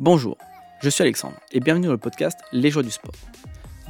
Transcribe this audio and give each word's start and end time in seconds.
Bonjour, 0.00 0.38
je 0.80 0.88
suis 0.88 1.02
Alexandre 1.02 1.36
et 1.52 1.60
bienvenue 1.60 1.84
dans 1.84 1.92
le 1.92 1.98
podcast 1.98 2.38
Les 2.52 2.70
Joies 2.70 2.82
du 2.82 2.90
Sport. 2.90 3.12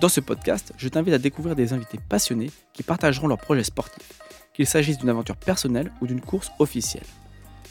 Dans 0.00 0.08
ce 0.08 0.18
podcast, 0.18 0.72
je 0.76 0.88
t'invite 0.88 1.14
à 1.14 1.18
découvrir 1.18 1.54
des 1.54 1.72
invités 1.72 2.00
passionnés 2.08 2.50
qui 2.72 2.82
partageront 2.82 3.28
leurs 3.28 3.38
projets 3.38 3.62
sportifs, 3.62 4.18
qu'il 4.52 4.66
s'agisse 4.66 4.98
d'une 4.98 5.08
aventure 5.08 5.36
personnelle 5.36 5.92
ou 6.00 6.08
d'une 6.08 6.20
course 6.20 6.50
officielle. 6.58 7.06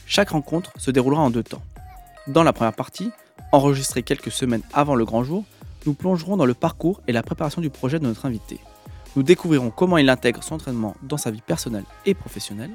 Chaque 0.06 0.30
rencontre 0.30 0.72
se 0.78 0.90
déroulera 0.90 1.22
en 1.22 1.32
deux 1.32 1.44
temps. 1.44 1.62
Dans 2.28 2.44
la 2.44 2.54
première 2.54 2.72
partie, 2.72 3.12
enregistrée 3.52 4.04
quelques 4.04 4.32
semaines 4.32 4.64
avant 4.72 4.96
le 4.96 5.04
grand 5.04 5.26
jour, 5.26 5.44
nous 5.86 5.94
plongerons 5.94 6.38
dans 6.38 6.46
le 6.46 6.54
parcours 6.54 7.02
et 7.10 7.12
la 7.12 7.24
préparation 7.24 7.62
du 7.62 7.70
projet 7.70 8.00
de 8.00 8.06
notre 8.06 8.26
invité. 8.26 8.58
Nous 9.18 9.24
découvrirons 9.24 9.70
comment 9.70 9.98
il 9.98 10.10
intègre 10.10 10.44
son 10.44 10.56
entraînement 10.56 10.96
dans 11.04 11.18
sa 11.18 11.30
vie 11.30 11.42
personnelle 11.42 11.84
et 12.06 12.14
professionnelle. 12.14 12.72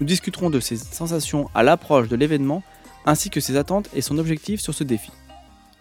Nous 0.00 0.06
discuterons 0.06 0.50
de 0.50 0.60
ses 0.60 0.76
sensations 0.76 1.48
à 1.54 1.62
l'approche 1.62 2.08
de 2.08 2.16
l'événement 2.16 2.62
ainsi 3.08 3.30
que 3.30 3.40
ses 3.40 3.56
attentes 3.56 3.88
et 3.94 4.02
son 4.02 4.18
objectif 4.18 4.60
sur 4.60 4.74
ce 4.74 4.84
défi. 4.84 5.10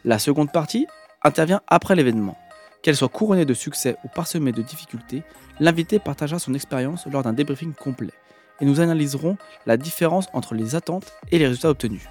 La 0.06 0.18
seconde 0.18 0.50
partie 0.50 0.88
intervient 1.24 1.60
après 1.68 1.94
l'événement. 1.94 2.38
Qu'elle 2.82 2.96
soit 2.96 3.10
couronnée 3.10 3.44
de 3.44 3.54
succès 3.54 3.98
ou 4.06 4.08
parsemée 4.08 4.54
de 4.54 4.62
difficultés, 4.62 5.24
l'invité 5.60 6.00
partagera 6.00 6.40
son 6.40 6.54
expérience 6.54 7.06
lors 7.12 7.24
d'un 7.24 7.34
débriefing 7.34 7.74
complet 7.74 8.14
et 8.62 8.66
nous 8.66 8.80
analyserons 8.80 9.38
la 9.66 9.76
différence 9.76 10.28
entre 10.32 10.56
les 10.56 10.74
attentes 10.74 11.12
et 11.30 11.38
les 11.38 11.48
résultats 11.48 11.70
obtenus. 11.70 12.08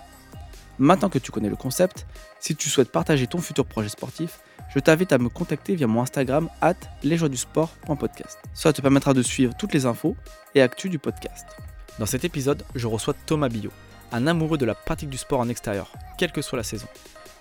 Maintenant 0.79 1.09
que 1.09 1.19
tu 1.19 1.33
connais 1.33 1.49
le 1.49 1.57
concept, 1.57 2.07
si 2.39 2.55
tu 2.55 2.69
souhaites 2.69 2.93
partager 2.93 3.27
ton 3.27 3.39
futur 3.39 3.65
projet 3.65 3.89
sportif, 3.89 4.41
je 4.69 4.81
t'invite 4.81 5.13
à 5.13 5.19
me 5.19 5.31
contacter 5.31 5.77
via 5.77 5.87
mon 5.87 6.03
Instagram 6.03 6.51
at 6.61 6.77
lesjoiesdusport.podcast. 7.03 8.39
Cela 8.53 8.75
te 8.75 8.83
permettra 8.83 9.15
de 9.15 9.23
suivre 9.23 9.55
toutes 9.59 9.73
les 9.73 9.87
infos 9.87 10.15
et 10.55 10.61
actus 10.61 10.91
du 10.91 10.99
podcast. 10.99 11.47
Dans 11.99 12.05
cet 12.05 12.27
épisode, 12.27 12.63
je 12.75 12.87
reçois 12.87 13.15
Thomas 13.25 13.49
Billot, 13.49 13.73
un 14.17 14.27
amoureux 14.27 14.57
de 14.57 14.65
la 14.65 14.75
pratique 14.75 15.11
du 15.11 15.19
sport 15.19 15.41
en 15.41 15.49
extérieur, 15.49 15.93
quelle 16.17 16.33
que 16.33 16.41
soit 16.41 16.57
la 16.57 16.65
saison. 16.65 16.89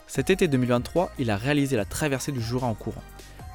Cet 0.08 0.30
été 0.30 0.48
2023, 0.50 1.12
il 1.18 1.32
a 1.32 1.38
réalisé 1.38 1.78
la 1.78 1.86
traversée 1.86 2.34
du 2.34 2.42
Jura 2.42 2.68
en 2.68 2.74
courant. 2.74 3.04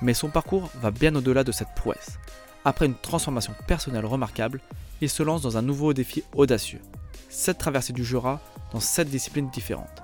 Mais 0.01 0.15
son 0.15 0.31
parcours 0.31 0.71
va 0.81 0.91
bien 0.91 1.15
au-delà 1.15 1.45
de 1.45 1.53
cette 1.53 1.75
prouesse. 1.77 2.19
Après 2.65 2.87
une 2.87 2.95
transformation 2.95 3.55
personnelle 3.67 4.07
remarquable, 4.07 4.61
il 5.03 5.11
se 5.11 5.23
lance 5.23 5.43
dans 5.43 5.59
un 5.59 5.63
nouveau 5.63 5.93
défi 5.93 6.25
audacieux. 6.35 6.81
Cette 7.29 7.59
traversée 7.59 7.93
du 7.93 8.05
Jura 8.05 8.41
dans 8.73 8.81
7 8.81 9.09
disciplines 9.09 9.51
différentes. 9.51 10.03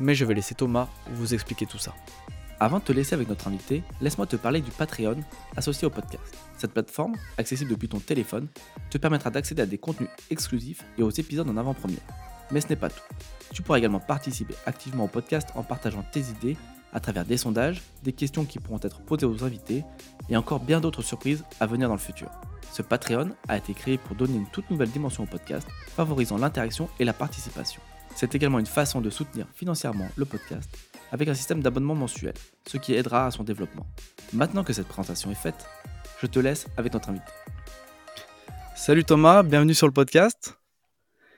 Mais 0.00 0.16
je 0.16 0.24
vais 0.24 0.34
laisser 0.34 0.56
Thomas 0.56 0.88
vous 1.12 1.34
expliquer 1.34 1.66
tout 1.66 1.78
ça. 1.78 1.94
Avant 2.58 2.80
de 2.80 2.84
te 2.84 2.92
laisser 2.92 3.14
avec 3.14 3.28
notre 3.28 3.46
invité, 3.46 3.84
laisse-moi 4.00 4.26
te 4.26 4.36
parler 4.36 4.60
du 4.60 4.72
Patreon 4.72 5.20
associé 5.56 5.86
au 5.86 5.90
podcast. 5.90 6.34
Cette 6.58 6.72
plateforme, 6.72 7.14
accessible 7.38 7.70
depuis 7.70 7.88
ton 7.88 8.00
téléphone, 8.00 8.48
te 8.90 8.98
permettra 8.98 9.30
d'accéder 9.30 9.62
à 9.62 9.66
des 9.66 9.78
contenus 9.78 10.08
exclusifs 10.30 10.84
et 10.98 11.02
aux 11.02 11.10
épisodes 11.10 11.48
en 11.48 11.56
avant-première. 11.56 12.25
Mais 12.50 12.60
ce 12.60 12.68
n'est 12.68 12.76
pas 12.76 12.90
tout. 12.90 13.02
Tu 13.52 13.62
pourras 13.62 13.78
également 13.78 14.00
participer 14.00 14.54
activement 14.66 15.04
au 15.04 15.08
podcast 15.08 15.48
en 15.54 15.62
partageant 15.62 16.04
tes 16.12 16.20
idées 16.20 16.56
à 16.92 17.00
travers 17.00 17.24
des 17.24 17.36
sondages, 17.36 17.82
des 18.02 18.12
questions 18.12 18.44
qui 18.44 18.58
pourront 18.58 18.80
être 18.82 19.00
posées 19.00 19.26
aux 19.26 19.44
invités 19.44 19.84
et 20.28 20.36
encore 20.36 20.60
bien 20.60 20.80
d'autres 20.80 21.02
surprises 21.02 21.44
à 21.60 21.66
venir 21.66 21.88
dans 21.88 21.94
le 21.94 22.00
futur. 22.00 22.30
Ce 22.72 22.82
Patreon 22.82 23.30
a 23.48 23.56
été 23.56 23.74
créé 23.74 23.98
pour 23.98 24.16
donner 24.16 24.36
une 24.36 24.46
toute 24.46 24.70
nouvelle 24.70 24.90
dimension 24.90 25.24
au 25.24 25.26
podcast, 25.26 25.66
favorisant 25.88 26.38
l'interaction 26.38 26.88
et 26.98 27.04
la 27.04 27.12
participation. 27.12 27.80
C'est 28.14 28.34
également 28.34 28.58
une 28.58 28.66
façon 28.66 29.00
de 29.00 29.10
soutenir 29.10 29.46
financièrement 29.54 30.08
le 30.16 30.24
podcast 30.24 30.68
avec 31.12 31.28
un 31.28 31.34
système 31.34 31.62
d'abonnement 31.62 31.94
mensuel, 31.94 32.34
ce 32.66 32.78
qui 32.78 32.94
aidera 32.94 33.26
à 33.26 33.30
son 33.30 33.44
développement. 33.44 33.86
Maintenant 34.32 34.64
que 34.64 34.72
cette 34.72 34.88
présentation 34.88 35.30
est 35.30 35.34
faite, 35.34 35.66
je 36.20 36.26
te 36.26 36.38
laisse 36.38 36.66
avec 36.76 36.92
notre 36.92 37.10
invité. 37.10 37.30
Salut 38.74 39.04
Thomas, 39.04 39.42
bienvenue 39.42 39.74
sur 39.74 39.86
le 39.86 39.92
podcast. 39.92 40.58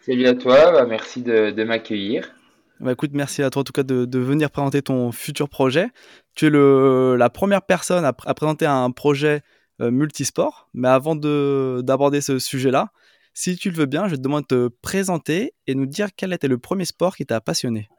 Salut 0.08 0.26
à 0.26 0.34
toi, 0.34 0.72
bah, 0.72 0.86
merci 0.86 1.20
de, 1.20 1.64
m'accueillir. 1.64 2.32
Bah 2.80 2.92
écoute, 2.92 3.10
merci 3.12 3.42
à 3.42 3.50
toi 3.50 3.60
en 3.60 3.64
tout 3.64 3.74
cas 3.74 3.82
de, 3.82 4.18
venir 4.18 4.50
présenter 4.50 4.80
ton 4.80 5.12
futur 5.12 5.50
projet. 5.50 5.88
Tu 6.34 6.46
es 6.46 6.50
la 6.50 7.28
première 7.28 7.60
personne 7.60 8.06
à, 8.06 8.14
présenter 8.14 8.64
un 8.64 8.90
projet 8.90 9.42
euh, 9.82 9.90
multisport, 9.90 10.70
mais 10.72 10.88
avant 10.88 11.14
d'aborder 11.14 12.22
ce 12.22 12.38
sujet-là, 12.38 12.88
si 13.34 13.56
tu 13.58 13.70
le 13.70 13.76
veux 13.76 13.84
bien, 13.84 14.08
je 14.08 14.14
te 14.14 14.20
demande 14.22 14.44
de 14.48 14.68
te 14.68 14.74
présenter 14.80 15.52
et 15.66 15.74
nous 15.74 15.84
dire 15.84 16.08
quel 16.16 16.32
était 16.32 16.48
le 16.48 16.56
premier 16.56 16.86
sport 16.86 17.14
qui 17.14 17.26
t'a 17.26 17.42
passionné. 17.42 17.90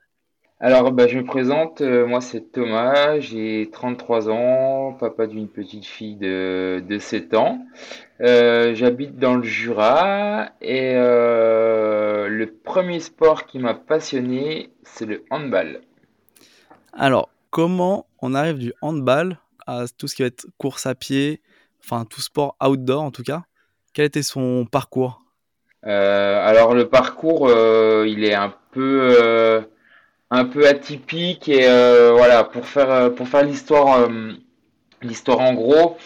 Alors, 0.61 0.91
bah, 0.91 1.07
je 1.07 1.17
me 1.17 1.23
présente, 1.23 1.79
euh, 1.79 2.05
moi 2.05 2.19
c'est 2.19 2.51
Thomas, 2.51 3.17
j'ai 3.21 3.69
33 3.71 4.29
ans, 4.29 4.91
papa 4.91 5.25
d'une 5.25 5.47
petite 5.47 5.85
fille 5.85 6.17
de, 6.17 6.83
de 6.85 6.99
7 6.99 7.33
ans. 7.35 7.65
Euh, 8.19 8.75
j'habite 8.75 9.17
dans 9.17 9.35
le 9.35 9.43
Jura 9.43 10.49
et 10.61 10.95
euh, 10.95 12.27
le 12.27 12.51
premier 12.51 12.99
sport 12.99 13.45
qui 13.45 13.57
m'a 13.57 13.73
passionné, 13.73 14.69
c'est 14.83 15.05
le 15.05 15.23
handball. 15.29 15.79
Alors, 16.91 17.29
comment 17.51 18.05
on 18.21 18.33
arrive 18.33 18.57
du 18.57 18.73
handball 18.81 19.37
à 19.65 19.85
tout 19.97 20.09
ce 20.09 20.15
qui 20.15 20.23
va 20.23 20.27
être 20.27 20.45
course 20.57 20.85
à 20.85 20.93
pied, 20.93 21.39
enfin 21.81 22.03
tout 22.03 22.19
sport 22.19 22.57
outdoor 22.61 23.01
en 23.01 23.11
tout 23.11 23.23
cas? 23.23 23.43
Quel 23.93 24.03
était 24.03 24.23
son 24.23 24.65
parcours? 24.65 25.21
Alors, 25.83 26.73
le 26.73 26.89
parcours, 26.89 27.49
il 28.05 28.25
est 28.25 28.33
un 28.33 28.53
peu 28.71 29.63
un 30.31 30.45
peu 30.45 30.67
atypique 30.67 31.49
et 31.49 31.67
euh, 31.67 32.11
voilà 32.13 32.43
pour 32.43 32.65
faire 32.67 32.91
euh, 32.91 33.09
pour 33.09 33.27
faire 33.27 33.43
l'histoire 33.43 34.01
euh, 34.01 34.33
l'histoire 35.01 35.39
en 35.39 35.53
gros 35.53 35.97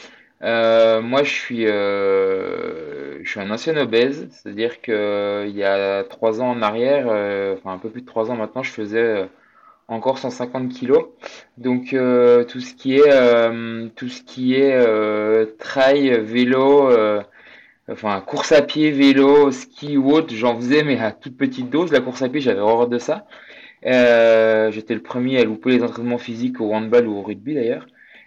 moi 0.41 1.23
je 1.23 1.29
suis 1.31 1.65
je 1.65 3.29
suis 3.29 3.39
un 3.39 3.49
ancien 3.51 3.75
obèse 3.77 4.27
c'est 4.31 4.49
à 4.49 4.51
dire 4.51 4.81
que 4.81 5.45
il 5.47 5.55
y 5.55 5.63
a 5.63 6.03
trois 6.03 6.41
ans 6.41 6.49
en 6.51 6.61
arrière 6.61 7.05
enfin 7.57 7.73
un 7.73 7.77
peu 7.77 7.89
plus 7.89 8.01
de 8.01 8.05
trois 8.05 8.29
ans 8.31 8.35
maintenant 8.35 8.63
je 8.63 8.71
faisais 8.71 9.29
encore 9.87 10.17
150 10.17 10.69
kilos. 10.69 11.05
Donc 11.57 11.89
tout 11.91 12.59
ce 12.59 12.73
qui 12.73 12.95
est 12.95 13.89
tout 13.95 14.09
ce 14.09 14.21
qui 14.23 14.55
est 14.55 15.57
trail 15.59 16.19
vélo 16.21 16.91
enfin 17.89 18.21
course 18.21 18.51
à 18.51 18.61
pied 18.61 18.91
vélo 18.91 19.51
ski 19.51 19.97
ou 19.97 20.11
autre 20.11 20.33
j'en 20.35 20.55
faisais 20.57 20.83
mais 20.83 20.99
à 20.99 21.11
toute 21.13 21.37
petite 21.37 21.69
dose. 21.69 21.91
La 21.93 22.01
course 22.01 22.21
à 22.21 22.29
pied 22.29 22.41
j'avais 22.41 22.59
horreur 22.59 22.89
de 22.89 22.97
ça 22.97 23.25
euh, 23.85 24.71
j'étais 24.71 24.93
le 24.93 25.01
premier 25.01 25.39
à 25.39 25.43
louper 25.43 25.71
les 25.71 25.83
entraînements 25.83 26.17
physiques 26.17 26.61
au 26.61 26.73
handball 26.73 27.07
ou 27.07 27.17
au 27.17 27.21
rugby 27.21 27.55
d'ailleurs. 27.55 27.85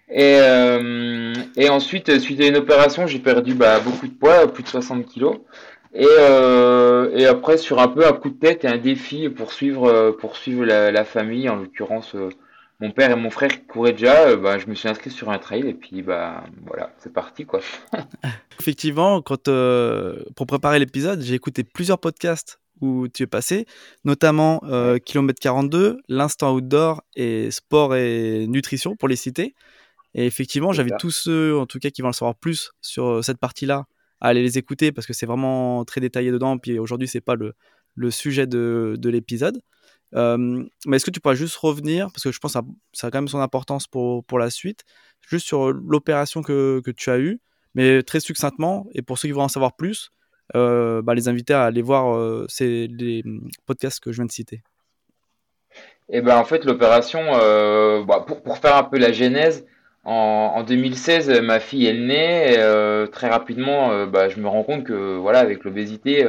Et, 0.08 0.38
euh, 0.40 1.34
ensuite, 1.68 2.18
suite 2.20 2.40
à 2.40 2.46
une 2.46 2.56
opération, 2.56 3.06
j'ai 3.06 3.18
perdu 3.18 3.54
bah, 3.54 3.80
beaucoup 3.80 4.06
de 4.06 4.12
poids, 4.12 4.52
plus 4.52 4.62
de 4.62 4.68
60 4.68 5.06
kilos. 5.06 5.38
Et, 5.94 6.06
euh, 6.06 7.30
après, 7.30 7.56
sur 7.56 7.80
un 7.80 7.88
peu 7.88 8.06
un 8.06 8.12
coup 8.12 8.30
de 8.30 8.38
tête 8.38 8.64
et 8.64 8.68
un 8.68 8.76
défi 8.76 9.28
pour 9.28 9.52
suivre, 9.52 10.12
pour 10.20 10.34
la, 10.46 11.04
famille, 11.04 11.48
en 11.48 11.56
l'occurrence 11.56 12.14
mon 12.78 12.90
père 12.90 13.10
et 13.10 13.16
mon 13.16 13.30
frère 13.30 13.48
qui 13.48 13.64
couraient 13.64 13.92
déjà, 13.92 14.36
bah, 14.36 14.58
je 14.58 14.66
me 14.66 14.74
suis 14.74 14.86
inscrit 14.86 15.10
sur 15.10 15.30
un 15.30 15.38
trail 15.38 15.66
et 15.66 15.72
puis 15.72 16.02
bah 16.02 16.44
voilà, 16.66 16.92
c'est 16.98 17.10
parti 17.10 17.46
quoi. 17.46 17.60
Effectivement, 18.60 19.22
pour 19.22 20.46
préparer 20.46 20.78
l'épisode, 20.78 21.22
j'ai 21.22 21.34
écouté 21.34 21.64
plusieurs 21.64 21.98
podcasts 21.98 22.60
où 22.80 23.08
tu 23.08 23.22
es 23.22 23.26
passé, 23.26 23.66
notamment 24.04 24.60
euh, 24.64 24.98
Kilomètre 24.98 25.40
42, 25.40 25.98
l'instant 26.08 26.54
outdoor 26.54 27.02
et 27.14 27.50
sport 27.50 27.94
et 27.94 28.46
nutrition 28.46 28.96
pour 28.96 29.08
les 29.08 29.16
citer. 29.16 29.54
Et 30.14 30.26
effectivement, 30.26 30.72
j'invite 30.72 30.96
tous 30.98 31.10
ceux, 31.10 31.58
en 31.58 31.66
tout 31.66 31.78
cas, 31.78 31.90
qui 31.90 32.02
vont 32.02 32.08
le 32.08 32.14
savoir 32.14 32.34
plus 32.36 32.72
sur 32.80 33.06
euh, 33.06 33.22
cette 33.22 33.38
partie-là, 33.38 33.84
à 34.20 34.28
aller 34.28 34.42
les 34.42 34.58
écouter 34.58 34.92
parce 34.92 35.06
que 35.06 35.12
c'est 35.12 35.26
vraiment 35.26 35.84
très 35.84 36.00
détaillé 36.00 36.30
dedans. 36.30 36.58
Puis 36.58 36.78
aujourd'hui, 36.78 37.08
c'est 37.08 37.20
pas 37.20 37.34
le, 37.34 37.54
le, 37.94 38.10
sujet 38.10 38.46
de, 38.46 38.96
de 38.98 39.10
l'épisode. 39.10 39.60
Euh, 40.14 40.64
mais 40.86 40.96
est-ce 40.96 41.04
que 41.04 41.10
tu 41.10 41.20
pourrais 41.20 41.36
juste 41.36 41.56
revenir, 41.56 42.06
parce 42.12 42.22
que 42.22 42.32
je 42.32 42.38
pense 42.38 42.52
que 42.52 42.58
ça, 42.60 42.64
ça, 42.92 43.06
a 43.08 43.10
quand 43.10 43.18
même 43.18 43.28
son 43.28 43.40
importance 43.40 43.86
pour, 43.86 44.24
pour 44.24 44.38
la 44.38 44.50
suite, 44.50 44.84
juste 45.28 45.46
sur 45.46 45.72
l'opération 45.72 46.42
que, 46.42 46.80
que 46.84 46.90
tu 46.90 47.10
as 47.10 47.18
eue, 47.18 47.40
mais 47.74 48.02
très 48.02 48.20
succinctement, 48.20 48.86
et 48.94 49.02
pour 49.02 49.18
ceux 49.18 49.28
qui 49.28 49.32
vont 49.32 49.42
en 49.42 49.48
savoir 49.48 49.76
plus, 49.76 50.12
euh, 50.54 51.02
bah, 51.02 51.14
les 51.14 51.28
inviter 51.28 51.54
à 51.54 51.64
aller 51.64 51.82
voir 51.82 52.14
euh, 52.14 52.46
les 52.60 53.24
podcasts 53.66 54.00
que 54.00 54.12
je 54.12 54.16
viens 54.16 54.26
de 54.26 54.32
citer. 54.32 54.62
Eh 56.08 56.20
ben 56.20 56.36
en 56.36 56.44
fait 56.44 56.64
l'opération, 56.64 57.20
euh, 57.34 58.04
bah, 58.04 58.24
pour, 58.26 58.42
pour, 58.42 58.58
faire 58.58 58.76
un 58.76 58.84
peu 58.84 58.96
la 58.98 59.10
genèse, 59.10 59.66
en, 60.04 60.52
en 60.54 60.62
2016 60.62 61.40
ma 61.40 61.58
fille 61.58 61.86
elle 61.86 62.06
naît 62.06 62.54
et, 62.54 63.10
très 63.10 63.28
rapidement 63.28 64.06
bah, 64.06 64.28
je 64.28 64.38
me 64.38 64.46
rends 64.46 64.62
compte 64.62 64.84
que 64.84 65.16
voilà 65.16 65.40
avec 65.40 65.64
l'obésité 65.64 66.24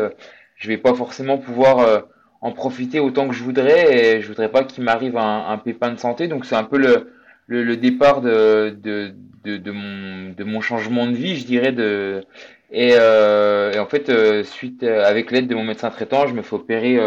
je 0.55 0.67
vais 0.67 0.77
pas 0.77 0.95
forcément 0.95 1.37
pouvoir 1.37 2.07
en 2.41 2.51
profiter 2.51 2.99
autant 2.99 3.27
que 3.27 3.35
je 3.35 3.43
voudrais 3.43 4.15
et 4.17 4.21
je 4.21 4.27
voudrais 4.27 4.49
pas 4.49 4.63
qu'il 4.63 4.83
m'arrive 4.83 5.17
un, 5.17 5.57
pépin 5.57 5.91
de 5.91 5.99
santé. 5.99 6.27
Donc 6.27 6.45
c'est 6.45 6.55
un 6.55 6.63
peu 6.63 6.77
le, 6.77 7.11
le, 7.47 7.63
le 7.63 7.77
départ 7.77 8.21
de, 8.21 8.75
de, 8.81 9.13
de, 9.43 9.57
de, 9.57 9.71
mon, 9.71 10.31
de 10.31 10.43
mon 10.43 10.61
changement 10.61 11.07
de 11.07 11.15
vie 11.15 11.35
je 11.35 11.45
dirais 11.45 11.71
de 11.71 12.23
et, 12.71 12.91
euh, 12.93 13.71
et 13.73 13.79
en 13.79 13.85
fait, 13.85 14.09
euh, 14.09 14.43
suite 14.43 14.83
euh, 14.83 15.05
avec 15.05 15.31
l'aide 15.31 15.47
de 15.47 15.55
mon 15.55 15.63
médecin 15.63 15.89
traitant, 15.89 16.27
je 16.27 16.33
me 16.33 16.41
fais 16.41 16.55
opérer 16.55 16.99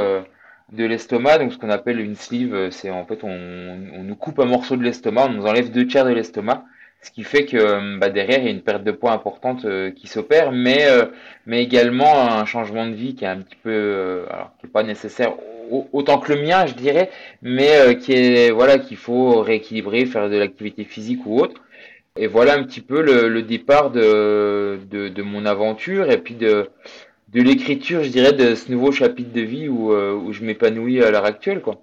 de 0.73 0.85
l'estomac, 0.85 1.39
donc 1.39 1.53
ce 1.53 1.59
qu'on 1.59 1.71
appelle 1.71 2.01
une 2.01 2.15
sleeve, 2.15 2.71
c'est 2.71 2.91
en 2.91 3.05
fait 3.05 3.25
on, 3.25 3.29
on, 3.29 4.03
nous 4.05 4.15
coupe 4.15 4.39
un 4.39 4.45
morceau 4.45 4.77
de 4.77 4.85
l'estomac, 4.85 5.27
on 5.29 5.33
nous 5.33 5.47
enlève 5.47 5.71
deux 5.71 5.87
tiers 5.87 6.05
de 6.05 6.13
l'estomac, 6.13 6.65
ce 7.03 7.11
qui 7.11 7.25
fait 7.25 7.45
que 7.45 7.99
bah, 7.99 8.09
derrière 8.09 8.39
il 8.39 8.45
y 8.45 8.49
a 8.49 8.51
une 8.53 8.63
perte 8.63 8.85
de 8.85 8.93
poids 8.93 9.11
importante 9.13 9.67
qui 9.97 10.07
s'opère, 10.07 10.53
mais 10.53 10.87
mais 11.47 11.63
également 11.63 12.31
un 12.31 12.45
changement 12.45 12.87
de 12.87 12.95
vie 12.95 13.17
qui 13.17 13.25
est 13.25 13.29
un 13.29 13.41
petit 13.41 13.57
peu, 13.63 14.25
alors 14.31 14.53
qui 14.61 14.67
est 14.67 14.71
pas 14.71 14.85
nécessaire 14.85 15.33
autant 15.93 16.19
que 16.19 16.33
le 16.33 16.41
mien, 16.41 16.67
je 16.67 16.75
dirais, 16.75 17.11
mais 17.43 17.99
qui 17.99 18.13
est 18.13 18.51
voilà 18.53 18.79
qu'il 18.79 18.97
faut 18.97 19.41
rééquilibrer, 19.41 20.07
faire 20.07 20.31
de 20.31 20.37
l'activité 20.37 20.85
physique 20.85 21.27
ou 21.27 21.41
autre. 21.41 21.61
Et 22.21 22.27
voilà 22.27 22.55
un 22.55 22.65
petit 22.65 22.81
peu 22.81 23.03
le, 23.03 23.43
départ 23.43 23.91
de, 23.91 24.79
de, 24.91 25.23
mon 25.23 25.47
aventure 25.47 26.11
et 26.11 26.19
puis 26.19 26.35
de, 26.35 26.69
de 27.29 27.43
l'écriture, 27.43 28.05
je 28.05 28.11
dirais, 28.11 28.33
de 28.33 28.55
ce 28.55 28.71
nouveau 28.71 28.93
chapitre 28.93 29.33
de 29.33 29.41
vie 29.41 29.69
où, 29.69 29.93
où 29.93 30.33
je 30.33 30.45
m'épanouis 30.45 31.03
à 31.03 31.11
l'heure 31.11 31.25
actuelle. 31.25 31.63
Quoi. 31.63 31.83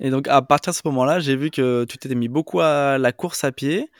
Et 0.00 0.08
donc 0.08 0.26
à 0.28 0.40
partir 0.42 0.72
de 0.72 0.76
ce 0.76 0.82
moment-là, 0.86 1.20
j'ai 1.20 1.36
vu 1.36 1.50
que 1.50 1.84
tu 1.84 1.98
t'étais 1.98 2.14
mis 2.14 2.28
beaucoup 2.28 2.60
à 2.60 2.96
la 2.98 3.12
course 3.12 3.44
à 3.44 3.52
pied. 3.52 3.90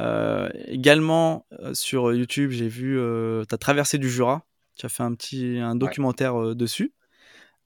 Euh, 0.00 0.50
également 0.66 1.46
euh, 1.60 1.72
sur 1.72 2.12
YouTube, 2.12 2.50
j'ai 2.50 2.68
vu 2.68 2.98
euh, 2.98 3.44
ta 3.44 3.56
traversée 3.56 3.96
du 3.96 4.10
Jura. 4.10 4.42
Tu 4.76 4.84
as 4.84 4.90
fait 4.90 5.02
un 5.02 5.14
petit 5.14 5.58
un 5.58 5.74
documentaire 5.74 6.54
dessus. 6.54 6.92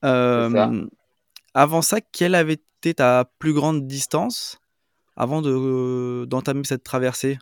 Avant 0.01 1.81
ça, 1.81 1.99
quelle 1.99 2.35
avait 2.35 2.53
été 2.53 2.93
ta 2.93 3.29
plus 3.37 3.51
grande 3.51 3.85
distance 3.85 4.59
avant 5.17 5.41
de 5.41 6.23
d'entamer 6.23 6.63
cette 6.63 6.83
traversée? 6.83 7.37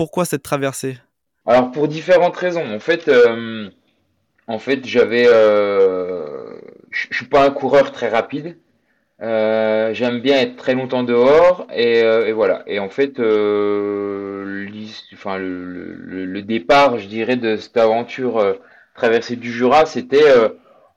Pourquoi 0.00 0.24
cette 0.24 0.42
traversée? 0.42 0.96
Alors 1.46 1.70
pour 1.72 1.86
différentes 1.86 2.36
raisons. 2.36 2.74
En 2.74 2.80
fait, 2.80 3.10
en 4.46 4.58
fait, 4.58 4.86
j'avais, 4.86 5.24
je 5.24 7.06
suis 7.12 7.26
pas 7.26 7.44
un 7.44 7.50
coureur 7.50 7.92
très 7.92 8.08
rapide. 8.08 8.56
Euh, 9.22 9.92
j'aime 9.92 10.20
bien 10.20 10.38
être 10.40 10.56
très 10.56 10.74
longtemps 10.74 11.02
dehors 11.02 11.66
et, 11.74 12.02
euh, 12.02 12.32
voilà. 12.32 12.62
Et 12.66 12.78
en 12.78 12.88
fait, 12.88 13.20
euh, 13.20 14.66
le, 14.66 16.40
départ, 16.40 16.98
je 16.98 17.06
dirais, 17.06 17.36
de 17.36 17.56
cette 17.56 17.76
aventure 17.76 18.38
euh, 18.38 18.54
traversée 18.94 19.36
du 19.36 19.52
Jura, 19.52 19.84
c'était 19.84 20.24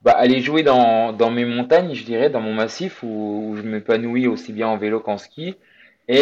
bah, 0.03 0.13
aller 0.13 0.39
jouer 0.39 0.63
dans, 0.63 1.31
mes 1.31 1.45
montagnes, 1.45 1.93
je 1.93 2.05
dirais, 2.05 2.29
dans 2.29 2.39
mon 2.39 2.53
massif 2.53 3.03
où, 3.03 3.55
je 3.57 3.63
m'épanouis 3.63 4.27
aussi 4.27 4.53
bien 4.53 4.67
en 4.67 4.77
vélo 4.77 4.99
qu'en 5.01 5.17
ski 5.17 5.55
et, 6.07 6.21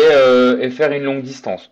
faire 0.72 0.92
une 0.92 1.04
longue 1.04 1.22
distance. 1.22 1.69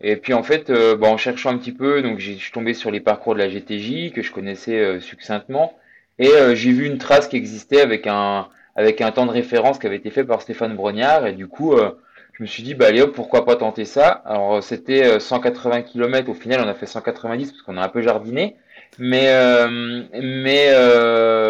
Et 0.00 0.16
puis 0.16 0.32
en 0.32 0.42
fait, 0.42 0.70
bah, 0.70 1.08
en 1.08 1.16
cherchant 1.16 1.50
un 1.50 1.58
petit 1.58 1.72
peu, 1.72 2.02
donc 2.02 2.18
je 2.18 2.32
suis 2.32 2.52
tombé 2.52 2.74
sur 2.74 2.90
les 2.90 3.00
parcours 3.00 3.34
de 3.34 3.40
la 3.40 3.48
GTJ 3.48 4.12
que 4.12 4.22
je 4.22 4.32
connaissais 4.32 5.00
succinctement 5.00 5.76
et 6.18 6.30
j'ai 6.54 6.72
vu 6.72 6.86
une 6.86 6.98
trace 6.98 7.26
qui 7.28 7.36
existait 7.36 7.80
avec 7.80 8.06
un 8.06 8.48
avec 8.78 9.00
un 9.00 9.10
temps 9.10 9.26
de 9.26 9.32
référence 9.32 9.80
qui 9.80 9.88
avait 9.88 9.96
été 9.96 10.10
fait 10.10 10.22
par 10.22 10.40
Stéphane 10.40 10.76
Brognard. 10.76 11.26
Et 11.26 11.32
du 11.32 11.48
coup, 11.48 11.72
euh, 11.72 11.90
je 12.32 12.44
me 12.44 12.46
suis 12.46 12.62
dit, 12.62 12.74
bah 12.74 12.86
allez 12.86 13.02
hop, 13.02 13.12
pourquoi 13.12 13.44
pas 13.44 13.56
tenter 13.56 13.84
ça? 13.84 14.08
Alors 14.24 14.56
euh, 14.56 14.60
c'était 14.60 15.18
180 15.18 15.78
euh, 15.78 15.82
km, 15.82 16.30
au 16.30 16.34
final 16.34 16.60
on 16.64 16.68
a 16.68 16.74
fait 16.74 16.86
190 16.86 17.50
parce 17.50 17.62
qu'on 17.62 17.76
a 17.76 17.82
un 17.82 17.88
peu 17.88 18.02
jardiné. 18.02 18.56
Mais, 19.00 19.28
mais 20.22 20.72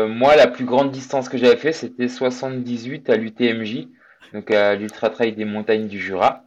moi, 0.09 0.37
la 0.37 0.47
plus 0.49 0.65
grande 0.65 0.91
distance 0.91 1.29
que 1.29 1.39
j'avais 1.39 1.56
fait, 1.56 1.73
c'était 1.73 2.09
78 2.09 3.11
à 3.11 3.17
l'UTMJ, 3.17 3.87
donc 4.35 4.50
à 4.50 4.75
l'Ultra 4.75 5.09
Trail 5.11 5.33
des 5.33 5.45
montagnes 5.45 5.87
du 5.87 6.00
Jura. 6.00 6.45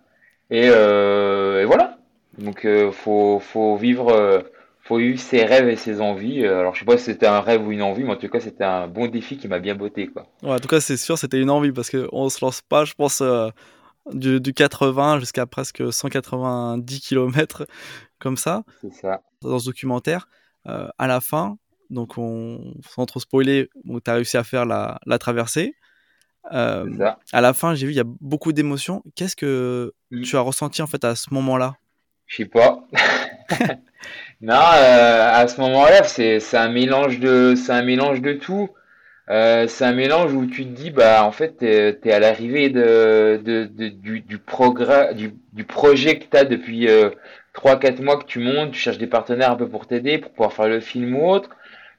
Et, 0.50 0.66
et 0.66 1.66
voilà. 1.66 1.91
Donc 2.38 2.68
faut, 2.92 3.40
faut 3.40 3.76
vivre 3.76 4.44
faut 4.84 5.00
eu 5.00 5.18
ses 5.18 5.46
rêves 5.46 5.70
et 5.70 5.76
ses 5.76 6.02
envies. 6.02 6.44
Euh, 6.44 6.60
alors 6.60 6.74
je 6.76 6.80
sais 6.80 6.86
pas 6.86 6.98
si 6.98 7.06
c'était 7.06 7.28
un 7.28 7.42
rêve 7.42 7.66
ou 7.66 7.72
une 7.72 7.82
envie, 7.82 8.04
mais 8.04 8.12
en 8.12 8.16
tout 8.18 8.28
cas 8.30 8.40
c'était 8.40 8.64
un 8.64 8.88
bon 8.88 9.08
défi 9.08 9.38
qui 9.38 9.48
m'a 9.48 9.60
bien 9.60 9.76
botté 9.76 10.08
quoi. 10.08 10.28
en 10.44 10.60
tout 10.60 10.68
cas 10.68 10.82
c'est 10.82 10.98
sûr 10.98 11.18
c'était 11.18 11.40
une 11.40 11.50
envie 11.50 11.72
parce 11.72 11.90
qu'on 11.90 12.30
se 12.30 12.44
lance 12.44 12.62
pas, 12.62 12.86
je 12.86 12.94
pense 12.94 13.22
euh, 13.22 13.50
du, 14.12 14.54
80 14.54 15.20
jusqu'à 15.20 15.46
presque 15.46 15.94
190 15.94 17.00
km 17.00 17.66
comme 18.20 18.38
ça. 18.38 18.64
C'est 18.82 18.94
ça. 18.94 19.22
Dans 19.42 19.60
ce 19.60 19.66
documentaire, 19.66 20.28
euh, 20.68 20.88
à 20.98 21.08
la 21.08 21.22
fin, 21.22 21.58
donc 21.90 22.18
on, 22.18 22.74
sans 22.90 23.06
trop 23.06 23.20
spoiler, 23.20 23.70
tu 23.86 24.12
as 24.12 24.14
réussi 24.14 24.38
à 24.38 24.44
faire 24.44 24.66
la, 24.66 25.00
la 25.06 25.20
traversée. 25.20 25.76
à 26.44 26.84
la 27.34 27.54
fin, 27.54 27.76
j'ai 27.76 27.86
vu 27.86 27.94
il 27.94 27.98
y 27.98 28.02
a 28.02 28.06
beaucoup 28.20 28.52
d'émotions. 28.52 29.04
Qu'est-ce 29.16 29.36
que 29.36 29.94
mm. 30.10 30.22
tu 30.24 30.38
as 30.38 30.42
ressenti 30.42 30.82
en 30.82 30.88
fait 30.88 31.04
à 31.06 31.16
ce 31.16 31.34
moment-là? 31.34 31.76
Je 32.32 32.38
sais 32.38 32.46
pas. 32.46 32.88
Non, 34.42 34.56
euh, 34.56 35.30
à 35.34 35.48
ce 35.48 35.62
moment-là, 35.62 36.04
c'est 36.04 36.40
un 36.58 36.70
mélange 36.70 37.20
de 37.20 37.56
c'est 37.56 37.74
un 37.74 37.84
mélange 37.84 38.22
de 38.22 38.34
tout. 38.34 38.70
Euh, 39.30 39.68
c'est 39.68 39.86
un 39.86 39.94
mélange 39.94 40.34
où 40.34 40.46
tu 40.48 40.66
te 40.66 40.70
dis 40.72 40.92
bah 40.92 41.24
en 41.26 41.32
fait 41.32 41.58
t'es 41.60 41.98
es 42.06 42.12
à 42.14 42.20
l'arrivée 42.20 42.70
de, 42.70 43.42
de, 43.44 43.66
de, 43.66 43.90
du 43.90 44.22
du 44.22 44.38
progrès 44.40 45.16
du, 45.16 45.34
du 45.54 45.66
projet 45.66 46.20
que 46.20 46.26
t'as 46.26 46.46
depuis 46.46 46.90
euh, 46.90 47.12
trois 47.54 47.80
quatre 47.80 48.02
mois 48.02 48.18
que 48.20 48.26
tu 48.26 48.40
montes, 48.40 48.72
tu 48.74 48.80
cherches 48.80 48.98
des 49.00 49.08
partenaires 49.08 49.52
un 49.52 49.58
peu 49.58 49.70
pour 49.70 49.88
t'aider 49.88 50.18
pour 50.20 50.32
pouvoir 50.32 50.54
faire 50.54 50.68
le 50.70 50.82
film 50.82 51.16
ou 51.18 51.30
autre. 51.30 51.52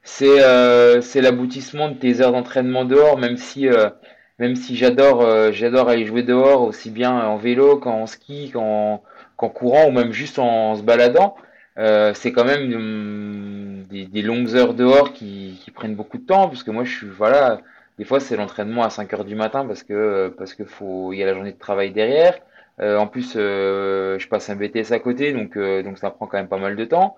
C'est 0.04 0.42
euh, 0.44 1.00
c'est 1.02 1.20
l'aboutissement 1.22 1.90
de 1.90 1.94
tes 1.98 2.20
heures 2.22 2.32
d'entraînement 2.32 2.84
dehors, 2.84 3.18
même 3.18 3.36
si 3.38 3.68
euh, 3.68 3.90
même 4.38 4.56
si 4.56 4.76
j'adore 4.76 5.52
j'adore 5.52 5.88
aller 5.88 6.06
jouer 6.06 6.22
dehors 6.22 6.62
aussi 6.62 6.90
bien 6.90 7.12
en 7.12 7.36
vélo 7.36 7.78
qu'en 7.78 8.06
ski 8.06 8.50
qu'en 8.52 9.02
qu'en 9.42 9.48
courant 9.48 9.88
ou 9.88 9.90
même 9.90 10.12
juste 10.12 10.38
en 10.38 10.76
se 10.76 10.82
baladant. 10.82 11.34
Euh, 11.78 12.12
c'est 12.14 12.32
quand 12.32 12.44
même 12.44 12.72
hum, 12.74 13.84
des, 13.90 14.22
longues 14.22 14.54
heures 14.54 14.74
dehors 14.74 15.12
qui, 15.12 15.58
prennent 15.74 15.96
beaucoup 15.96 16.18
de 16.18 16.26
temps, 16.26 16.48
parce 16.48 16.62
que 16.62 16.70
moi 16.70 16.84
je 16.84 16.94
suis 16.96 17.08
voilà, 17.08 17.60
des 17.98 18.04
fois 18.04 18.20
c'est 18.20 18.36
l'entraînement 18.36 18.82
à 18.84 18.90
5 18.90 19.12
heures 19.14 19.24
du 19.24 19.34
matin 19.34 19.64
parce 19.66 19.82
que 19.82 20.28
parce 20.38 20.54
que 20.54 20.64
faut 20.64 21.12
il 21.12 21.18
y 21.18 21.22
a 21.22 21.26
la 21.26 21.34
journée 21.34 21.52
de 21.52 21.58
travail 21.58 21.90
derrière. 21.92 22.38
Euh, 22.80 22.98
en 22.98 23.06
plus 23.06 23.34
euh, 23.36 24.18
je 24.18 24.28
passe 24.28 24.48
un 24.50 24.56
BTS 24.56 24.92
à 24.92 24.98
côté, 24.98 25.32
donc 25.32 25.58
donc 25.58 25.98
ça 25.98 26.10
prend 26.10 26.26
quand 26.26 26.38
même 26.38 26.48
pas 26.48 26.58
mal 26.58 26.76
de 26.76 26.84
temps. 26.84 27.16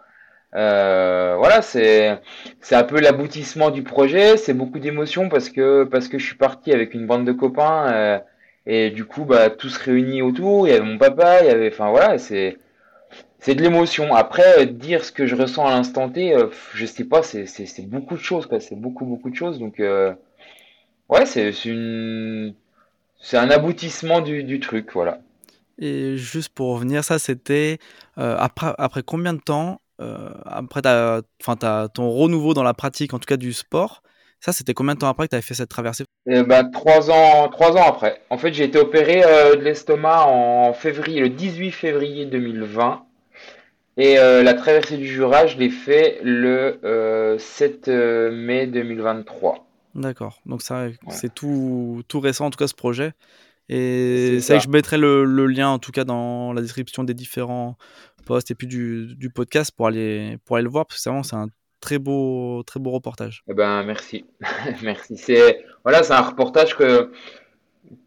Voilà, 0.53 1.62
c'est 1.62 2.19
c'est 2.61 2.76
un 2.76 2.85
peu 2.85 3.00
l'aboutissement 3.00 3.71
du 3.71 3.82
projet. 3.82 4.37
C'est 4.37 4.55
beaucoup 4.55 4.79
d'émotions 4.79 5.29
parce 5.29 5.49
que 5.50 5.85
parce 5.85 6.09
que 6.09 6.19
je 6.19 6.26
suis 6.26 6.37
parti 6.37 6.73
avec 6.73 6.94
une 6.94 7.06
bande 7.06 7.26
de 7.26 7.32
copains 7.32 8.23
et 8.66 8.90
du 8.90 9.05
coup 9.05 9.25
bah 9.25 9.50
tous 9.50 9.76
réunis 9.76 10.22
autour. 10.22 10.66
Il 10.66 10.70
y 10.70 10.75
avait 10.75 10.84
mon 10.84 10.99
papa, 10.99 11.43
il 11.43 11.46
y 11.46 11.50
avait 11.50 11.70
enfin 11.72 11.90
voilà, 11.90 12.19
c'est 12.19 12.58
c'est 13.44 13.55
de 13.55 13.61
l'émotion. 13.61 14.14
Après, 14.14 14.62
euh, 14.62 14.64
dire 14.64 15.05
ce 15.05 15.12
que 15.12 15.26
je 15.26 15.37
ressens 15.37 15.66
à 15.66 15.70
l'instant 15.72 16.08
T, 16.08 16.34
euh, 16.34 16.46
je 16.72 16.87
sais 16.87 17.05
pas, 17.05 17.22
c'est 17.22 17.46
beaucoup 17.87 18.14
de 18.14 18.20
choses, 18.20 18.46
quoi. 18.46 18.58
C'est 18.58 18.75
beaucoup, 18.75 19.05
beaucoup 19.05 19.28
de 19.28 19.34
choses. 19.34 19.58
Donc, 19.58 19.81
euh, 19.81 20.14
ouais, 21.11 21.26
c'est 21.26 21.52
c'est 21.52 23.37
un 23.37 23.50
aboutissement 23.50 24.22
du, 24.22 24.44
du, 24.44 24.61
truc, 24.61 24.93
voilà. 24.94 25.19
Et 25.78 26.16
juste 26.16 26.55
pour 26.55 26.72
revenir, 26.72 27.05
ça, 27.05 27.19
c'était 27.19 27.78
après, 28.16 28.72
après 28.78 29.02
combien 29.02 29.34
de 29.34 29.40
temps, 29.40 29.82
après 29.99 30.80
ta, 30.80 31.21
ta, 31.61 31.88
ton 31.88 32.09
renouveau 32.11 32.54
dans 32.54 32.62
la 32.62 32.75
pratique, 32.75 33.12
en 33.12 33.18
tout 33.18 33.26
cas 33.26 33.37
du 33.37 33.52
sport, 33.52 34.02
ça, 34.41 34.53
c'était 34.53 34.75
combien 34.75 34.95
de 34.95 35.00
temps 35.00 35.09
après 35.09 35.26
que 35.26 35.31
tu 35.31 35.37
avais 35.37 35.43
fait 35.43 35.55
cette 35.55 35.71
traversée? 35.71 36.05
Bah, 36.26 36.64
trois, 36.64 37.11
ans, 37.11 37.49
trois 37.49 37.73
ans 37.76 37.87
après. 37.87 38.21
En 38.31 38.38
fait, 38.38 38.53
j'ai 38.53 38.64
été 38.64 38.79
opéré 38.79 39.23
de 39.23 39.62
l'estomac 39.62 40.26
en 40.26 40.73
février, 40.73 41.21
le 41.21 41.31
18 41.31 41.71
février 41.71 42.26
2020. 42.26 43.05
Et 43.97 44.19
euh, 44.19 44.43
la 44.43 44.55
traversée 44.55 44.97
du 44.97 45.07
Jura, 45.07 45.47
je 45.47 45.57
l'ai 45.57 45.71
fait 45.71 46.19
le 46.23 47.37
7 47.38 47.88
euh, 47.88 47.93
euh, 48.29 48.33
mai 48.33 48.67
2023. 48.67 49.67
D'accord. 49.95 50.41
Donc 50.47 50.62
ça, 50.62 50.88
c'est 51.11 51.33
tout, 51.33 52.03
tout 52.09 52.19
récent, 52.19 52.47
en 52.47 52.50
tout 52.50 52.59
cas, 52.59 52.67
ce 52.67 52.75
projet. 52.75 53.12
Et 53.69 54.41
c'est 54.41 54.55
vrai 54.55 54.59
que 54.59 54.64
je 54.64 54.71
mettrai 54.71 54.99
le, 54.99 55.25
le, 55.25 55.47
lien, 55.47 55.69
en 55.69 55.79
tout 55.79 55.93
cas, 55.93 56.05
dans 56.05 56.53
la 56.53 56.61
description 56.61 57.05
des 57.05 57.14
différents 57.14 57.76
posts 58.26 58.50
et 58.50 58.55
puis 58.55 58.67
du, 58.67 59.14
du 59.14 59.31
podcast 59.31 59.71
pour 59.75 59.87
aller, 59.87 60.38
pour 60.45 60.57
aller 60.57 60.64
le 60.64 60.71
voir, 60.71 60.87
parce 60.87 61.03
que 61.03 61.09
vraiment, 61.09 61.23
c'est 61.23 61.37
un 61.37 61.49
très 61.85 61.99
beau, 61.99 62.62
très 62.67 62.81
beau 62.81 62.91
reportage. 62.91 63.45
Eh 63.49 63.55
ben, 63.55 63.83
merci. 63.85 64.25
merci. 64.83 65.19
C'est, 65.19 65.64
voilà, 65.85 66.03
c'est 66.03 66.14
un 66.14 66.23
reportage 66.23 66.75
que 66.76 67.11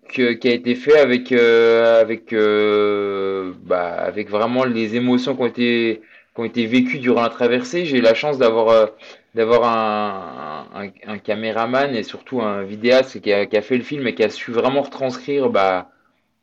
qui 0.09 0.21
a 0.47 0.53
été 0.53 0.73
fait 0.73 0.97
avec 0.97 1.31
euh, 1.31 2.01
avec 2.01 2.33
euh, 2.33 3.53
bah, 3.63 3.91
avec 4.11 4.29
vraiment 4.29 4.63
les 4.63 4.95
émotions 4.95 5.35
qui 5.35 5.41
ont 5.41 5.47
été 5.47 6.01
qui 6.33 6.41
ont 6.41 6.45
été 6.45 6.65
vécues 6.65 6.99
durant 6.99 7.21
la 7.21 7.29
traversée. 7.29 7.85
J'ai 7.85 7.97
eu 7.97 8.01
la 8.01 8.15
chance 8.15 8.37
d'avoir 8.39 8.69
euh, 8.69 8.87
un, 9.35 10.89
un, 11.05 11.17
caméraman 11.19 11.93
et 11.93 12.03
surtout 12.03 12.41
un 12.41 12.63
vidéaste 12.63 13.21
qui 13.21 13.31
a, 13.33 13.45
qui 13.45 13.57
a 13.57 13.61
fait 13.61 13.77
le 13.77 13.83
film 13.83 14.07
et 14.07 14.15
qui 14.15 14.23
a 14.23 14.29
su 14.29 14.51
vraiment 14.51 14.81
retranscrire 14.81 15.49
bah 15.49 15.91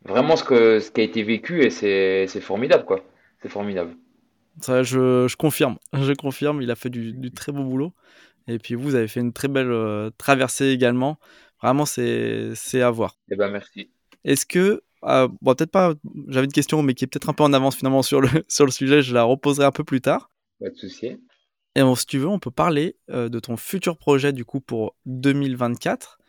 vraiment 0.05 0.35
ce 0.37 0.43
que 0.43 0.79
ce 0.79 0.91
qui 0.91 1.01
a 1.01 1.03
été 1.03 1.23
vécu 1.23 1.63
et 1.65 1.69
c'est 1.71 2.41
formidable 2.41 2.85
quoi. 2.85 3.01
C'est 3.41 3.49
formidable. 3.49 3.91
Ça, 4.61 4.83
je, 4.83 5.27
je 5.27 5.35
confirme, 5.35 5.77
je 5.93 6.13
confirme. 6.13 6.61
Il 6.61 6.71
a 6.71 6.75
fait 6.75 6.89
du, 6.89 7.13
du 7.13 7.31
très 7.31 7.51
beau 7.51 7.63
boulot. 7.63 7.93
Et 8.47 8.59
puis 8.59 8.75
vous 8.75 8.93
avez 8.93 9.07
fait 9.07 9.21
une 9.21 9.33
très 9.33 9.47
belle 9.47 10.11
traversée 10.17 10.67
également. 10.67 11.17
Vraiment, 11.61 11.85
c'est 11.85 12.81
à 12.81 12.91
voir. 12.91 13.17
Eh 13.31 13.35
ben, 13.35 13.49
merci. 13.49 13.89
Est-ce 14.23 14.45
que, 14.45 14.83
euh, 15.03 15.27
bon, 15.41 15.53
peut-être 15.53 15.71
pas, 15.71 15.93
j'avais 16.27 16.45
une 16.45 16.51
question, 16.51 16.81
mais 16.81 16.93
qui 16.93 17.05
est 17.05 17.07
peut-être 17.07 17.29
un 17.29 17.33
peu 17.33 17.43
en 17.43 17.53
avance 17.53 17.75
finalement 17.75 18.01
sur 18.01 18.21
le, 18.21 18.27
sur 18.47 18.65
le 18.65 18.71
sujet, 18.71 19.01
je 19.01 19.13
la 19.13 19.23
reposerai 19.23 19.65
un 19.65 19.71
peu 19.71 19.83
plus 19.83 20.01
tard. 20.01 20.31
Pas 20.59 20.69
de 20.69 20.75
souci. 20.75 21.17
Et 21.75 21.81
bon, 21.81 21.95
si 21.95 22.05
tu 22.05 22.17
veux, 22.17 22.27
on 22.27 22.39
peut 22.39 22.51
parler 22.51 22.97
euh, 23.09 23.29
de 23.29 23.39
ton 23.39 23.57
futur 23.57 23.97
projet 23.97 24.33
du 24.33 24.45
coup 24.45 24.61
pour 24.61 24.95
2024. 25.05 26.19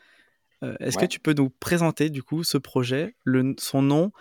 Euh, 0.63 0.75
est-ce 0.81 0.99
que 0.99 1.07
tu 1.07 1.21
peux 1.21 1.35
nous 1.35 1.51
présenter 1.51 2.11
du 2.11 2.23
coup 2.23 2.43
ce 2.43 2.59
projet, 2.59 3.15
le, 3.25 3.55
son 3.59 3.83
nom 3.83 4.13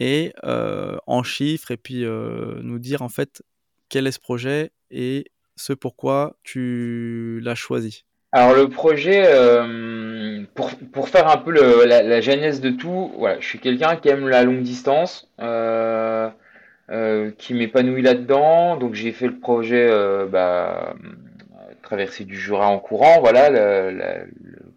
et 0.00 0.32
en 0.44 1.22
chiffres, 1.22 1.70
et 1.70 1.76
puis 1.76 2.04
nous 2.04 2.78
dire 2.78 3.02
en 3.02 3.08
fait 3.08 3.42
quel 3.88 4.06
est 4.06 4.12
ce 4.12 4.20
projet 4.20 4.70
et 4.90 5.26
ce 5.56 5.72
pourquoi 5.72 6.36
tu 6.42 7.40
l'as 7.42 7.54
choisi 7.54 8.04
alors 8.32 8.54
le 8.54 8.68
projet, 8.68 9.22
euh, 9.24 10.42
pour, 10.54 10.70
pour, 10.92 11.08
faire 11.08 11.28
un 11.28 11.38
peu 11.38 11.52
la, 11.52 12.02
la, 12.02 12.20
genèse 12.20 12.60
de 12.60 12.68
tout, 12.68 13.12
je 13.40 13.46
suis 13.46 13.58
quelqu'un 13.58 13.96
qui 13.96 14.08
aime 14.08 14.28
la 14.28 14.42
longue 14.42 14.60
distance, 14.60 15.30
euh, 15.40 16.28
euh, 16.90 17.30
qui 17.38 17.54
m'épanouit 17.54 18.02
là-dedans. 18.02 18.76
Donc 18.76 18.92
j'ai 18.92 19.12
fait 19.12 19.28
le 19.28 19.38
projet 19.38 19.86
euh, 19.88 20.26
bah, 20.26 20.94
traverser 21.82 22.24
du 22.24 22.36
Jura 22.36 22.68
en 22.68 22.78
courant, 22.78 23.20
voilà, 23.20 23.48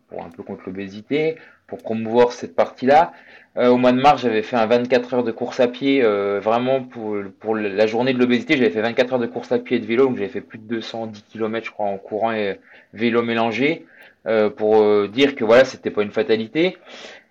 pour 0.08 0.24
un 0.24 0.30
peu 0.30 0.44
contre 0.44 0.62
l'obésité, 0.68 1.36
pour 1.70 1.80
promouvoir 1.80 2.32
cette 2.32 2.56
partie-là. 2.56 3.14
Euh, 3.58 3.70
au 3.70 3.78
mois 3.78 3.92
de 3.92 4.00
mars, 4.00 4.22
j'avais 4.22 4.44
fait 4.44 4.56
un 4.56 4.68
24 4.68 5.16
heures 5.16 5.24
de 5.24 5.32
course 5.32 5.60
à 5.60 5.68
pied, 5.68 6.04
euh, 6.04 6.40
vraiment 6.40 6.84
pour, 6.84 7.18
pour 7.40 7.56
la 7.56 7.88
journée 7.88 8.14
de 8.14 8.20
l'obésité, 8.20 8.56
j'avais 8.56 8.70
fait 8.70 8.82
24 8.82 9.14
heures 9.14 9.20
de 9.20 9.26
course 9.26 9.52
à 9.52 9.60
pied 9.60 9.78
et 9.78 9.80
de 9.80 9.86
vélo, 9.86 10.06
donc 10.06 10.18
j'avais 10.18 10.30
fait 10.30 10.42
plus 10.42 10.60
de 10.60 10.64
210 10.64 11.24
km, 11.24 11.66
je 11.66 11.72
crois, 11.72 11.88
en 11.88 11.98
courant 11.98 12.32
et 12.32 12.60
vélo 12.94 13.24
mélangé, 13.24 13.86
euh, 14.28 14.50
pour 14.50 15.08
dire 15.10 15.36
que 15.36 15.44
voilà, 15.44 15.66
c'était 15.66 15.90
pas 15.90 16.04
une 16.04 16.12
fatalité. 16.12 16.78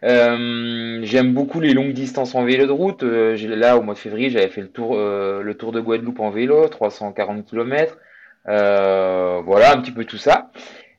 J'aime 0.02 1.32
beaucoup 1.34 1.60
les 1.60 1.72
longues 1.72 1.92
distances 1.92 2.34
en 2.34 2.44
vélo 2.44 2.66
de 2.66 2.72
route. 2.72 3.02
là, 3.02 3.78
au 3.78 3.82
mois 3.82 3.94
de 3.94 3.98
février, 3.98 4.30
j'avais 4.30 4.48
fait 4.48 4.60
le 4.60 4.68
tour, 4.68 4.96
le 4.96 5.54
tour 5.54 5.72
de 5.72 5.80
Guadeloupe 5.80 6.20
en 6.20 6.30
vélo, 6.30 6.68
340 6.68 7.46
km. 7.46 7.96
voilà, 8.44 9.72
un 9.72 9.80
petit 9.80 9.92
peu 9.92 10.04
tout 10.04 10.18
ça. 10.18 10.50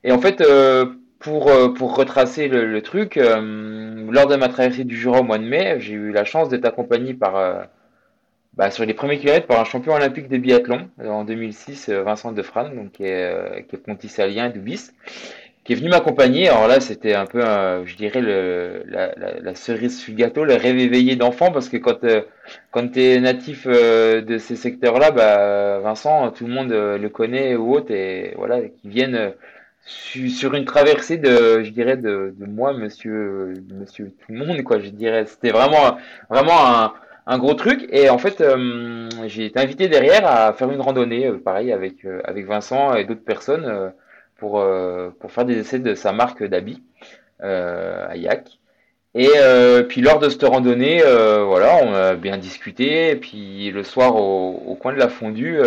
Et 0.04 0.12
en 0.12 0.20
fait, 0.20 0.42
pour 1.20 1.96
retracer 1.96 2.48
le, 2.48 2.82
truc, 2.82 3.18
euh, 3.18 4.08
lors 4.10 4.28
de 4.28 4.36
ma 4.36 4.48
traversée 4.48 4.86
du 4.86 4.98
Jura 4.98 5.20
au 5.20 5.24
mois 5.24 5.38
de 5.38 5.44
mai, 5.44 5.76
j'ai 5.80 5.94
eu 5.94 6.12
la 6.12 6.24
chance 6.24 6.50
d'être 6.50 6.66
accompagné 6.66 7.14
par, 7.14 7.36
euh, 7.36 7.62
bah, 8.54 8.72
sur 8.72 8.86
les 8.86 8.94
premiers 8.94 9.20
kilomètres 9.20 9.48
par 9.48 9.60
un 9.60 9.66
champion 9.66 9.94
olympique 9.94 10.30
de 10.30 10.38
biathlon 10.38 10.90
en 11.04 11.26
2006, 11.26 11.90
Vincent 11.90 12.32
Defrane, 12.32 12.74
donc 12.76 12.94
qui 12.94 13.04
est, 13.04 13.68
qui 13.68 13.76
est 13.76 13.80
pontisalien 13.80 14.50
d'Ubis, 14.50 14.92
qui 15.66 15.74
est 15.74 15.76
venu 15.76 15.90
m'accompagner. 15.90 16.48
Alors 16.48 16.70
là, 16.70 16.80
c'était 16.80 17.16
un 17.16 17.26
peu, 17.26 17.42
je 17.86 17.96
dirais, 17.98 18.22
le, 18.22 18.84
la, 18.88 19.14
la, 19.16 19.56
cerise 19.56 20.00
sur 20.00 20.14
le 20.14 20.18
gâteau, 20.18 20.46
le 20.46 20.56
rêve 20.56 20.78
éveillé 20.78 21.18
d'enfant, 21.18 21.52
parce 21.52 21.68
que 21.68 21.76
quand, 21.76 22.00
quand 22.72 22.92
tu 22.94 23.02
es 23.02 23.20
natif 23.20 23.68
de 23.68 24.38
ces 24.38 24.56
secteurs-là, 24.56 25.12
bah, 25.12 25.80
Vincent, 25.80 26.32
tout 26.32 26.48
le 26.48 26.54
monde 26.54 26.72
le 26.72 27.10
connaît 27.10 27.58
ou 27.58 27.74
autre, 27.76 27.92
et 27.92 28.34
voilà, 28.38 28.62
qui 28.62 28.88
viennent 28.88 29.34
sur 29.86 30.54
une 30.54 30.66
traversée 30.66 31.18
de, 31.18 31.64
je 31.64 31.72
dirais, 31.72 31.98
de, 31.98 32.34
de 32.38 32.46
moi, 32.46 32.74
monsieur, 32.74 33.54
monsieur 33.74 34.12
tout 34.12 34.32
le 34.32 34.46
monde, 34.46 34.62
quoi, 34.64 34.80
je 34.80 34.90
dirais. 34.90 35.26
C'était 35.26 35.52
vraiment, 35.52 35.98
vraiment 36.30 36.66
un, 36.68 36.94
un, 37.26 37.38
gros 37.40 37.54
truc. 37.54 37.88
Et 37.92 38.10
en 38.10 38.18
fait, 38.18 38.42
euh, 38.42 39.10
j'ai 39.28 39.46
été 39.46 39.60
invité 39.60 39.88
derrière 39.88 40.26
à 40.26 40.54
faire 40.54 40.72
une 40.72 40.82
randonnée, 40.82 41.28
euh, 41.28 41.38
pareil, 41.38 41.72
avec, 41.72 42.06
euh, 42.06 42.22
avec 42.26 42.46
Vincent 42.46 42.96
et 42.96 43.06
d'autres 43.06 43.24
personnes, 43.24 43.92
pour, 44.38 44.66
pour 45.20 45.32
faire 45.32 45.44
des 45.46 45.58
essais 45.58 45.80
de 45.80 45.96
sa 45.96 46.14
marque 46.14 46.44
d'habits, 46.44 46.82
à 47.42 48.16
Yak. 48.16 48.60
Et 49.16 49.32
puis 49.90 50.02
lors 50.02 50.20
de 50.20 50.30
cette 50.30 50.44
randonnée, 50.44 51.02
voilà, 51.02 51.80
on 51.84 51.94
a 51.94 52.16
bien 52.16 52.38
discuté. 52.38 53.10
Et 53.10 53.16
puis 53.18 53.70
le 53.72 53.84
soir, 53.84 54.16
au, 54.16 54.64
au 54.66 54.76
coin 54.76 54.94
de 54.94 55.00
la 55.00 55.10
fondue, 55.10 55.60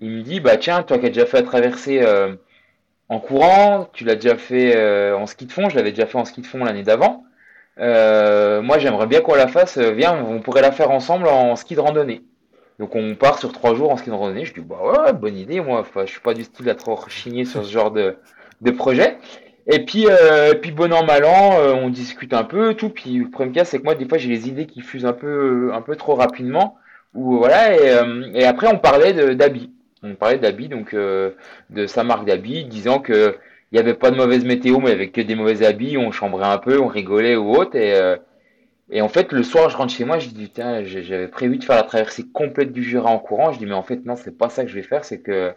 il 0.00 0.10
me 0.10 0.22
dit, 0.22 0.40
bah 0.40 0.56
tiens, 0.56 0.82
toi 0.82 0.98
qui 0.98 1.06
as 1.06 1.10
déjà 1.10 1.26
fait 1.26 1.38
la 1.38 1.46
traversée 1.46 2.02
en 3.08 3.20
courant, 3.20 3.88
tu 3.92 4.04
l'as 4.04 4.16
déjà 4.16 4.36
fait 4.36 4.74
euh, 4.76 5.16
en 5.16 5.26
ski 5.26 5.46
de 5.46 5.52
fond, 5.52 5.68
je 5.68 5.76
l'avais 5.76 5.90
déjà 5.92 6.06
fait 6.06 6.18
en 6.18 6.24
ski 6.24 6.40
de 6.40 6.46
fond 6.46 6.64
l'année 6.64 6.82
d'avant. 6.82 7.24
Euh, 7.78 8.62
moi, 8.62 8.78
j'aimerais 8.78 9.06
bien 9.06 9.20
qu'on 9.20 9.34
la 9.34 9.46
fasse. 9.46 9.78
Euh, 9.78 9.92
viens, 9.92 10.24
on 10.24 10.40
pourrait 10.40 10.62
la 10.62 10.72
faire 10.72 10.90
ensemble 10.90 11.28
en 11.28 11.54
ski 11.54 11.76
de 11.76 11.80
randonnée. 11.80 12.22
Donc, 12.78 12.96
on 12.96 13.14
part 13.14 13.38
sur 13.38 13.52
trois 13.52 13.74
jours 13.74 13.92
en 13.92 13.96
ski 13.96 14.10
de 14.10 14.14
randonnée. 14.14 14.44
Je 14.44 14.54
dis, 14.54 14.60
bah 14.60 14.78
ouais, 14.82 15.12
bonne 15.12 15.36
idée. 15.36 15.60
Moi, 15.60 15.84
je 16.04 16.10
suis 16.10 16.20
pas 16.20 16.34
du 16.34 16.42
style 16.44 16.68
à 16.68 16.74
trop 16.74 16.94
rechigner 16.94 17.44
sur 17.44 17.64
ce 17.64 17.70
genre 17.70 17.90
de, 17.90 18.16
de 18.60 18.70
projet. 18.72 19.18
Et 19.68 19.84
puis, 19.84 20.06
puis 20.62 20.72
bon 20.72 20.92
an, 20.92 21.04
mal 21.04 21.24
an, 21.24 21.58
on 21.82 21.88
discute 21.90 22.32
un 22.34 22.44
peu, 22.44 22.74
tout. 22.74 22.90
Puis, 22.90 23.18
le 23.18 23.30
premier 23.30 23.52
cas, 23.52 23.64
c'est 23.64 23.78
que 23.78 23.84
moi, 23.84 23.94
des 23.94 24.06
fois, 24.06 24.18
j'ai 24.18 24.28
les 24.28 24.48
idées 24.48 24.66
qui 24.66 24.80
fusent 24.80 25.06
un 25.06 25.12
peu, 25.12 25.70
un 25.72 25.80
peu 25.80 25.96
trop 25.96 26.14
rapidement. 26.14 26.76
Ou 27.14 27.38
voilà. 27.38 27.74
Et, 27.74 28.40
et 28.40 28.44
après, 28.44 28.68
on 28.68 28.78
parlait 28.78 29.34
d'habits 29.34 29.70
on 30.06 30.14
parlait 30.14 30.38
d'habits, 30.38 30.68
donc 30.68 30.94
euh, 30.94 31.32
de 31.70 31.86
sa 31.86 32.04
marque 32.04 32.26
d'habits, 32.26 32.64
disant 32.64 33.00
que 33.00 33.36
il 33.72 33.74
n'y 33.76 33.80
avait 33.80 33.94
pas 33.94 34.10
de 34.10 34.16
mauvaise 34.16 34.44
météo, 34.44 34.78
mais 34.78 34.92
avec 34.92 35.12
que 35.12 35.20
des 35.20 35.34
mauvais 35.34 35.64
habits, 35.66 35.98
on 35.98 36.12
chambrait 36.12 36.46
un 36.46 36.58
peu, 36.58 36.80
on 36.80 36.86
rigolait 36.86 37.36
ou 37.36 37.50
autre. 37.50 37.76
Et, 37.76 37.94
euh, 37.94 38.16
en 39.00 39.08
fait, 39.08 39.32
le 39.32 39.42
soir, 39.42 39.68
je 39.70 39.76
rentre 39.76 39.92
chez 39.92 40.04
moi, 40.04 40.18
je 40.18 40.28
dis, 40.28 40.50
tiens, 40.50 40.84
j'avais 40.84 41.28
prévu 41.28 41.58
de 41.58 41.64
faire 41.64 41.76
la 41.76 41.82
traversée 41.82 42.24
complète 42.32 42.72
du 42.72 42.84
Jura 42.84 43.10
en 43.10 43.18
courant. 43.18 43.52
Je 43.52 43.58
dis, 43.58 43.66
mais 43.66 43.74
en 43.74 43.82
fait, 43.82 44.04
non, 44.04 44.16
c'est 44.16 44.38
pas 44.38 44.48
ça 44.48 44.62
que 44.64 44.70
je 44.70 44.76
vais 44.76 44.82
faire, 44.82 45.04
c'est 45.04 45.20
que 45.20 45.52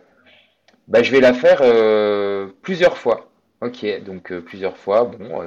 bah, 0.88 1.04
je 1.04 1.12
vais 1.12 1.20
la 1.22 1.34
faire 1.34 1.60
euh, 1.62 2.48
plusieurs 2.64 2.98
fois. 2.98 3.32
Ok, 3.62 3.86
donc 4.06 4.34
plusieurs 4.40 4.78
fois, 4.78 5.06
bon, 5.06 5.44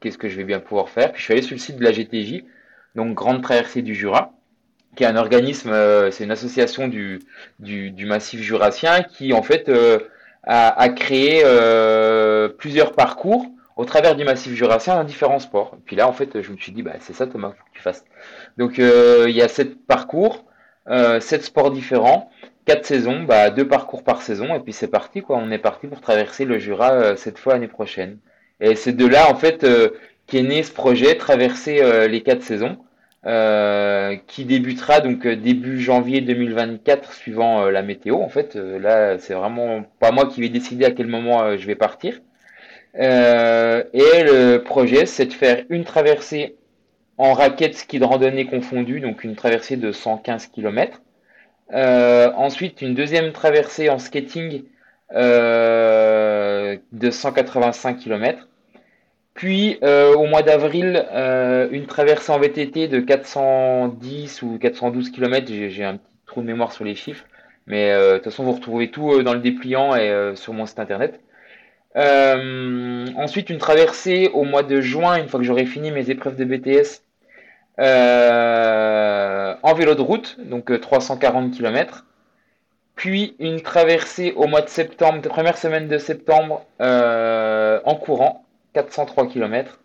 qu'est-ce 0.00 0.18
que 0.18 0.28
je 0.28 0.36
vais 0.36 0.44
bien 0.44 0.60
pouvoir 0.60 0.90
faire? 0.90 1.12
Puis 1.12 1.20
je 1.20 1.24
suis 1.24 1.32
allé 1.32 1.42
sur 1.42 1.54
le 1.54 1.60
site 1.60 1.76
de 1.76 1.84
la 1.84 1.92
GTJ, 1.92 2.44
donc 2.94 3.14
Grande 3.14 3.42
Traversée 3.42 3.82
du 3.82 3.94
Jura 3.94 4.32
qui 4.96 5.04
est 5.04 5.06
un 5.06 5.16
organisme, 5.16 5.70
euh, 5.70 6.10
c'est 6.10 6.24
une 6.24 6.30
association 6.30 6.88
du, 6.88 7.20
du, 7.58 7.90
du, 7.90 8.06
massif 8.06 8.40
jurassien 8.40 9.02
qui 9.02 9.32
en 9.32 9.42
fait 9.42 9.68
euh, 9.68 9.98
a, 10.44 10.68
a, 10.80 10.88
créé 10.90 11.42
euh, 11.44 12.48
plusieurs 12.48 12.92
parcours 12.92 13.46
au 13.76 13.86
travers 13.86 14.16
du 14.16 14.24
massif 14.24 14.52
jurassien 14.52 14.96
dans 14.96 15.04
différents 15.04 15.38
sports. 15.38 15.76
Et 15.78 15.82
puis 15.84 15.96
là 15.96 16.06
en 16.08 16.12
fait 16.12 16.42
je 16.42 16.52
me 16.52 16.56
suis 16.58 16.72
dit 16.72 16.82
bah 16.82 16.92
c'est 17.00 17.14
ça 17.14 17.26
Thomas, 17.26 17.50
faut 17.50 17.64
que 17.64 17.76
tu 17.76 17.82
fasses. 17.82 18.04
Donc 18.58 18.76
il 18.76 19.30
y 19.30 19.40
a 19.40 19.48
sept 19.48 19.86
parcours, 19.86 20.44
sept 21.20 21.42
sports 21.42 21.70
différents, 21.70 22.30
quatre 22.66 22.84
saisons, 22.84 23.22
bah 23.22 23.48
deux 23.48 23.66
parcours 23.66 24.04
par 24.04 24.20
saison 24.20 24.54
et 24.54 24.60
puis 24.60 24.74
c'est 24.74 24.88
parti 24.88 25.22
quoi. 25.22 25.38
On 25.38 25.50
est 25.50 25.58
parti 25.58 25.86
pour 25.86 26.02
traverser 26.02 26.44
le 26.44 26.58
Jura 26.58 27.16
cette 27.16 27.38
fois 27.38 27.54
l'année 27.54 27.66
prochaine. 27.66 28.18
Et 28.60 28.74
c'est 28.74 28.92
de 28.92 29.06
là 29.06 29.30
en 29.30 29.36
fait 29.36 29.66
qu'est 30.26 30.42
né 30.42 30.62
ce 30.62 30.70
projet, 30.72 31.16
traverser 31.16 32.08
les 32.08 32.22
quatre 32.22 32.42
saisons. 32.42 32.76
Euh, 33.24 34.16
qui 34.26 34.44
débutera 34.44 34.98
donc 35.00 35.26
euh, 35.26 35.36
début 35.36 35.80
janvier 35.80 36.20
2024 36.22 37.12
suivant 37.12 37.62
euh, 37.62 37.70
la 37.70 37.82
météo. 37.82 38.16
En 38.16 38.28
fait, 38.28 38.56
là, 38.56 39.16
c'est 39.18 39.34
vraiment 39.34 39.84
pas 40.00 40.10
moi 40.10 40.26
qui 40.26 40.40
vais 40.40 40.48
décider 40.48 40.84
à 40.84 40.90
quel 40.90 41.06
moment 41.06 41.56
je 41.56 41.64
vais 41.66 41.76
partir. 41.76 42.20
et 42.94 42.98
le 43.02 44.58
projet, 44.58 45.06
c'est 45.06 45.26
de 45.26 45.32
faire 45.32 45.64
une 45.70 45.84
traversée 45.84 46.56
en 47.18 47.32
raquette 47.32 47.76
ski 47.76 47.98
de 48.00 48.04
randonnée 48.04 48.46
confondue, 48.46 49.00
donc 49.00 49.24
une 49.24 49.36
traversée 49.36 49.76
de 49.76 49.92
115 49.92 50.48
km. 50.48 51.00
ensuite, 51.72 52.82
une 52.82 52.94
deuxième 52.94 53.32
traversée 53.32 53.88
en 53.88 53.98
skating 53.98 54.64
de 55.14 57.10
185 57.10 57.98
km. 57.98 58.48
Puis 59.34 59.78
euh, 59.82 60.14
au 60.14 60.26
mois 60.26 60.42
d'avril, 60.42 61.06
euh, 61.12 61.68
une 61.70 61.86
traversée 61.86 62.32
en 62.32 62.38
VTT 62.38 62.88
de 62.88 63.00
410 63.00 64.42
ou 64.42 64.58
412 64.58 65.10
km. 65.10 65.46
J'ai 65.48 65.84
un 65.84 65.96
petit 65.96 66.16
trou 66.26 66.42
de 66.42 66.46
mémoire 66.46 66.72
sur 66.72 66.84
les 66.84 66.94
chiffres. 66.94 67.24
Mais 67.66 67.92
euh, 67.92 68.12
de 68.12 68.16
toute 68.16 68.24
façon, 68.24 68.44
vous 68.44 68.52
retrouvez 68.52 68.90
tout 68.90 69.22
dans 69.22 69.34
le 69.34 69.40
dépliant 69.40 69.94
et 69.96 70.32
sur 70.34 70.52
mon 70.52 70.66
site 70.66 70.80
internet. 70.80 71.20
ensuite, 71.94 73.50
une 73.50 73.58
traversée 73.58 74.30
au 74.34 74.44
mois 74.44 74.62
de 74.62 74.80
juin, 74.80 75.16
une 75.16 75.28
fois 75.28 75.40
que 75.40 75.46
j'aurai 75.46 75.66
fini 75.66 75.90
mes 75.90 76.10
épreuves 76.10 76.36
de 76.36 76.44
BTS, 76.44 77.02
en 79.62 79.74
vélo 79.74 79.94
de 79.94 80.02
route, 80.02 80.36
donc 80.44 80.78
340 80.78 81.52
km. 81.52 82.04
Puis 82.96 83.34
une 83.38 83.62
traversée 83.62 84.32
au 84.36 84.46
mois 84.46 84.60
de 84.60 84.68
septembre, 84.68 85.22
première 85.22 85.56
semaine 85.56 85.88
de 85.88 85.98
septembre, 85.98 86.66
en 86.80 87.94
courant, 87.94 88.41
403 88.72 89.28
km. 89.28 89.78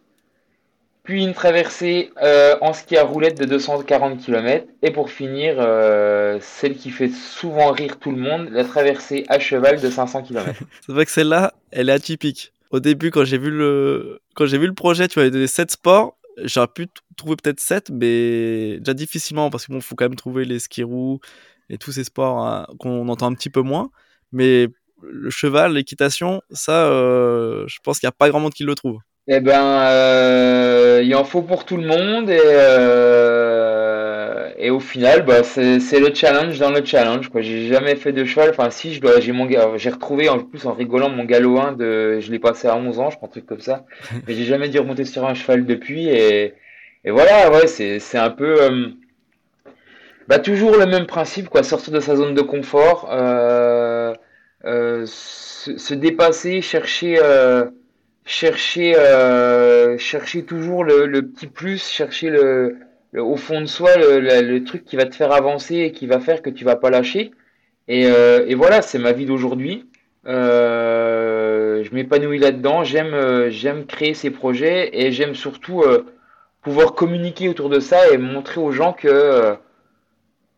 Puis 1.04 1.24
une 1.24 1.34
traversée 1.34 2.12
euh, 2.22 2.58
en 2.60 2.74
ski 2.74 2.98
à 2.98 3.04
roulette 3.04 3.40
de 3.40 3.46
240 3.46 4.20
km. 4.20 4.68
Et 4.82 4.92
pour 4.92 5.10
finir, 5.10 5.56
euh, 5.58 6.38
celle 6.42 6.76
qui 6.76 6.90
fait 6.90 7.10
souvent 7.10 7.72
rire 7.72 7.98
tout 7.98 8.12
le 8.12 8.18
monde, 8.18 8.50
la 8.52 8.66
traversée 8.66 9.26
à 9.30 9.40
cheval 9.40 9.80
de 9.80 9.90
500 9.90 10.24
km. 10.24 10.52
C'est 10.86 10.92
vrai 10.92 11.06
que 11.06 11.12
celle-là, 11.12 11.54
elle 11.72 11.88
est 11.88 11.94
atypique. 11.94 12.52
Au 12.72 12.82
début, 12.82 13.10
quand 13.10 13.24
j'ai 13.24 13.38
vu 13.38 13.50
le, 13.50 14.20
quand 14.36 14.48
j'ai 14.48 14.58
vu 14.58 14.68
le 14.68 14.74
projet, 14.74 15.08
tu 15.08 15.20
avais 15.20 15.32
donné 15.32 15.48
7 15.48 15.72
sports. 15.72 16.18
J'aurais 16.44 16.68
pu 16.68 16.88
trouver 17.16 17.38
peut-être 17.42 17.62
7, 17.62 17.90
mais 17.90 18.80
déjà 18.80 18.94
difficilement 18.94 19.50
parce 19.50 19.66
qu'il 19.66 19.76
bon, 19.76 19.80
faut 19.80 19.96
quand 19.96 20.06
même 20.06 20.16
trouver 20.16 20.44
les 20.44 20.60
ski 20.60 20.84
roues 20.84 21.20
et 21.70 21.78
tous 21.78 21.94
ces 21.94 22.04
sports 22.04 22.46
hein, 22.46 22.68
qu'on 22.80 23.08
entend 23.08 23.28
un 23.28 23.34
petit 23.34 23.50
peu 23.50 23.62
moins. 23.62 23.92
Mais 24.34 24.68
le 25.04 25.30
cheval, 25.30 25.74
l'équitation, 25.74 26.42
ça, 26.52 26.88
euh, 26.88 27.66
je 27.68 27.78
pense 27.84 28.00
qu'il 28.00 28.08
n'y 28.08 28.12
a 28.12 28.16
pas 28.18 28.30
grand 28.30 28.40
monde 28.40 28.54
qui 28.54 28.64
le 28.64 28.76
trouve. 28.76 29.00
Eh 29.30 29.42
ben, 29.42 29.62
euh, 29.62 31.02
il 31.04 31.14
en 31.16 31.26
faut 31.26 31.42
pour 31.42 31.66
tout 31.66 31.76
le 31.76 31.86
monde 31.86 32.30
et, 32.30 32.40
euh, 32.42 32.90
et 34.58 34.70
au 34.70 34.80
final, 34.80 35.26
bah, 35.26 35.44
c'est 35.44 36.00
le 36.00 36.14
challenge 36.14 36.58
dans 36.60 36.72
le 36.72 36.84
challenge. 36.86 37.28
Quoi, 37.28 37.42
j'ai 37.42 37.68
jamais 37.68 37.98
fait 37.98 38.14
de 38.14 38.24
cheval. 38.24 38.52
Enfin, 38.52 38.70
si, 38.70 38.94
je 38.94 39.02
dois, 39.02 39.20
j'ai 39.20 39.34
mon, 39.34 39.50
j'ai 39.76 39.90
retrouvé 39.90 40.30
en 40.30 40.40
plus 40.40 40.66
en 40.66 40.74
rigolant 40.74 41.10
mon 41.10 41.26
galop 41.26 41.60
1 41.60 41.74
de, 41.74 42.20
je 42.22 42.32
l'ai 42.32 42.40
passé 42.40 42.70
à 42.70 42.78
11 42.78 43.00
ans, 43.00 43.10
je 43.10 43.18
crois 43.18 43.28
un 43.28 43.32
truc 43.32 43.46
comme 43.46 43.60
ça. 43.60 43.86
Mais 44.28 44.34
j'ai 44.34 44.46
jamais 44.46 44.70
dû 44.70 44.80
remonter 44.80 45.04
sur 45.04 45.26
un 45.26 45.34
cheval 45.34 45.66
depuis 45.66 46.08
et, 46.08 46.54
et 47.04 47.12
voilà, 47.12 47.52
ouais, 47.52 47.68
c'est, 47.68 48.00
c'est 48.00 48.18
un 48.18 48.30
peu, 48.30 48.56
bah 50.28 50.40
toujours 50.40 50.76
le 50.76 50.86
même 50.86 51.06
principe, 51.06 51.48
quoi, 51.48 51.64
sortir 51.64 51.94
de 51.94 52.02
sa 52.02 52.18
zone 52.18 52.34
de 52.34 52.42
confort. 52.42 53.10
Euh, 53.12 53.77
euh, 54.66 55.06
se, 55.06 55.94
dépasser, 55.94 56.62
chercher, 56.62 57.20
euh, 57.22 57.66
chercher, 58.26 58.94
chercher 59.98 60.44
toujours 60.44 60.84
le, 60.84 61.22
petit 61.22 61.48
plus, 61.48 61.88
chercher 61.88 62.30
le, 62.30 62.78
au 63.16 63.38
fond 63.38 63.62
de 63.62 63.66
soi 63.66 63.92
le, 63.98 64.60
truc 64.64 64.86
qui 64.86 64.96
va 64.96 65.06
te 65.06 65.16
faire 65.16 65.32
avancer 65.32 65.76
et 65.76 65.92
qui 65.92 66.08
va 66.08 66.20
faire 66.20 66.42
que 66.42 66.50
tu 66.50 66.66
vas 66.66 66.76
pas 66.76 66.90
lâcher. 66.90 67.32
Et, 67.88 68.04
et 68.04 68.56
voilà, 68.56 68.82
c'est 68.82 69.00
ma 69.00 69.12
vie 69.14 69.26
d'aujourd'hui. 69.26 69.86
je 70.26 71.94
m'épanouis 71.94 72.40
là-dedans. 72.40 72.84
J'aime, 72.84 73.50
j'aime 73.50 73.86
créer 73.86 74.14
ces 74.14 74.32
projets 74.32 74.90
et 74.94 75.12
j'aime 75.12 75.36
surtout 75.36 75.84
pouvoir 76.68 76.96
communiquer 76.96 77.48
autour 77.48 77.70
de 77.70 77.80
ça 77.80 78.10
et 78.10 78.18
montrer 78.18 78.60
aux 78.60 78.74
gens 78.74 78.92
que 78.92 79.08
euh, 79.08 79.54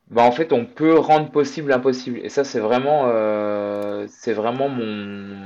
bah, 0.09 0.23
en 0.23 0.31
fait 0.31 0.53
on 0.53 0.65
peut 0.65 0.97
rendre 0.97 1.29
possible 1.31 1.69
l'impossible. 1.69 2.19
Et 2.23 2.29
ça 2.29 2.43
c'est 2.43 2.59
vraiment 2.59 3.03
euh, 3.07 4.05
c'est 4.07 4.33
vraiment 4.33 4.69
mon 4.69 5.37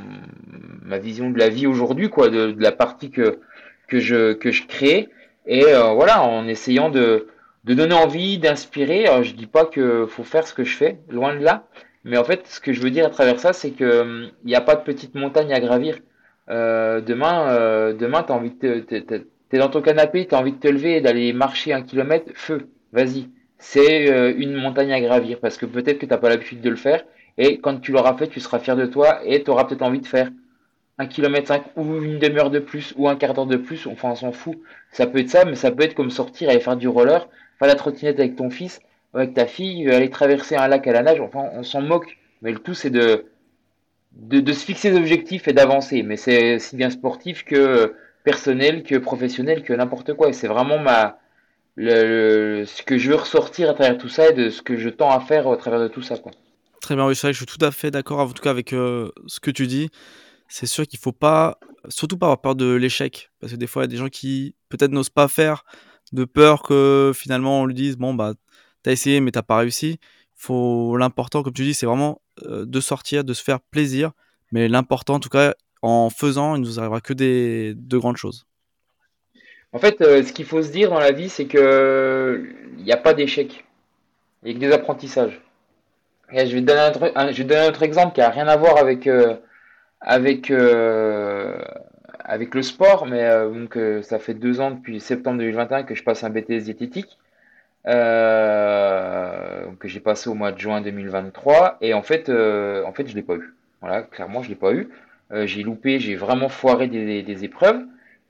ma 0.83 0.97
vision 0.99 1.29
de 1.29 1.39
la 1.39 1.49
vie 1.49 1.67
aujourd'hui 1.67 2.09
quoi 2.09 2.29
de, 2.29 2.55
la 2.57 2.71
partie 2.71 3.11
que 3.11 3.39
que 3.87 3.99
je 3.99 4.33
que 4.33 4.51
je 4.51 4.65
crée. 4.67 5.09
Et 5.45 5.65
euh, 5.65 5.93
voilà 5.93 6.23
en 6.23 6.47
essayant 6.47 6.89
de 6.89 7.27
de 7.65 7.73
donner 7.73 7.95
envie 7.95 8.39
d'inspirer 8.39 9.05
je 9.23 9.33
dis 9.33 9.47
pas 9.47 9.65
que 9.65 10.05
faut 10.07 10.23
faire 10.23 10.47
ce 10.47 10.53
que 10.53 10.63
je 10.63 10.75
fais 10.77 10.99
loin 11.09 11.35
de 11.35 11.43
là. 11.43 11.67
Mais 12.05 12.17
en 12.17 12.23
fait 12.23 12.47
ce 12.47 12.59
que 12.59 12.73
je 12.73 12.81
veux 12.81 12.91
dire 12.91 13.05
à 13.05 13.09
travers 13.09 13.39
ça 13.39 13.53
c'est 13.53 13.71
que 13.71 14.29
il 14.43 14.47
n'y 14.47 14.55
a 14.55 14.61
pas 14.61 14.75
de 14.75 14.83
petite 14.83 15.15
montagne 15.15 15.53
à 15.53 15.59
gravir. 15.59 15.99
Demain 16.47 17.93
demain 17.93 18.23
t'as 18.23 18.33
envie 18.33 18.51
de 18.51 18.85
T'es 19.53 19.59
dans 19.59 19.69
ton 19.69 19.83
canapé, 19.83 20.25
tu 20.25 20.33
as 20.33 20.39
envie 20.39 20.53
de 20.53 20.57
te 20.57 20.67
lever 20.67 20.97
et 20.97 21.01
d'aller 21.01 21.31
marcher 21.31 21.73
un 21.73 21.83
kilomètre, 21.83 22.31
feu, 22.33 22.69
vas-y. 22.91 23.29
C'est 23.65 24.11
euh, 24.11 24.33
une 24.37 24.55
montagne 24.55 24.91
à 24.91 24.99
gravir 24.99 25.39
parce 25.39 25.57
que 25.57 25.65
peut-être 25.65 25.97
que 25.97 26.05
tu 26.05 26.11
n'as 26.11 26.17
pas 26.17 26.27
l'habitude 26.27 26.59
de 26.59 26.69
le 26.69 26.75
faire 26.75 27.05
et 27.37 27.59
quand 27.59 27.79
tu 27.79 27.93
l'auras 27.93 28.15
fait, 28.17 28.27
tu 28.27 28.41
seras 28.41 28.59
fier 28.59 28.75
de 28.75 28.85
toi 28.85 29.21
et 29.25 29.41
tu 29.41 29.49
auras 29.49 29.63
peut-être 29.63 29.83
envie 29.83 30.01
de 30.01 30.05
faire 30.05 30.29
un 30.97 31.05
kilomètre 31.07 31.53
ou 31.77 32.03
une 32.03 32.19
demi-heure 32.19 32.49
de 32.51 32.59
plus 32.59 32.93
ou 32.97 33.07
un 33.07 33.15
quart 33.15 33.33
d'heure 33.33 33.45
de 33.45 33.55
plus, 33.55 33.87
enfin 33.87 34.09
on 34.11 34.15
s'en 34.15 34.31
fout. 34.33 34.59
Ça 34.91 35.07
peut 35.07 35.19
être 35.19 35.29
ça, 35.29 35.45
mais 35.45 35.55
ça 35.55 35.71
peut 35.71 35.83
être 35.83 35.95
comme 35.95 36.09
sortir, 36.09 36.49
aller 36.49 36.59
faire 36.59 36.75
du 36.75 36.89
roller, 36.89 37.29
faire 37.57 37.69
la 37.69 37.75
trottinette 37.75 38.19
avec 38.19 38.35
ton 38.35 38.49
fils, 38.49 38.81
avec 39.13 39.33
ta 39.33 39.45
fille, 39.45 39.89
aller 39.89 40.09
traverser 40.09 40.57
un 40.57 40.67
lac 40.67 40.85
à 40.85 40.91
la 40.91 41.01
nage, 41.01 41.21
enfin 41.21 41.49
on 41.53 41.63
s'en 41.63 41.81
moque. 41.81 42.17
Mais 42.41 42.51
le 42.51 42.59
tout 42.59 42.73
c'est 42.73 42.89
de, 42.89 43.25
se 44.29 44.65
fixer 44.65 44.91
des 44.91 44.97
objectifs 44.97 45.47
et 45.47 45.53
d'avancer. 45.53 46.03
Mais 46.03 46.17
c'est 46.17 46.59
si 46.59 46.75
bien 46.75 46.89
sportif 46.89 47.45
que 47.45 47.95
personnel 48.25 48.83
que 48.83 48.97
professionnel 48.97 49.63
que 49.63 49.71
n'importe 49.71 50.13
quoi. 50.15 50.27
Et 50.27 50.33
c'est 50.33 50.47
vraiment 50.49 50.79
ma 50.79 51.17
ce 51.77 52.83
que 52.83 52.97
je 52.97 53.09
veux 53.09 53.15
ressortir 53.15 53.69
à 53.69 53.73
travers 53.73 53.97
tout 53.97 54.09
ça 54.09 54.29
et 54.29 54.33
de 54.33 54.49
ce 54.49 54.61
que 54.61 54.77
je 54.77 54.89
tends 54.89 55.11
à 55.11 55.19
faire 55.19 55.47
au 55.47 55.55
travers 55.55 55.79
de 55.79 55.87
tout 55.87 56.01
ça. 56.01 56.17
Quoi. 56.17 56.31
Très 56.81 56.95
bien, 56.95 57.07
oui, 57.07 57.15
je 57.15 57.31
suis 57.31 57.45
tout 57.45 57.63
à 57.63 57.71
fait 57.71 57.91
d'accord 57.91 58.19
en 58.19 58.27
tout 58.27 58.41
cas 58.41 58.51
avec 58.51 58.73
euh, 58.73 59.09
ce 59.27 59.39
que 59.39 59.51
tu 59.51 59.67
dis. 59.67 59.89
C'est 60.47 60.65
sûr 60.65 60.85
qu'il 60.85 60.99
faut 60.99 61.13
pas, 61.13 61.57
surtout 61.87 62.17
pas 62.17 62.27
avoir 62.27 62.41
peur 62.41 62.55
de 62.55 62.73
l'échec, 62.73 63.31
parce 63.39 63.53
que 63.53 63.57
des 63.57 63.67
fois 63.67 63.83
il 63.83 63.85
y 63.85 63.89
a 63.89 63.91
des 63.91 63.97
gens 63.97 64.09
qui 64.09 64.55
peut-être 64.69 64.91
n'osent 64.91 65.09
pas 65.09 65.27
faire 65.27 65.63
de 66.11 66.25
peur 66.25 66.61
que 66.61 67.11
finalement 67.15 67.61
on 67.61 67.65
lui 67.65 67.73
dise 67.73 67.97
bon 67.97 68.13
bah 68.13 68.33
t'as 68.83 68.91
essayé 68.91 69.19
mais 69.19 69.31
t'as 69.31 69.41
pas 69.41 69.57
réussi. 69.57 69.99
Faut 70.35 70.97
l'important 70.97 71.41
comme 71.41 71.53
tu 71.53 71.63
dis 71.63 71.73
c'est 71.73 71.85
vraiment 71.85 72.21
euh, 72.43 72.65
de 72.65 72.79
sortir, 72.81 73.23
de 73.23 73.33
se 73.33 73.41
faire 73.41 73.61
plaisir, 73.61 74.11
mais 74.51 74.67
l'important 74.67 75.15
en 75.15 75.19
tout 75.19 75.29
cas 75.29 75.53
en 75.81 76.09
faisant, 76.09 76.55
il 76.55 76.61
ne 76.61 76.65
nous 76.65 76.79
arrivera 76.79 77.01
que 77.01 77.13
des, 77.13 77.73
de 77.75 77.97
grandes 77.97 78.17
choses. 78.17 78.45
En 79.73 79.79
fait, 79.79 80.01
euh, 80.01 80.23
ce 80.23 80.31
qu'il 80.33 80.45
faut 80.45 80.61
se 80.61 80.71
dire 80.71 80.89
dans 80.89 80.99
la 80.99 81.11
vie, 81.11 81.29
c'est 81.29 81.45
que 81.45 82.45
il 82.77 82.83
n'y 82.83 82.91
a 82.91 82.97
pas 82.97 83.13
d'échec. 83.13 83.65
Il 84.43 84.49
n'y 84.49 84.51
a 84.51 84.59
que 84.59 84.59
des 84.59 84.71
apprentissages. 84.73 85.41
Je 86.31 86.53
vais 86.55 86.61
donner 86.61 86.81
un, 87.15 87.67
autre 87.67 87.83
exemple 87.83 88.13
qui 88.13 88.21
n'a 88.21 88.29
rien 88.29 88.47
à 88.47 88.55
voir 88.55 88.77
avec, 88.77 89.07
euh, 89.07 89.35
euh, 90.09 91.57
le 92.29 92.61
sport, 92.61 93.05
mais 93.07 93.29
donc, 93.53 93.77
ça 94.03 94.19
fait 94.19 94.33
deux 94.33 94.59
ans 94.61 94.71
depuis 94.71 94.99
septembre 94.99 95.37
2021 95.39 95.83
que 95.83 95.95
je 95.95 96.03
passe 96.03 96.23
un 96.23 96.29
BTS 96.29 96.63
diététique. 96.63 97.17
que 97.85 97.91
j'ai 99.87 99.99
passé 99.99 100.29
au 100.29 100.33
mois 100.33 100.51
de 100.51 100.59
juin 100.59 100.81
2023 100.81 101.77
et 101.81 101.93
en 101.93 102.01
fait 102.01 102.29
en 102.29 102.93
fait 102.93 103.07
je 103.07 103.15
l'ai 103.15 103.21
pas 103.23 103.35
eu 103.35 103.53
voilà 103.81 104.03
clairement 104.03 104.41
je 104.41 104.49
l'ai 104.49 104.55
pas 104.55 104.71
eu 104.73 104.89
euh, 105.33 105.47
j'ai 105.47 105.63
loupé, 105.63 105.99
j'ai 105.99 106.15
vraiment 106.15 106.49
foiré 106.49 106.87
des, 106.87 107.43
épreuves 107.43 107.81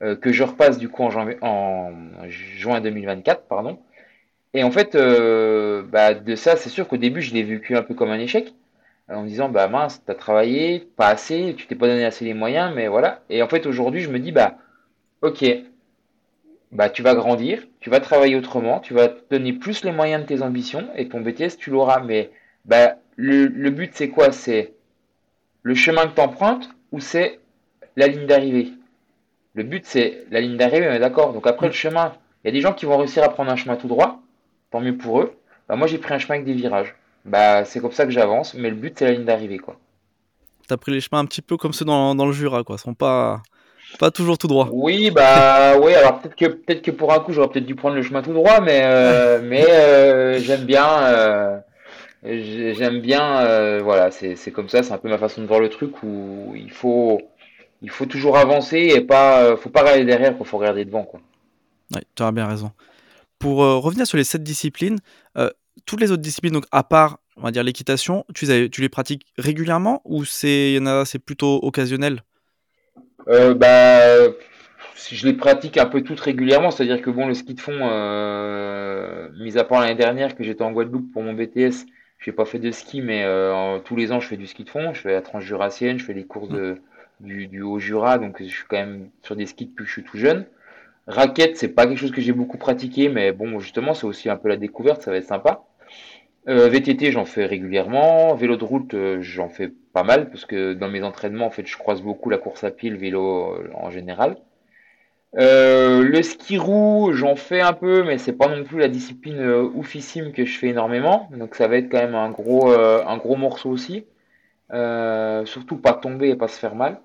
euh, 0.02 0.16
que 0.16 0.32
je 0.32 0.42
repasse 0.42 0.78
du 0.78 0.88
coup 0.88 1.04
en, 1.04 1.90
juin 2.28 2.80
2024, 2.80 3.46
pardon. 3.48 3.78
Et 4.54 4.62
en 4.64 4.70
fait, 4.70 4.94
euh, 4.94 5.82
bah, 5.82 6.14
de 6.14 6.36
ça, 6.36 6.56
c'est 6.56 6.68
sûr 6.68 6.88
qu'au 6.88 6.96
début, 6.96 7.22
je 7.22 7.34
l'ai 7.34 7.42
vécu 7.42 7.76
un 7.76 7.82
peu 7.82 7.94
comme 7.94 8.10
un 8.10 8.18
échec, 8.18 8.54
en 9.08 9.22
me 9.22 9.28
disant, 9.28 9.48
bah 9.48 9.68
mince, 9.68 10.02
t'as 10.04 10.14
travaillé, 10.14 10.80
pas 10.96 11.08
assez, 11.08 11.54
tu 11.56 11.66
t'es 11.66 11.74
pas 11.74 11.86
donné 11.88 12.04
assez 12.04 12.24
les 12.24 12.34
moyens, 12.34 12.72
mais 12.74 12.88
voilà. 12.88 13.22
Et 13.30 13.42
en 13.42 13.48
fait, 13.48 13.66
aujourd'hui, 13.66 14.00
je 14.00 14.10
me 14.10 14.18
dis, 14.18 14.32
bah, 14.32 14.58
ok, 15.22 15.44
bah 16.72 16.90
tu 16.90 17.02
vas 17.02 17.14
grandir, 17.14 17.62
tu 17.80 17.90
vas 17.90 18.00
travailler 18.00 18.36
autrement, 18.36 18.80
tu 18.80 18.94
vas 18.94 19.08
te 19.08 19.22
donner 19.30 19.52
plus 19.52 19.84
les 19.84 19.92
moyens 19.92 20.22
de 20.22 20.26
tes 20.26 20.42
ambitions, 20.42 20.88
et 20.96 21.08
ton 21.08 21.20
BTS, 21.20 21.56
tu 21.58 21.70
l'auras. 21.70 22.00
Mais 22.00 22.30
bah, 22.64 22.96
le, 23.16 23.46
le 23.46 23.70
but, 23.70 23.92
c'est 23.94 24.08
quoi? 24.08 24.32
C'est 24.32 24.74
le 25.62 25.74
chemin 25.74 26.06
que 26.06 26.14
tu 26.14 26.20
empruntes 26.20 26.68
ou 26.92 27.00
c'est 27.00 27.40
la 27.96 28.06
ligne 28.08 28.26
d'arrivée? 28.26 28.72
Le 29.54 29.62
but, 29.62 29.84
c'est 29.86 30.24
la 30.30 30.40
ligne 30.40 30.56
d'arrivée, 30.56 30.88
on 30.88 30.92
est 30.92 30.98
d'accord. 30.98 31.32
Donc 31.32 31.46
après, 31.46 31.68
le 31.68 31.72
chemin, 31.72 32.12
il 32.42 32.48
y 32.48 32.50
a 32.50 32.52
des 32.52 32.60
gens 32.60 32.72
qui 32.72 32.86
vont 32.86 32.98
réussir 32.98 33.22
à 33.22 33.28
prendre 33.28 33.50
un 33.50 33.56
chemin 33.56 33.76
tout 33.76 33.88
droit, 33.88 34.20
tant 34.70 34.80
mieux 34.80 34.96
pour 34.96 35.20
eux. 35.20 35.32
Bah, 35.68 35.76
moi, 35.76 35.86
j'ai 35.86 35.98
pris 35.98 36.12
un 36.12 36.18
chemin 36.18 36.34
avec 36.34 36.44
des 36.44 36.52
virages. 36.52 36.94
Bah, 37.24 37.64
c'est 37.64 37.80
comme 37.80 37.92
ça 37.92 38.04
que 38.04 38.10
j'avance, 38.10 38.54
mais 38.54 38.68
le 38.68 38.76
but, 38.76 38.98
c'est 38.98 39.06
la 39.06 39.12
ligne 39.12 39.24
d'arrivée, 39.24 39.58
quoi. 39.58 39.76
T'as 40.66 40.76
pris 40.76 40.92
les 40.92 41.00
chemins 41.00 41.20
un 41.20 41.26
petit 41.26 41.42
peu 41.42 41.56
comme 41.56 41.72
ceux 41.72 41.84
dans, 41.84 42.14
le 42.14 42.32
Jura, 42.32 42.64
quoi. 42.64 42.76
Ils 42.76 42.82
sont 42.82 42.94
pas, 42.94 43.42
pas 43.98 44.10
toujours 44.10 44.38
tout 44.38 44.48
droit. 44.48 44.68
Oui, 44.72 45.10
bah, 45.10 45.78
oui, 45.82 45.94
alors 45.94 46.20
peut-être 46.20 46.36
que, 46.36 46.46
peut-être 46.46 46.82
que 46.82 46.90
pour 46.90 47.12
un 47.12 47.20
coup, 47.20 47.32
j'aurais 47.32 47.48
peut-être 47.48 47.66
dû 47.66 47.74
prendre 47.74 47.96
le 47.96 48.02
chemin 48.02 48.22
tout 48.22 48.32
droit, 48.32 48.60
mais, 48.60 48.80
euh, 48.84 49.40
mais 49.44 49.64
euh, 49.68 50.38
j'aime 50.38 50.64
bien. 50.64 50.86
Euh, 51.04 51.58
J'aime 52.26 53.02
bien, 53.02 53.80
voilà, 53.80 54.10
c'est 54.10 54.50
comme 54.50 54.70
ça, 54.70 54.82
c'est 54.82 54.94
un 54.94 54.96
peu 54.96 55.10
ma 55.10 55.18
façon 55.18 55.42
de 55.42 55.46
voir 55.46 55.60
le 55.60 55.68
truc 55.68 56.02
où 56.02 56.54
il 56.56 56.70
faut, 56.70 57.20
il 57.84 57.90
faut 57.90 58.06
toujours 58.06 58.36
avancer 58.36 58.78
et 58.78 59.00
pas, 59.00 59.42
euh, 59.44 59.56
faut 59.56 59.68
pas 59.68 59.82
regarder 59.82 60.04
derrière, 60.04 60.34
il 60.38 60.46
faut 60.46 60.58
regarder 60.58 60.84
devant, 60.84 61.04
quoi. 61.04 61.20
Oui, 61.94 62.00
tu 62.14 62.22
as 62.22 62.32
bien 62.32 62.46
raison. 62.46 62.72
Pour 63.38 63.62
euh, 63.62 63.76
revenir 63.76 64.06
sur 64.06 64.16
les 64.16 64.24
sept 64.24 64.42
disciplines, 64.42 64.98
toutes 65.86 66.00
les 66.00 66.10
autres 66.10 66.22
disciplines, 66.22 66.52
donc 66.52 66.66
à 66.72 66.82
part, 66.82 67.18
on 67.36 67.42
va 67.42 67.50
dire 67.50 67.62
l'équitation, 67.62 68.24
tu, 68.34 68.46
tu 68.70 68.80
les 68.80 68.88
pratiques 68.88 69.26
régulièrement 69.36 70.00
ou 70.04 70.24
c'est, 70.24 70.78
c'est 71.04 71.18
plutôt 71.18 71.58
occasionnel? 71.62 72.22
Bah, 73.26 74.28
je 75.10 75.26
les 75.26 75.32
pratique 75.34 75.76
un 75.76 75.86
peu 75.86 76.02
toutes 76.02 76.20
régulièrement, 76.20 76.70
c'est-à-dire 76.70 77.02
que 77.02 77.10
bon, 77.10 77.26
le 77.26 77.34
ski 77.34 77.54
de 77.54 77.60
fond, 77.60 77.74
mis 79.38 79.58
à 79.58 79.64
part 79.64 79.80
l'année 79.80 79.96
dernière 79.96 80.36
que 80.36 80.44
j'étais 80.44 80.62
en 80.62 80.72
Guadeloupe 80.72 81.12
pour 81.12 81.22
mon 81.22 81.34
BTS, 81.34 81.86
j'ai 82.24 82.32
pas 82.32 82.46
fait 82.46 82.58
de 82.58 82.70
ski, 82.70 83.02
mais 83.02 83.22
euh, 83.24 83.78
tous 83.80 83.96
les 83.96 84.10
ans, 84.10 84.18
je 84.18 84.28
fais 84.28 84.38
du 84.38 84.46
ski 84.46 84.64
de 84.64 84.70
fond. 84.70 84.94
Je 84.94 85.00
fais 85.00 85.12
la 85.12 85.20
transjurassienne, 85.20 85.98
je 85.98 86.04
fais 86.04 86.14
les 86.14 86.24
courses 86.24 86.48
de, 86.48 86.76
du, 87.20 87.62
Haut-Jura, 87.62 88.18
donc 88.18 88.42
je 88.42 88.48
suis 88.48 88.64
quand 88.68 88.76
même 88.76 89.10
sur 89.22 89.36
des 89.36 89.46
skis 89.46 89.66
depuis 89.66 89.84
que 89.84 89.88
je 89.88 89.92
suis 89.92 90.04
tout 90.04 90.18
jeune. 90.18 90.46
Raquette, 91.06 91.56
c'est 91.56 91.68
pas 91.68 91.86
quelque 91.86 91.98
chose 91.98 92.12
que 92.12 92.20
j'ai 92.20 92.32
beaucoup 92.32 92.58
pratiqué, 92.58 93.08
mais 93.08 93.32
bon, 93.32 93.58
justement, 93.58 93.94
c'est 93.94 94.06
aussi 94.06 94.30
un 94.30 94.36
peu 94.36 94.48
la 94.48 94.56
découverte, 94.56 95.02
ça 95.02 95.10
va 95.10 95.18
être 95.18 95.26
sympa. 95.26 95.64
Euh, 96.48 96.68
VTT, 96.68 97.12
j'en 97.12 97.24
fais 97.24 97.46
régulièrement. 97.46 98.34
Vélo 98.34 98.56
de 98.56 98.64
route, 98.64 98.94
euh, 98.94 99.18
j'en 99.20 99.48
fais 99.48 99.72
pas 99.92 100.02
mal, 100.02 100.30
parce 100.30 100.44
que 100.44 100.74
dans 100.74 100.88
mes 100.88 101.02
entraînements, 101.02 101.46
en 101.46 101.50
fait, 101.50 101.66
je 101.66 101.76
croise 101.76 102.02
beaucoup 102.02 102.30
la 102.30 102.38
course 102.38 102.64
à 102.64 102.70
pied, 102.70 102.90
le 102.90 102.98
vélo 102.98 103.58
en 103.74 103.90
général. 103.90 104.36
Euh, 105.36 106.02
le 106.02 106.22
ski 106.22 106.58
roue, 106.58 107.12
j'en 107.12 107.34
fais 107.34 107.60
un 107.60 107.72
peu, 107.72 108.04
mais 108.04 108.18
c'est 108.18 108.34
pas 108.34 108.48
non 108.48 108.62
plus 108.62 108.78
la 108.78 108.88
discipline 108.88 109.40
euh, 109.40 109.62
oufissime 109.74 110.32
que 110.32 110.44
je 110.44 110.56
fais 110.58 110.68
énormément. 110.68 111.28
Donc 111.36 111.56
ça 111.56 111.66
va 111.66 111.76
être 111.76 111.90
quand 111.90 111.98
même 111.98 112.14
euh, 112.14 113.04
un 113.04 113.16
gros 113.16 113.36
morceau 113.36 113.70
aussi. 113.70 114.04
Surtout 114.70 115.76
pas 115.76 115.94
tomber 115.94 116.30
et 116.30 116.36
pas 116.36 116.48
se 116.48 116.58
faire 116.58 116.74
mal. 116.74 117.00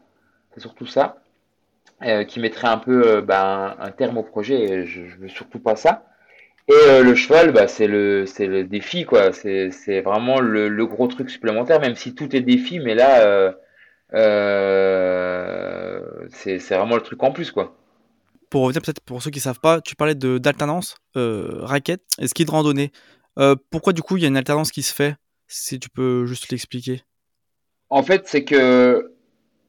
C'est 0.54 0.62
surtout 0.62 0.88
ça. 0.88 1.18
qui 2.28 2.40
mettrait 2.40 2.68
un 2.68 2.78
peu 2.78 3.22
bah, 3.22 3.76
un, 3.80 3.92
terme 3.92 4.18
au 4.18 4.24
projet. 4.24 4.86
je, 4.86 5.02
veux 5.20 5.30
surtout 5.30 5.60
pas 5.60 5.76
ça. 5.76 6.06
Et 6.68 7.02
le 7.02 7.16
cheval, 7.16 7.52
bah, 7.52 7.68
c'est 7.68 7.88
le, 7.88 8.26
défi, 8.64 9.06
quoi. 9.06 9.32
C'est, 9.34 10.02
vraiment 10.02 10.40
le, 10.40 10.86
gros 10.86 11.08
truc 11.08 11.30
supplémentaire, 11.30 11.80
même 11.80 11.96
si 11.96 12.16
tout 12.16 12.36
est 12.36 12.42
défi, 12.42 12.80
mais 12.80 12.96
là, 12.96 13.54
c'est, 16.32 16.58
vraiment 16.58 16.96
le 16.96 17.02
truc 17.02 17.22
en 17.24 17.32
plus, 17.32 17.52
quoi 17.52 17.76
pour 18.50 18.64
revenir 18.64 18.82
peut-être 18.82 19.02
pour 19.02 19.22
ceux 19.22 19.32
qui 19.32 19.40
savent 19.40 19.60
pas, 19.60 19.82
tu 19.82 19.96
parlais 19.96 20.16
d'alternance, 20.16 20.96
euh, 21.16 21.60
raquette 21.62 22.04
et 22.20 22.28
ski 22.28 22.46
de 22.46 22.52
randonnée. 22.52 22.92
Euh, 23.38 23.56
pourquoi 23.70 23.94
du 23.94 24.02
coup 24.02 24.18
il 24.18 24.24
y 24.24 24.26
a 24.26 24.28
une 24.28 24.38
alternance 24.38 24.72
qui 24.72 24.84
se 24.84 24.94
fait 24.94 25.16
Si 25.48 25.80
tu 25.80 25.90
peux 25.90 26.26
juste 26.26 26.50
l'expliquer? 26.50 27.04
En 27.90 28.04
fait, 28.04 28.28
c'est 28.28 28.44
que 28.44 29.14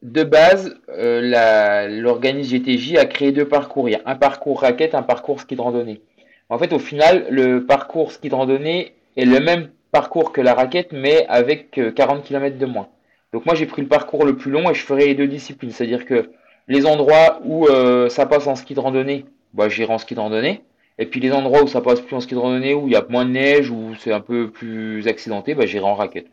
de 0.01 0.23
base, 0.23 0.75
euh, 0.89 1.87
l'organisme 1.87 2.51
GTJ 2.51 2.97
a 2.97 3.05
créé 3.05 3.31
deux 3.31 3.47
parcours. 3.47 3.89
Il 3.89 3.93
y 3.93 3.95
a 3.95 4.01
un 4.05 4.15
parcours 4.15 4.61
raquette, 4.61 4.95
un 4.95 5.03
parcours 5.03 5.41
ski 5.41 5.55
de 5.55 5.61
randonnée. 5.61 6.01
En 6.49 6.57
fait, 6.57 6.73
au 6.73 6.79
final, 6.79 7.27
le 7.29 7.65
parcours 7.65 8.11
ski 8.11 8.29
de 8.29 8.35
randonnée 8.35 8.93
est 9.17 9.25
le 9.25 9.39
même 9.39 9.69
parcours 9.91 10.31
que 10.31 10.41
la 10.41 10.53
raquette, 10.53 10.91
mais 10.91 11.25
avec 11.27 11.79
40 11.95 12.23
km 12.23 12.57
de 12.57 12.65
moins. 12.65 12.87
Donc 13.33 13.45
moi, 13.45 13.55
j'ai 13.55 13.65
pris 13.65 13.81
le 13.81 13.87
parcours 13.87 14.25
le 14.25 14.35
plus 14.35 14.51
long 14.51 14.69
et 14.69 14.73
je 14.73 14.83
ferai 14.83 15.07
les 15.07 15.15
deux 15.15 15.27
disciplines. 15.27 15.71
C'est-à-dire 15.71 16.05
que 16.05 16.31
les 16.67 16.85
endroits 16.85 17.41
où 17.45 17.67
ça 18.09 18.25
passe 18.25 18.47
en 18.47 18.55
ski 18.55 18.73
de 18.73 18.79
randonnée, 18.79 19.25
bah, 19.53 19.69
j'irai 19.69 19.93
en 19.93 19.97
ski 19.97 20.15
de 20.15 20.19
randonnée. 20.19 20.61
Et 20.97 21.05
puis 21.05 21.19
les 21.19 21.31
endroits 21.31 21.63
où 21.63 21.67
ça 21.67 21.81
passe 21.81 22.01
plus 22.01 22.15
en 22.15 22.19
ski 22.19 22.35
de 22.35 22.39
randonnée, 22.39 22.73
où 22.73 22.87
il 22.87 22.93
y 22.93 22.95
a 22.95 23.05
moins 23.09 23.25
de 23.25 23.31
neige, 23.31 23.69
où 23.71 23.95
c'est 23.99 24.11
un 24.11 24.21
peu 24.21 24.49
plus 24.49 25.07
accidenté, 25.07 25.55
bah, 25.55 25.65
j'irai 25.65 25.85
en 25.85 25.95
raquette. 25.95 26.27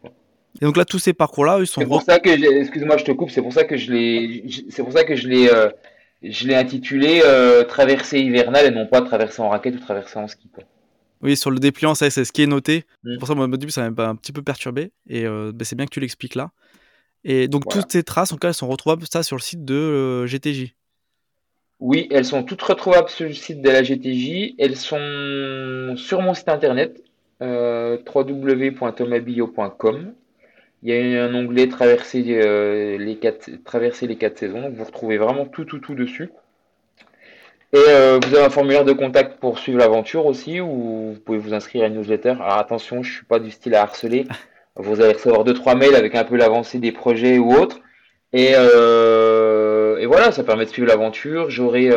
Et 0.61 0.65
donc 0.65 0.77
là, 0.77 0.85
tous 0.85 0.99
ces 0.99 1.13
parcours-là, 1.13 1.59
ils 1.61 1.67
sont. 1.67 1.81
C'est 1.81 1.87
pour 1.87 2.03
ça 2.03 2.19
que, 2.19 2.31
excuse-moi, 2.31 2.97
je 2.97 3.05
te 3.05 3.13
coupe. 3.13 3.31
C'est 3.31 3.43
pour 3.43 3.53
ça 3.53 3.65
que 3.65 3.77
je 3.77 3.93
l'ai, 3.93 4.45
c'est 4.71 4.83
pour 4.83 4.93
ça 4.93 5.05
que 5.05 5.15
je 5.15 5.29
l'ai, 5.29 5.49
euh, 5.49 5.69
je 6.23 6.49
l'ai 6.49 6.57
intitulé 6.57 7.23
euh, 7.25 7.65
traversée 7.65 8.19
hivernale 8.19 8.67
et 8.67 8.71
non 8.71 8.87
pas 8.87 9.03
traversée 9.03 9.41
en 9.41 9.51
raquette 9.51 9.77
ou 9.77 9.79
traversée 9.79 10.19
en 10.19 10.27
ski. 10.27 10.49
Oui, 11.23 11.37
sur 11.37 11.51
le 11.51 11.61
dépliant, 11.61 11.95
ça, 11.95 12.11
c'est 12.11 12.25
ce 12.25 12.33
qui 12.33 12.43
est 12.43 12.47
noté. 12.47 12.85
Mm. 13.05 13.19
Pour 13.19 13.29
ça, 13.29 13.35
moi, 13.35 13.45
au 13.45 13.57
début, 13.57 13.71
ça 13.71 13.89
m'a 13.89 14.09
un 14.09 14.17
petit 14.17 14.33
peu 14.33 14.43
perturbé. 14.43 14.91
Et 15.09 15.27
euh, 15.27 15.53
bah, 15.55 15.65
c'est 15.65 15.77
bien 15.77 15.87
que 15.87 15.93
tu 15.93 16.01
l'expliques 16.01 16.35
là. 16.35 16.51
Et 17.25 17.47
donc, 17.47 17.69
toutes 17.69 17.93
ces 17.93 18.03
traces, 18.03 18.33
en 18.33 18.37
cas, 18.37 18.49
elles 18.49 18.55
sont 18.55 18.69
retrouvables 18.69 19.05
ça 19.11 19.23
sur 19.23 19.37
le 19.37 19.43
site 19.43 19.65
de 19.65 20.27
GTJ. 20.27 20.75
Oui, 21.81 22.09
elles 22.11 22.25
sont 22.25 22.43
toutes 22.43 22.63
retrouvables 22.63 23.09
sur 23.09 23.29
le 23.29 23.35
site 23.35 23.63
de 23.63 23.71
la 23.71 23.85
GTJ. 23.85 24.55
Elles 24.59 24.77
sont 24.77 25.95
sur 25.97 26.21
mon 26.21 26.35
site 26.35 26.49
internet 26.49 27.01
www.tomabio.com. 27.41 30.15
Il 30.83 30.95
y 30.95 31.19
a 31.19 31.25
un 31.25 31.35
onglet 31.35 31.69
traverser, 31.69 32.25
euh, 32.29 32.99
les 32.99 33.17
quatre, 33.17 33.51
traverser 33.65 34.07
les 34.07 34.17
quatre 34.17 34.39
saisons. 34.39 34.63
Donc 34.63 34.75
vous 34.75 34.85
retrouvez 34.85 35.19
vraiment 35.19 35.45
tout, 35.45 35.65
tout, 35.65 35.79
tout 35.79 35.95
dessus. 35.95 36.31
Et 37.73 37.77
euh, 37.77 38.19
vous 38.23 38.35
avez 38.35 38.45
un 38.45 38.51
formulaire 38.51 38.85
de 38.85 38.93
contact 38.93 39.41
pour 39.41 39.59
suivre 39.59 39.79
l'aventure 39.79 40.25
aussi, 40.25 40.61
où 40.61 41.13
vous 41.15 41.21
pouvez 41.25 41.39
vous 41.39 41.53
inscrire 41.53 41.85
à 41.85 41.87
une 41.89 41.97
newsletter. 41.97 42.31
Alors 42.41 42.59
attention, 42.59 43.03
je 43.03 43.13
suis 43.13 43.25
pas 43.25 43.41
du 43.41 43.51
style 43.51 43.75
à 43.75 43.83
harceler. 43.83 44.27
Vous 44.81 45.01
allez 45.01 45.15
recevoir 45.15 45.43
deux 45.43 45.55
trois 45.55 45.75
mails 45.75 45.97
avec 45.97 46.15
un 46.15 46.23
peu 46.23 46.37
l'avancée 46.37 46.79
des 46.79 46.93
projets 46.93 47.39
ou 47.39 47.53
autres. 47.53 47.81
Et, 48.33 48.53
euh, 48.55 49.99
et 49.99 50.07
voilà, 50.07 50.31
ça 50.31 50.45
permet 50.45 50.67
de 50.67 50.71
suivre 50.71 50.87
l'aventure. 50.87 51.51
J'aurai 51.51 51.91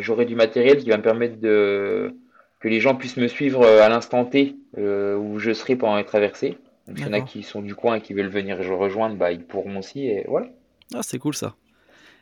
j'aurai 0.00 0.24
du 0.24 0.36
matériel 0.36 0.76
qui 0.78 0.88
va 0.88 0.98
me 0.98 1.02
permettre 1.02 1.40
de 1.40 2.14
que 2.60 2.68
les 2.68 2.78
gens 2.78 2.94
puissent 2.94 3.16
me 3.16 3.26
suivre 3.26 3.66
à 3.66 3.88
l'instant 3.88 4.24
T 4.24 4.54
où 4.76 5.38
je 5.40 5.52
serai 5.52 5.74
pendant 5.74 5.96
les 5.96 6.04
traversées. 6.04 6.58
Donc, 6.88 6.98
il 6.98 7.04
y 7.04 7.08
en 7.08 7.12
a 7.12 7.20
qui 7.20 7.42
sont 7.42 7.60
du 7.60 7.74
coin 7.74 7.96
et 7.96 8.00
qui 8.00 8.14
veulent 8.14 8.28
venir 8.28 8.56
rejoindre, 8.56 9.16
bah, 9.16 9.30
ils 9.30 9.44
pourront 9.44 9.78
aussi. 9.78 10.06
Et 10.06 10.24
voilà. 10.26 10.46
Ah, 10.94 11.02
c'est 11.02 11.18
cool 11.18 11.34
ça. 11.34 11.54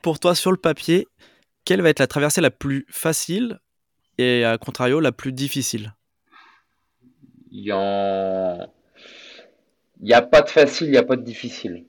Pour 0.03 0.19
toi, 0.19 0.35
sur 0.35 0.51
le 0.51 0.57
papier, 0.57 1.07
quelle 1.65 1.83
va 1.83 1.91
être 1.91 2.01
la 2.01 2.09
traversée 2.09 2.41
la 2.41 2.51
plus 2.51 2.85
facile 2.89 3.61
et 4.19 4.45
à 4.45 4.59
contrario 4.59 4.99
la 4.99 5.13
plus 5.13 5.33
difficile? 5.33 5.95
Il 7.53 7.63
n'y 7.63 7.71
a 7.71 8.67
pas 10.23 10.43
de 10.43 10.51
facile, 10.51 10.89
il 10.89 10.91
n'y 10.91 10.97
a 10.97 11.05
pas 11.05 11.17
de 11.17 11.23
difficile. 11.23 11.85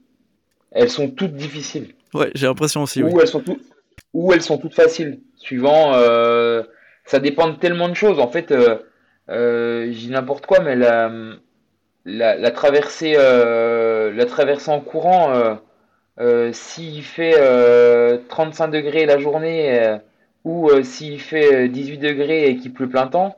Elles 0.71 0.91
sont 0.91 1.09
toutes 1.09 1.33
difficiles. 1.33 1.95
Ouais, 2.13 2.29
j'ai 2.35 2.45
l'impression 2.45 2.83
aussi. 2.83 3.01
Ou, 3.01 3.19
elles 3.19 3.27
sont 3.27 3.43
ou 4.13 4.33
elles 4.33 4.43
sont 4.43 4.59
toutes 4.59 4.75
faciles, 4.75 5.19
suivant. 5.35 5.95
Euh, 5.95 6.61
ça 7.05 7.19
dépend 7.19 7.49
de 7.49 7.55
tellement 7.55 7.89
de 7.89 7.95
choses. 7.95 8.19
En 8.19 8.27
fait, 8.27 8.51
euh, 8.51 8.77
euh, 9.29 9.87
j'ai 9.91 10.09
n'importe 10.09 10.45
quoi, 10.45 10.59
mais 10.59 10.75
la, 10.75 11.09
la, 12.07 12.51
traversée, 12.51 13.15
euh, 13.17 14.11
la 14.13 14.25
traversée 14.25 14.71
en 14.71 14.79
courant, 14.79 15.33
euh, 15.33 15.55
euh, 16.19 16.51
s'il 16.53 17.03
fait 17.03 17.35
35 18.29 18.69
degrés 18.69 19.05
la 19.05 19.19
journée 19.19 19.97
ou 20.43 20.69
s'il 20.83 21.19
fait 21.19 21.67
18 21.67 21.97
degrés 21.97 22.49
et 22.49 22.57
qu'il 22.57 22.73
pleut 22.73 22.89
plein 22.89 23.07
temps, 23.07 23.37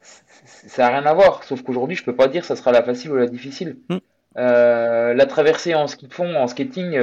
ça 0.00 0.82
n'a 0.82 1.00
rien 1.00 1.06
à 1.06 1.14
voir. 1.14 1.42
Sauf 1.44 1.62
qu'aujourd'hui, 1.62 1.96
je 1.96 2.04
peux 2.04 2.14
pas 2.14 2.28
dire 2.28 2.44
ça 2.44 2.56
sera 2.56 2.72
la 2.72 2.82
facile 2.82 3.10
ou 3.10 3.16
la 3.16 3.26
difficile. 3.26 3.76
Hmm. 3.88 3.98
la 4.36 5.26
traversée 5.26 5.74
en 5.74 5.86
ski 5.86 6.06
de 6.06 6.14
fond, 6.14 6.36
en 6.36 6.46
skating, 6.46 7.00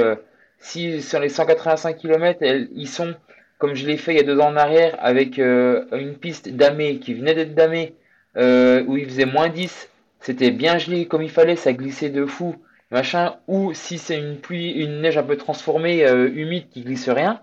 si 0.58 1.02
sur 1.02 1.20
les 1.20 1.28
185 1.28 1.96
km, 1.96 2.40
ils 2.42 2.88
sont 2.88 3.14
comme 3.58 3.74
je 3.74 3.86
l'ai 3.86 3.96
fait 3.96 4.12
il 4.12 4.16
y 4.16 4.20
a 4.20 4.24
deux 4.24 4.40
ans 4.40 4.48
en 4.48 4.56
arrière 4.56 4.96
avec 5.00 5.38
une 5.38 6.16
piste 6.18 6.48
damée 6.48 6.98
qui 6.98 7.14
venait 7.14 7.34
d'être 7.34 7.54
damée 7.54 7.94
où 8.36 8.96
il 8.96 9.04
faisait 9.04 9.26
moins 9.26 9.50
10 9.50 9.91
c'était 10.22 10.52
bien 10.52 10.78
gelé 10.78 11.06
comme 11.06 11.22
il 11.22 11.30
fallait, 11.30 11.56
ça 11.56 11.72
glissait 11.72 12.08
de 12.08 12.24
fou, 12.24 12.54
machin. 12.90 13.36
Ou 13.48 13.74
si 13.74 13.98
c'est 13.98 14.16
une 14.16 14.38
pluie, 14.38 14.70
une 14.70 15.00
neige 15.00 15.18
un 15.18 15.24
peu 15.24 15.36
transformée, 15.36 16.06
euh, 16.06 16.30
humide, 16.32 16.68
qui 16.70 16.82
glisse 16.82 17.08
rien. 17.08 17.40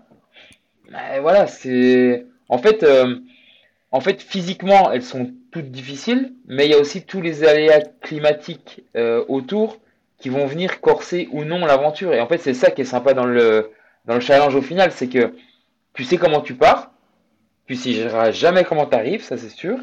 Ben, 0.90 1.20
voilà, 1.20 1.46
c'est. 1.46 2.26
En 2.48 2.58
fait, 2.58 2.82
euh, 2.82 3.16
en 3.92 4.00
fait, 4.00 4.22
physiquement, 4.22 4.90
elles 4.90 5.02
sont 5.02 5.30
toutes 5.52 5.70
difficiles, 5.70 6.32
mais 6.46 6.66
il 6.66 6.70
y 6.70 6.74
a 6.74 6.78
aussi 6.78 7.04
tous 7.04 7.20
les 7.20 7.44
aléas 7.44 7.82
climatiques 8.00 8.82
euh, 8.96 9.24
autour 9.28 9.78
qui 10.18 10.30
vont 10.30 10.46
venir 10.46 10.80
corser 10.80 11.28
ou 11.32 11.44
non 11.44 11.66
l'aventure. 11.66 12.14
Et 12.14 12.20
en 12.20 12.26
fait, 12.26 12.38
c'est 12.38 12.54
ça 12.54 12.70
qui 12.70 12.80
est 12.82 12.84
sympa 12.84 13.14
dans 13.14 13.26
le, 13.26 13.70
dans 14.06 14.14
le 14.14 14.20
challenge 14.20 14.54
au 14.54 14.62
final, 14.62 14.90
c'est 14.92 15.08
que 15.08 15.34
tu 15.94 16.04
sais 16.04 16.16
comment 16.16 16.40
tu 16.40 16.54
pars, 16.54 16.92
tu 17.66 17.74
sais 17.74 18.08
jamais 18.32 18.64
comment 18.64 18.86
tu 18.86 18.94
arrives, 18.94 19.22
ça 19.22 19.36
c'est 19.36 19.50
sûr. 19.50 19.78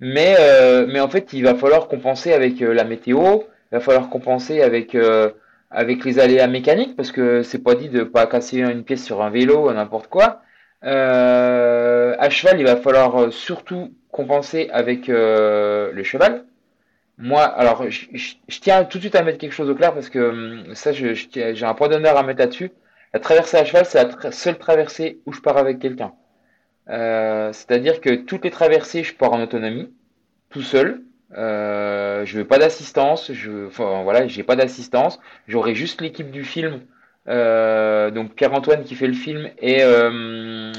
Mais, 0.00 0.36
euh, 0.38 0.86
mais 0.88 1.00
en 1.00 1.08
fait, 1.08 1.32
il 1.32 1.42
va 1.44 1.54
falloir 1.54 1.88
compenser 1.88 2.32
avec 2.32 2.62
euh, 2.62 2.72
la 2.72 2.84
météo, 2.84 3.40
il 3.72 3.74
va 3.76 3.80
falloir 3.80 4.08
compenser 4.10 4.62
avec, 4.62 4.94
euh, 4.94 5.30
avec 5.70 6.04
les 6.04 6.18
aléas 6.20 6.46
mécaniques, 6.46 6.96
parce 6.96 7.10
que 7.12 7.42
c'est 7.42 7.62
pas 7.62 7.74
dit 7.74 7.88
de 7.88 8.04
pas 8.04 8.26
casser 8.26 8.60
une 8.60 8.84
pièce 8.84 9.04
sur 9.04 9.22
un 9.22 9.30
vélo 9.30 9.72
n'importe 9.72 10.08
quoi. 10.08 10.42
à 10.82 12.30
cheval, 12.30 12.60
il 12.60 12.66
va 12.66 12.76
falloir 12.76 13.32
surtout 13.32 13.92
compenser 14.12 14.68
avec 14.72 15.08
le 15.08 16.02
cheval. 16.04 16.44
Moi, 17.18 17.42
alors, 17.42 17.84
je, 17.90 18.34
tiens 18.60 18.84
tout 18.84 18.98
de 18.98 19.02
suite 19.02 19.16
à 19.16 19.22
mettre 19.22 19.38
quelque 19.38 19.52
chose 19.52 19.70
au 19.70 19.74
clair, 19.74 19.92
parce 19.94 20.08
que 20.10 20.20
hum, 20.20 20.74
ça, 20.74 20.92
j'ai 20.92 21.64
un 21.64 21.74
point 21.74 21.88
d'honneur 21.88 22.16
à 22.16 22.22
mettre 22.22 22.40
là-dessus. 22.40 22.70
La 23.12 23.20
traversée 23.20 23.56
à 23.56 23.64
cheval, 23.64 23.84
c'est 23.86 24.02
la 24.02 24.32
seule 24.32 24.58
traversée 24.58 25.20
où 25.26 25.32
je 25.32 25.40
pars 25.40 25.56
avec 25.58 25.78
quelqu'un. 25.80 26.12
Euh, 26.90 27.52
c'est-à-dire 27.52 28.00
que 28.00 28.14
toutes 28.14 28.44
les 28.44 28.50
traversées, 28.50 29.02
je 29.02 29.14
pars 29.14 29.32
en 29.32 29.42
autonomie, 29.42 29.92
tout 30.50 30.62
seul. 30.62 31.02
Euh, 31.36 32.24
je 32.24 32.38
veux 32.38 32.46
pas 32.46 32.58
d'assistance. 32.58 33.32
Je, 33.32 33.66
enfin 33.66 34.02
voilà, 34.02 34.26
j'ai 34.26 34.42
pas 34.42 34.56
d'assistance. 34.56 35.20
J'aurai 35.46 35.74
juste 35.74 36.00
l'équipe 36.00 36.30
du 36.30 36.44
film. 36.44 36.80
Euh, 37.28 38.10
donc 38.10 38.34
Pierre-Antoine 38.34 38.84
qui 38.84 38.94
fait 38.94 39.06
le 39.06 39.12
film 39.12 39.50
et 39.58 39.82
un 39.82 40.72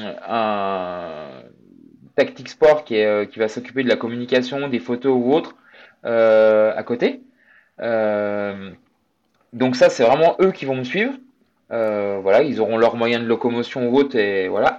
Tactic 2.15 2.49
Sport 2.49 2.83
qui 2.85 3.03
va 3.03 3.47
s'occuper 3.47 3.83
de 3.83 3.89
la 3.89 3.95
communication, 3.95 4.67
des 4.67 4.79
photos 4.79 5.13
ou 5.15 5.33
autres 5.33 5.55
à 6.03 6.83
côté. 6.83 7.21
donc 9.53 9.75
ça, 9.75 9.89
c'est 9.89 10.03
vraiment 10.03 10.35
eux 10.41 10.51
qui 10.51 10.65
vont 10.65 10.75
me 10.75 10.83
suivre. 10.83 11.13
voilà, 11.69 12.41
ils 12.41 12.59
auront 12.59 12.77
leurs 12.77 12.95
moyens 12.95 13.21
de 13.23 13.27
locomotion 13.27 13.89
ou 13.89 13.97
autre 13.97 14.15
et 14.17 14.47
voilà. 14.47 14.78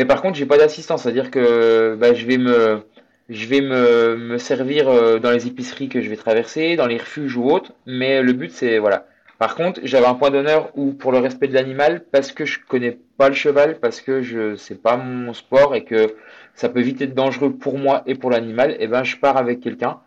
Mais 0.00 0.06
par 0.06 0.22
contre, 0.22 0.38
j'ai 0.38 0.46
pas 0.46 0.56
d'assistance, 0.56 1.02
c'est-à-dire 1.02 1.30
que 1.30 1.94
bah, 1.94 2.14
je 2.14 2.24
vais 2.24 2.38
me 2.38 2.80
je 3.28 3.46
vais 3.46 3.60
me, 3.60 4.16
me 4.16 4.38
servir 4.38 4.88
euh, 4.88 5.18
dans 5.18 5.30
les 5.30 5.46
épiceries 5.46 5.90
que 5.90 6.00
je 6.00 6.08
vais 6.08 6.16
traverser, 6.16 6.74
dans 6.76 6.86
les 6.86 6.96
refuges 6.96 7.36
ou 7.36 7.44
autres, 7.50 7.72
mais 7.84 8.22
le 8.22 8.32
but 8.32 8.50
c'est 8.50 8.78
voilà. 8.78 9.04
Par 9.38 9.54
contre, 9.56 9.78
j'avais 9.84 10.06
un 10.06 10.14
point 10.14 10.30
d'honneur 10.30 10.70
où 10.74 10.94
pour 10.94 11.12
le 11.12 11.18
respect 11.18 11.48
de 11.48 11.52
l'animal, 11.52 12.02
parce 12.12 12.32
que 12.32 12.46
je 12.46 12.60
connais 12.66 12.98
pas 13.18 13.28
le 13.28 13.34
cheval, 13.34 13.78
parce 13.78 14.00
que 14.00 14.22
je 14.22 14.56
c'est 14.56 14.80
pas 14.82 14.96
mon 14.96 15.34
sport 15.34 15.74
et 15.74 15.84
que 15.84 16.14
ça 16.54 16.70
peut 16.70 16.80
vite 16.80 17.02
être 17.02 17.14
dangereux 17.14 17.52
pour 17.52 17.76
moi 17.76 18.02
et 18.06 18.14
pour 18.14 18.30
l'animal, 18.30 18.70
et 18.70 18.76
eh 18.80 18.86
ben 18.86 19.04
je 19.04 19.16
pars 19.18 19.36
avec 19.36 19.60
quelqu'un, 19.60 20.00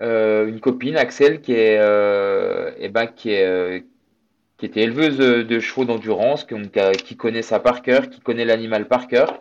euh, 0.00 0.46
une 0.46 0.60
copine, 0.60 0.96
Axel, 0.96 1.40
qui 1.40 1.54
est 1.54 1.78
euh, 1.80 2.70
et 2.78 2.84
eh 2.84 2.88
ben 2.88 3.06
qui 3.08 3.32
est 3.32 3.44
euh, 3.46 3.80
qui 4.60 4.66
était 4.66 4.82
éleveuse 4.82 5.16
de 5.16 5.58
chevaux 5.58 5.86
d'endurance, 5.86 6.44
qui, 6.44 7.16
connaît 7.16 7.40
ça 7.40 7.58
par 7.60 7.80
cœur, 7.80 8.10
qui 8.10 8.20
connaît 8.20 8.44
l'animal 8.44 8.86
par 8.86 9.08
cœur, 9.08 9.40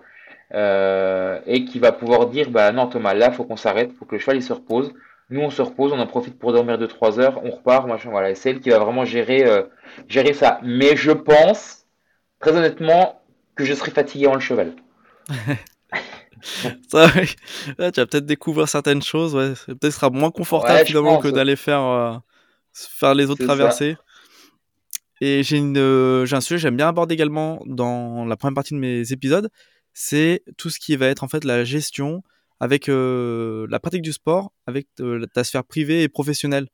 euh, 0.53 1.41
et 1.45 1.65
qui 1.65 1.77
va 1.77 1.91
pouvoir 1.91 2.27
dire 2.27 2.49
bah 2.49 2.71
non 2.71 2.87
Thomas, 2.87 3.13
là 3.13 3.29
faut 3.29 3.43
qu'on 3.43 3.57
s'arrête, 3.57 3.91
faut 3.99 4.05
que 4.05 4.15
le 4.15 4.19
cheval 4.19 4.37
il 4.37 4.43
se 4.43 4.53
repose. 4.53 4.93
Nous 5.29 5.41
on 5.41 5.49
se 5.49 5.61
repose, 5.61 5.91
on 5.91 5.99
en 5.99 6.07
profite 6.07 6.39
pour 6.39 6.53
dormir 6.53 6.77
de 6.77 6.85
3 6.85 7.19
heures, 7.19 7.41
on 7.43 7.51
repart, 7.51 7.85
machin, 7.85 8.09
voilà. 8.11 8.33
C'est 8.33 8.51
elle 8.51 8.59
qui 8.61 8.69
va 8.69 8.79
vraiment 8.79 9.03
gérer 9.03 9.45
euh, 9.45 9.63
gérer 10.07 10.31
ça. 10.31 10.61
Mais 10.63 10.95
je 10.95 11.11
pense, 11.11 11.85
très 12.39 12.55
honnêtement, 12.55 13.21
que 13.55 13.65
je 13.65 13.73
serai 13.73 13.91
fatigué 13.91 14.27
en 14.27 14.35
le 14.35 14.39
cheval. 14.39 14.71
ça, 16.87 17.09
tu 17.11 17.75
vas 17.75 17.91
peut-être 17.91 18.25
découvrir 18.25 18.69
certaines 18.69 19.01
choses, 19.01 19.35
ouais. 19.35 19.51
Peut-être 19.67 19.91
sera 19.91 20.09
moins 20.09 20.31
confortable 20.31 20.85
finalement 20.85 21.17
que 21.17 21.27
d'aller 21.27 21.57
faire, 21.57 21.83
euh, 21.83 22.13
faire 22.73 23.13
les 23.13 23.29
autres 23.29 23.43
traversées. 23.43 23.97
Et 25.21 25.43
j'ai 25.43 25.61
euh, 25.61 26.25
un 26.31 26.41
sujet 26.41 26.55
que 26.55 26.61
j'aime 26.61 26.77
bien 26.77 26.87
aborder 26.87 27.13
également 27.13 27.61
dans 27.65 28.25
la 28.25 28.37
première 28.37 28.55
partie 28.55 28.73
de 28.73 28.79
mes 28.79 29.11
épisodes, 29.11 29.49
c'est 29.93 30.43
tout 30.57 30.69
ce 30.69 30.79
qui 30.79 30.95
va 30.95 31.07
être 31.07 31.23
en 31.23 31.27
fait 31.27 31.43
la 31.43 31.63
gestion 31.65 32.23
avec 32.61 32.89
euh, 32.89 33.67
la 33.69 33.79
pratique 33.79 34.01
du 34.01 34.13
sport, 34.13 34.53
avec 34.65 34.87
euh, 34.99 35.25
ta 35.33 35.43
sphère 35.43 35.63
privée 35.63 36.03
et 36.03 36.09
professionnelle. 36.09 36.67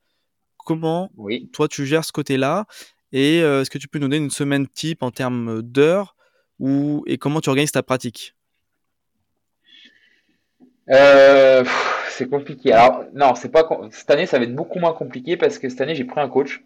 Comment 0.57 1.11
toi 1.53 1.67
tu 1.67 1.85
gères 1.85 2.05
ce 2.05 2.11
côté-là 2.11 2.65
et 3.11 3.37
est-ce 3.37 3.69
que 3.69 3.77
tu 3.77 3.87
peux 3.87 3.99
nous 3.99 4.07
donner 4.07 4.17
une 4.17 4.31
semaine 4.31 4.67
type 4.67 5.03
en 5.03 5.11
termes 5.11 5.61
d'heures 5.61 6.15
ou 6.59 7.03
et 7.05 7.19
comment 7.19 7.39
tu 7.39 7.49
organises 7.49 7.71
ta 7.71 7.83
pratique? 7.83 8.35
C'est 10.87 12.29
compliqué. 12.29 12.71
Alors 12.71 13.05
non, 13.13 13.35
c'est 13.35 13.49
pas 13.49 13.69
cette 13.91 14.09
année 14.09 14.25
ça 14.25 14.39
va 14.39 14.45
être 14.45 14.55
beaucoup 14.55 14.79
moins 14.79 14.93
compliqué 14.93 15.37
parce 15.37 15.59
que 15.59 15.69
cette 15.69 15.81
année 15.81 15.93
j'ai 15.93 16.03
pris 16.03 16.19
un 16.19 16.27
coach 16.27 16.63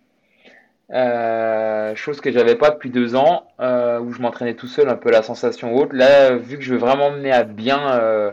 Euh, 0.91 1.93
chose 1.95 2.19
que 2.19 2.31
j'avais 2.31 2.55
pas 2.55 2.71
depuis 2.71 2.89
deux 2.89 3.15
ans, 3.15 3.43
euh, 3.59 3.99
où 3.99 4.11
je 4.11 4.21
m'entraînais 4.21 4.55
tout 4.55 4.67
seul, 4.67 4.89
un 4.89 4.95
peu 4.95 5.11
la 5.11 5.21
sensation 5.21 5.75
haute. 5.75 5.93
Là, 5.93 6.35
vu 6.35 6.57
que 6.57 6.63
je 6.63 6.73
veux 6.73 6.79
vraiment 6.79 7.11
mener 7.11 7.31
à 7.31 7.43
bien, 7.43 7.99
euh, 7.99 8.31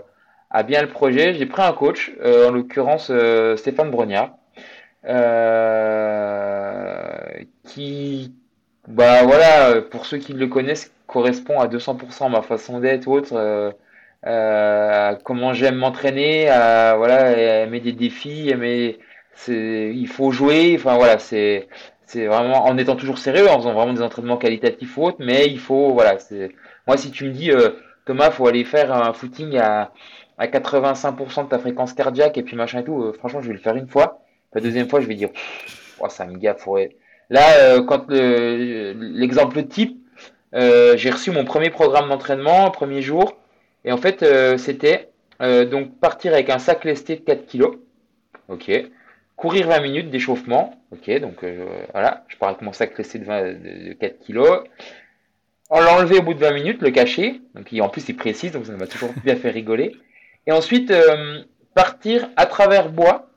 à 0.50 0.62
bien 0.62 0.80
le 0.82 0.88
projet, 0.88 1.34
j'ai 1.34 1.46
pris 1.46 1.62
un 1.62 1.72
coach, 1.72 2.12
en 2.24 2.50
l'occurrence 2.50 3.12
Stéphane 3.56 3.90
Brognard, 3.90 4.36
qui, 7.64 8.34
bah 8.88 9.22
voilà, 9.24 9.80
pour 9.82 10.06
ceux 10.06 10.18
qui 10.18 10.32
le 10.32 10.46
connaissent, 10.46 10.92
correspond 11.06 11.60
à 11.60 11.68
200% 11.68 12.26
à 12.26 12.28
ma 12.28 12.42
façon 12.42 12.80
d'être 12.80 13.08
autre. 13.08 13.74
comment 15.24 15.52
j'aime 15.52 15.76
m'entraîner, 15.76 16.48
à 16.48 16.96
voilà, 16.96 17.62
aimer 17.64 17.80
des 17.80 17.92
défis, 17.92 18.48
aimer, 18.50 18.98
c'est, 19.34 19.92
il 19.94 20.08
faut 20.08 20.32
jouer, 20.32 20.74
enfin 20.78 20.96
voilà, 20.96 21.18
c'est, 21.18 21.68
c'est 22.06 22.26
vraiment 22.26 22.64
en 22.64 22.78
étant 22.78 22.96
toujours 22.96 23.18
sérieux, 23.18 23.48
en 23.50 23.58
faisant 23.58 23.74
vraiment 23.74 23.92
des 23.92 24.02
entraînements 24.02 24.36
qualitatifs 24.36 24.96
ou 24.96 25.04
autres, 25.04 25.18
mais 25.20 25.46
il 25.46 25.58
faut, 25.58 25.92
voilà, 25.92 26.18
c'est, 26.18 26.52
moi 26.86 26.96
si 26.96 27.10
tu 27.10 27.24
me 27.24 27.30
dis, 27.30 27.50
euh, 27.50 27.70
Thomas, 28.06 28.30
faut 28.30 28.46
aller 28.46 28.64
faire 28.64 28.92
un 28.92 29.12
footing 29.12 29.56
à, 29.58 29.92
à 30.38 30.46
85% 30.46 31.44
de 31.44 31.48
ta 31.48 31.58
fréquence 31.58 31.92
cardiaque 31.92 32.38
et 32.38 32.42
puis 32.42 32.56
machin 32.56 32.80
et 32.80 32.84
tout, 32.84 33.02
euh, 33.02 33.12
franchement, 33.12 33.42
je 33.42 33.48
vais 33.48 33.54
le 33.54 33.60
faire 33.60 33.76
une 33.76 33.88
fois. 33.88 34.20
La 34.54 34.60
deuxième 34.60 34.88
fois, 34.88 35.00
je 35.00 35.06
vais 35.06 35.14
dire, 35.14 35.30
oh, 36.00 36.08
ça 36.08 36.26
me 36.26 36.38
gaffe, 36.38 36.66
Là, 37.28 37.42
euh, 37.58 37.82
quand 37.82 38.06
l'exemple 38.08 39.64
type, 39.64 39.98
euh, 40.54 40.96
j'ai 40.96 41.10
reçu 41.10 41.32
mon 41.32 41.44
premier 41.44 41.70
programme 41.70 42.08
d'entraînement, 42.08 42.70
premier 42.70 43.02
jour, 43.02 43.36
et 43.84 43.90
en 43.90 43.96
fait, 43.96 44.24
c'était 44.58 45.10
donc 45.40 45.98
partir 46.00 46.32
avec 46.32 46.48
un 46.50 46.58
sac 46.58 46.84
lesté 46.84 47.16
de 47.16 47.20
4 47.20 47.46
kg. 47.46 47.64
Ok 48.48 48.70
courir 49.36 49.68
20 49.68 49.80
minutes 49.80 50.10
d'échauffement. 50.10 50.74
Ok, 50.90 51.10
donc 51.20 51.44
euh, 51.44 51.66
voilà, 51.92 52.24
je 52.28 52.36
pars 52.36 52.48
avec 52.48 52.62
mon 52.62 52.72
sac 52.72 52.96
de, 52.96 53.24
20, 53.24 53.42
de, 53.88 53.92
4 53.92 54.26
kg. 54.26 54.68
On 55.68 55.80
l'enlever 55.80 56.18
au 56.18 56.22
bout 56.22 56.34
de 56.34 56.40
20 56.40 56.52
minutes, 56.52 56.82
le 56.82 56.90
cacher. 56.90 57.40
Donc 57.54 57.68
en 57.80 57.88
plus 57.88 58.08
il 58.08 58.16
précise, 58.16 58.52
donc 58.52 58.66
ça 58.66 58.72
m'a 58.72 58.86
toujours 58.86 59.10
bien 59.24 59.36
fait 59.36 59.50
rigoler. 59.50 59.96
Et 60.46 60.52
ensuite 60.52 60.90
euh, 60.90 61.42
partir 61.74 62.28
à 62.36 62.46
travers 62.46 62.90
bois, 62.90 63.28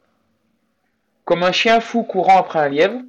comme 1.26 1.44
un 1.44 1.52
chien 1.52 1.80
fou 1.80 2.04
courant 2.04 2.38
après 2.38 2.60
un 2.60 2.70
lièvre, 2.70 3.02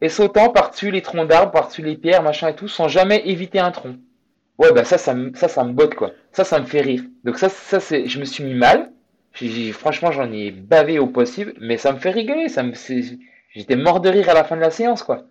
et 0.00 0.08
sautant 0.08 0.50
par-dessus 0.50 0.90
les 0.90 1.02
troncs 1.02 1.28
d'arbres, 1.28 1.52
par-dessus 1.52 1.82
les 1.82 1.96
pierres, 1.96 2.22
machin 2.22 2.48
et 2.48 2.54
tout, 2.54 2.68
sans 2.68 2.88
jamais 2.88 3.22
éviter 3.26 3.58
un 3.58 3.70
tronc. 3.70 3.96
Ouais, 4.58 4.72
bah 4.72 4.84
ça, 4.84 4.98
ça, 4.98 5.16
ça, 5.34 5.48
ça 5.48 5.64
me 5.64 5.72
botte 5.72 5.94
quoi. 5.94 6.12
Ça, 6.30 6.44
ça 6.44 6.60
me 6.60 6.66
fait 6.66 6.80
rire. 6.80 7.02
Donc 7.24 7.38
ça, 7.38 7.48
ça 7.48 7.80
c'est, 7.80 8.06
je 8.06 8.20
me 8.20 8.24
suis 8.24 8.44
mis 8.44 8.54
mal 8.54 8.92
franchement, 9.72 10.12
j'en 10.12 10.30
ai 10.32 10.50
bavé 10.50 10.98
au 10.98 11.06
possible, 11.06 11.54
mais 11.60 11.76
ça 11.76 11.92
me 11.92 11.98
fait 11.98 12.10
rigoler. 12.10 12.48
Ça 12.48 12.62
me, 12.62 12.72
j'étais 13.54 13.76
mort 13.76 14.00
de 14.00 14.08
rire 14.08 14.28
à 14.28 14.34
la 14.34 14.44
fin 14.44 14.56
de 14.56 14.60
la 14.60 14.70
séance, 14.70 15.02
quoi. 15.02 15.24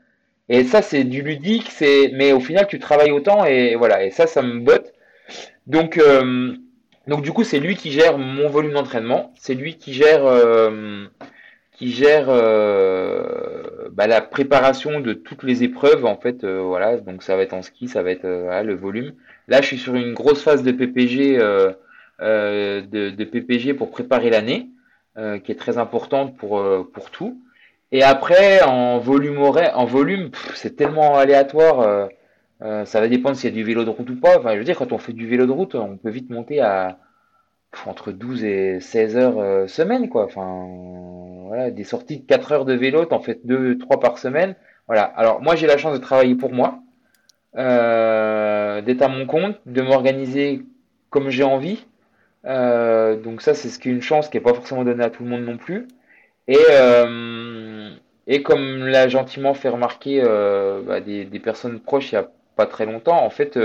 Et 0.49 0.63
ça, 0.65 0.81
c'est 0.81 1.03
du 1.05 1.21
ludique, 1.21 1.69
c'est, 1.71 2.11
mais 2.13 2.33
au 2.33 2.39
final, 2.39 2.67
tu 2.67 2.79
travailles 2.79 3.11
autant 3.11 3.45
et 3.45 3.75
voilà. 3.75 4.03
Et 4.03 4.11
ça, 4.11 4.27
ça 4.27 4.41
me 4.41 4.59
botte. 4.59 4.93
Donc, 5.67 5.97
euh, 5.97 6.53
donc 7.07 7.21
du 7.23 7.31
coup, 7.31 7.43
c'est 7.43 7.59
lui 7.59 7.75
qui 7.75 7.91
gère 7.91 8.17
mon 8.17 8.49
volume 8.49 8.73
d'entraînement. 8.73 9.31
C'est 9.37 9.55
lui 9.55 9.77
qui 9.77 9.93
gère, 9.93 10.25
euh, 10.25 11.05
qui 11.71 11.91
gère 11.91 12.25
euh, 12.29 13.89
bah, 13.91 14.07
la 14.07 14.21
préparation 14.21 14.99
de 14.99 15.13
toutes 15.13 15.43
les 15.43 15.63
épreuves, 15.63 16.05
en 16.05 16.17
fait. 16.17 16.45
voilà. 16.45 16.97
Donc, 16.97 17.23
ça 17.23 17.35
va 17.37 17.43
être 17.43 17.53
en 17.53 17.61
ski, 17.61 17.87
ça 17.87 18.03
va 18.03 18.11
être 18.11 18.27
le 18.27 18.75
volume. 18.75 19.13
Là, 19.47 19.61
je 19.61 19.67
suis 19.67 19.77
sur 19.77 19.95
une 19.95 20.13
grosse 20.13 20.43
phase 20.43 20.63
de 20.63 20.71
PPG. 20.71 21.39
Euh, 22.21 22.81
de, 22.81 23.23
PPG 23.23 23.73
pour 23.73 23.89
préparer 23.89 24.29
l'année, 24.29 24.69
euh, 25.17 25.39
qui 25.39 25.51
est 25.51 25.55
très 25.55 25.77
importante 25.79 26.37
pour, 26.37 26.59
euh, 26.59 26.87
pour 26.93 27.09
tout. 27.09 27.41
Et 27.91 28.03
après, 28.03 28.61
en 28.61 28.99
volume 28.99 29.39
en 29.39 29.85
volume, 29.85 30.29
c'est 30.55 30.75
tellement 30.75 31.17
aléatoire. 31.17 32.09
ça 32.59 33.01
va 33.01 33.07
dépendre 33.07 33.35
s'il 33.35 33.49
y 33.49 33.53
a 33.53 33.55
du 33.55 33.63
vélo 33.63 33.83
de 33.83 33.89
route 33.89 34.09
ou 34.09 34.19
pas. 34.19 34.37
Enfin, 34.39 34.53
je 34.53 34.57
veux 34.59 34.63
dire, 34.63 34.77
quand 34.77 34.91
on 34.93 34.97
fait 34.97 35.13
du 35.13 35.27
vélo 35.27 35.45
de 35.45 35.51
route, 35.51 35.75
on 35.75 35.97
peut 35.97 36.09
vite 36.09 36.29
monter 36.29 36.59
à 36.61 36.97
entre 37.85 38.11
12 38.11 38.43
et 38.45 38.79
16 38.79 39.17
heures 39.17 39.69
semaine, 39.69 40.09
quoi. 40.09 40.25
Enfin, 40.25 40.67
voilà, 41.47 41.71
des 41.71 41.83
sorties 41.83 42.19
de 42.19 42.25
4 42.25 42.51
heures 42.53 42.65
de 42.65 42.73
vélo, 42.73 43.05
t'en 43.05 43.19
fais 43.19 43.39
2, 43.43 43.77
3 43.77 43.99
par 43.99 44.17
semaine. 44.17 44.55
Voilà. 44.87 45.03
Alors, 45.03 45.41
moi, 45.41 45.55
j'ai 45.55 45.67
la 45.67 45.77
chance 45.77 45.93
de 45.93 46.03
travailler 46.03 46.35
pour 46.35 46.51
moi, 46.51 46.79
d'être 47.55 49.01
à 49.01 49.07
mon 49.07 49.25
compte, 49.27 49.57
de 49.65 49.81
m'organiser 49.81 50.63
comme 51.11 51.29
j'ai 51.29 51.43
envie. 51.43 51.85
Euh, 52.45 53.15
donc 53.15 53.41
ça, 53.41 53.53
c'est 53.53 53.69
ce 53.69 53.79
qui 53.79 53.89
est 53.89 53.91
une 53.91 54.01
chance 54.01 54.29
qui 54.29 54.37
n'est 54.37 54.43
pas 54.43 54.53
forcément 54.53 54.83
donnée 54.83 55.03
à 55.03 55.09
tout 55.09 55.23
le 55.23 55.29
monde 55.29 55.45
non 55.45 55.57
plus. 55.57 55.87
Et, 56.47 56.57
euh, 56.71 57.91
et 58.27 58.43
comme 58.43 58.85
l'a 58.87 59.07
gentiment 59.07 59.53
fait 59.53 59.69
remarquer 59.69 60.21
euh, 60.23 60.81
bah, 60.81 60.99
des, 61.01 61.25
personnes 61.39 61.79
proches 61.79 62.11
il 62.11 62.15
n'y 62.15 62.19
a 62.19 62.29
pas 62.55 62.65
très 62.65 62.85
longtemps, 62.85 63.23
en 63.23 63.29
fait, 63.29 63.57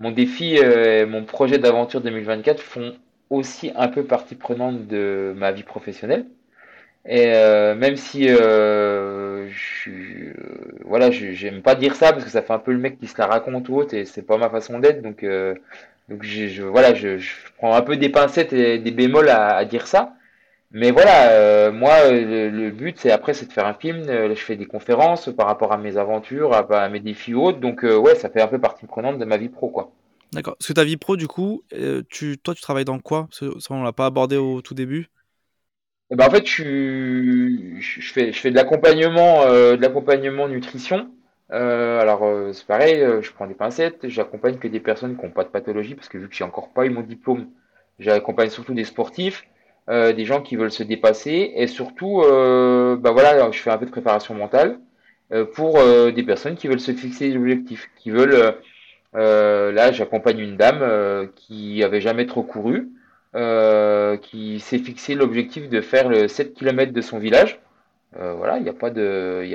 mon 0.00 0.10
défi 0.10 0.56
et 0.56 1.06
mon 1.06 1.24
projet 1.24 1.58
d'aventure 1.58 2.00
2024 2.00 2.60
font 2.60 2.94
aussi 3.30 3.72
un 3.76 3.88
peu 3.88 4.04
partie 4.04 4.34
prenante 4.34 4.86
de 4.88 5.34
ma 5.36 5.52
vie 5.52 5.62
professionnelle. 5.62 6.26
Et 7.06 7.26
même 7.26 7.96
si 7.96 8.28
euh, 8.28 9.48
je, 9.50 9.90
voilà, 10.84 11.10
j'aime 11.10 11.62
pas 11.62 11.74
dire 11.74 11.96
ça 11.96 12.12
parce 12.12 12.24
que 12.24 12.30
ça 12.30 12.42
fait 12.42 12.52
un 12.52 12.58
peu 12.58 12.72
le 12.72 12.78
mec 12.78 12.98
qui 12.98 13.06
se 13.08 13.18
la 13.18 13.26
raconte 13.26 13.68
ou 13.68 13.76
autre 13.76 13.94
et 13.94 14.04
c'est 14.04 14.22
pas 14.22 14.38
ma 14.38 14.50
façon 14.50 14.78
d'être, 14.78 15.02
donc 15.02 15.24
donc 16.08 16.24
je, 16.24 16.62
voilà, 16.62 16.94
je, 16.94 17.18
prends 17.58 17.74
un 17.74 17.82
peu 17.82 17.96
des 17.96 18.08
pincettes 18.08 18.52
et 18.52 18.78
des 18.78 18.90
bémols 18.90 19.28
à, 19.28 19.64
dire 19.64 19.86
ça. 19.86 20.14
Mais 20.70 20.90
voilà, 20.90 21.30
euh, 21.32 21.70
moi, 21.70 22.10
le, 22.10 22.70
but, 22.70 22.96
c'est 22.98 23.10
après, 23.10 23.34
c'est 23.34 23.46
de 23.46 23.52
faire 23.52 23.66
un 23.66 23.74
film. 23.74 24.08
Euh, 24.08 24.34
je 24.34 24.40
fais 24.40 24.56
des 24.56 24.66
conférences 24.66 25.28
par 25.36 25.46
rapport 25.46 25.72
à 25.72 25.78
mes 25.78 25.98
aventures, 25.98 26.54
à, 26.54 26.88
mes 26.88 27.00
défis 27.00 27.34
autres. 27.34 27.60
Donc, 27.60 27.84
euh, 27.84 27.96
ouais, 27.96 28.14
ça 28.14 28.30
fait 28.30 28.40
un 28.40 28.48
peu 28.48 28.58
partie 28.58 28.86
prenante 28.86 29.18
de 29.18 29.24
ma 29.24 29.36
vie 29.36 29.50
pro, 29.50 29.68
quoi. 29.68 29.92
D'accord. 30.32 30.56
Parce 30.58 30.68
que 30.68 30.72
ta 30.72 30.84
vie 30.84 30.96
pro, 30.96 31.16
du 31.16 31.28
coup, 31.28 31.62
tu, 32.08 32.38
toi, 32.38 32.54
tu 32.54 32.62
travailles 32.62 32.86
dans 32.86 32.98
quoi? 32.98 33.28
Ça, 33.30 33.46
on 33.70 33.82
l'a 33.82 33.92
pas 33.92 34.06
abordé 34.06 34.36
au 34.36 34.62
tout 34.62 34.74
début. 34.74 35.08
Eh 36.10 36.16
ben, 36.16 36.26
en 36.26 36.30
fait, 36.30 36.46
je, 36.46 37.76
je, 37.78 38.12
fais, 38.12 38.32
je 38.32 38.38
fais 38.38 38.50
de 38.50 38.56
l'accompagnement, 38.56 39.44
de 39.46 39.80
l'accompagnement 39.80 40.48
nutrition. 40.48 41.10
Euh, 41.52 42.00
alors 42.00 42.24
euh, 42.24 42.52
c'est 42.52 42.66
pareil, 42.66 43.02
euh, 43.02 43.20
je 43.20 43.30
prends 43.32 43.46
des 43.46 43.54
pincettes, 43.54 44.08
j'accompagne 44.08 44.56
que 44.56 44.68
des 44.68 44.80
personnes 44.80 45.16
qui 45.18 45.24
n'ont 45.24 45.30
pas 45.30 45.44
de 45.44 45.50
pathologie 45.50 45.94
parce 45.94 46.08
que 46.08 46.16
vu 46.16 46.28
que 46.28 46.34
j'ai 46.34 46.44
encore 46.44 46.70
pas 46.72 46.86
eu 46.86 46.90
mon 46.90 47.02
diplôme, 47.02 47.48
j'accompagne 47.98 48.48
surtout 48.48 48.74
des 48.74 48.84
sportifs, 48.84 49.46
des 49.88 50.24
gens 50.24 50.40
qui 50.40 50.56
veulent 50.56 50.72
se 50.72 50.82
dépasser 50.84 51.52
et 51.56 51.66
surtout, 51.66 52.22
bah 52.22 53.10
voilà, 53.10 53.50
je 53.50 53.58
fais 53.58 53.70
un 53.70 53.78
peu 53.78 53.84
de 53.86 53.90
préparation 53.90 54.34
mentale 54.34 54.78
pour 55.54 55.74
des 56.12 56.22
personnes 56.22 56.54
qui 56.56 56.68
veulent 56.68 56.80
se 56.80 56.92
fixer 56.92 57.30
des 57.30 57.36
objectifs, 57.36 57.90
qui 57.96 58.10
veulent, 58.10 58.54
là 59.14 59.92
j'accompagne 59.92 60.38
une 60.38 60.56
dame 60.56 61.28
qui 61.34 61.82
avait 61.82 62.00
jamais 62.00 62.26
trop 62.26 62.42
couru, 62.44 62.90
qui 64.22 64.60
s'est 64.60 64.78
fixé 64.78 65.14
l'objectif 65.14 65.68
de 65.68 65.80
faire 65.80 66.08
le 66.08 66.28
7 66.28 66.54
km 66.54 66.92
de 66.92 67.00
son 67.00 67.18
village. 67.18 67.60
Euh, 68.20 68.34
voilà, 68.34 68.58
il 68.58 68.62
n'y 68.62 68.68
a 68.68 68.74
pas 68.74 68.90
de, 68.90 69.46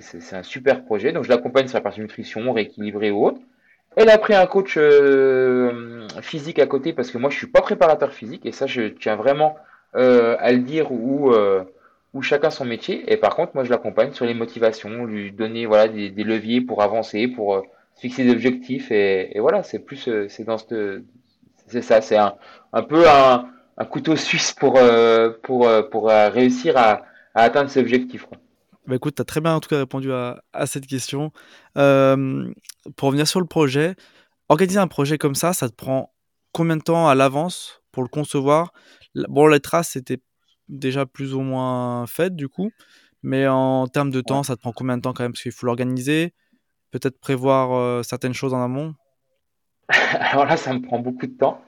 c'est 0.00 0.36
un 0.36 0.42
super 0.42 0.84
projet. 0.84 1.12
Donc 1.12 1.24
je 1.24 1.30
l'accompagne 1.30 1.66
sur 1.66 1.78
la 1.78 1.82
partie 1.82 2.00
nutrition, 2.00 2.52
rééquilibrée 2.52 3.10
ou 3.10 3.26
autre. 3.26 3.40
Elle 3.96 4.10
a 4.10 4.18
pris 4.18 4.34
un 4.34 4.46
coach 4.46 4.76
euh, 4.78 6.06
physique 6.20 6.58
à 6.58 6.66
côté 6.66 6.92
parce 6.92 7.10
que 7.10 7.18
moi 7.18 7.30
je 7.30 7.36
suis 7.36 7.46
pas 7.46 7.60
préparateur 7.60 8.12
physique 8.12 8.46
et 8.46 8.52
ça 8.52 8.66
je 8.66 8.88
tiens 8.88 9.16
vraiment 9.16 9.56
euh, 9.96 10.36
à 10.40 10.52
le 10.52 10.58
dire 10.58 10.92
où 10.92 11.32
où 12.14 12.20
chacun 12.22 12.50
son 12.50 12.66
métier. 12.66 13.10
Et 13.10 13.16
par 13.16 13.34
contre 13.34 13.52
moi 13.54 13.64
je 13.64 13.70
l'accompagne 13.70 14.12
sur 14.12 14.26
les 14.26 14.34
motivations, 14.34 15.04
lui 15.04 15.32
donner 15.32 15.66
voilà 15.66 15.88
des, 15.88 16.10
leviers 16.10 16.60
pour 16.60 16.82
avancer, 16.82 17.28
pour 17.28 17.62
fixer 17.96 18.24
des 18.24 18.32
objectifs 18.32 18.90
et, 18.90 19.38
voilà 19.38 19.62
c'est 19.62 19.78
plus 19.78 20.08
c'est 20.28 20.44
dans 20.44 20.58
ce 20.58 21.02
c'est 21.66 21.82
ça 21.82 22.00
c'est 22.00 22.16
un, 22.16 22.34
un 22.72 22.82
peu 22.82 23.08
un, 23.08 23.46
un 23.78 23.84
couteau 23.84 24.16
suisse 24.16 24.52
pour 24.52 24.78
pour 25.42 25.68
pour 25.90 26.08
réussir 26.08 26.76
à 26.76 27.02
à 27.34 27.42
atteindre 27.42 27.70
ces 27.70 27.80
objectifs. 27.80 28.26
Bah 28.86 28.96
écoute, 28.96 29.14
tu 29.14 29.22
as 29.22 29.24
très 29.24 29.40
bien 29.40 29.54
en 29.54 29.60
tout 29.60 29.68
cas 29.68 29.78
répondu 29.78 30.12
à, 30.12 30.42
à 30.52 30.66
cette 30.66 30.86
question. 30.86 31.32
Euh, 31.78 32.52
pour 32.96 33.08
revenir 33.08 33.28
sur 33.28 33.40
le 33.40 33.46
projet, 33.46 33.94
organiser 34.48 34.78
un 34.78 34.88
projet 34.88 35.18
comme 35.18 35.34
ça, 35.34 35.52
ça 35.52 35.68
te 35.68 35.74
prend 35.74 36.12
combien 36.52 36.76
de 36.76 36.82
temps 36.82 37.08
à 37.08 37.14
l'avance 37.14 37.82
pour 37.92 38.02
le 38.02 38.08
concevoir? 38.08 38.72
Bon, 39.14 39.46
les 39.46 39.60
traces, 39.60 39.90
c'était 39.90 40.18
déjà 40.68 41.06
plus 41.06 41.34
ou 41.34 41.40
moins 41.40 42.06
faites 42.06 42.34
du 42.34 42.48
coup, 42.48 42.70
mais 43.22 43.46
en 43.46 43.86
termes 43.86 44.10
de 44.10 44.20
temps, 44.20 44.42
ça 44.42 44.56
te 44.56 44.60
prend 44.60 44.72
combien 44.72 44.96
de 44.96 45.02
temps 45.02 45.12
quand 45.12 45.22
même? 45.22 45.32
Parce 45.32 45.42
qu'il 45.42 45.52
faut 45.52 45.66
l'organiser, 45.66 46.34
peut-être 46.90 47.20
prévoir 47.20 47.72
euh, 47.72 48.02
certaines 48.02 48.34
choses 48.34 48.54
en 48.54 48.62
amont 48.62 48.94
Alors 49.88 50.46
là, 50.46 50.56
ça 50.56 50.72
me 50.72 50.80
prend 50.80 50.98
beaucoup 50.98 51.26
de 51.26 51.36
temps. 51.36 51.62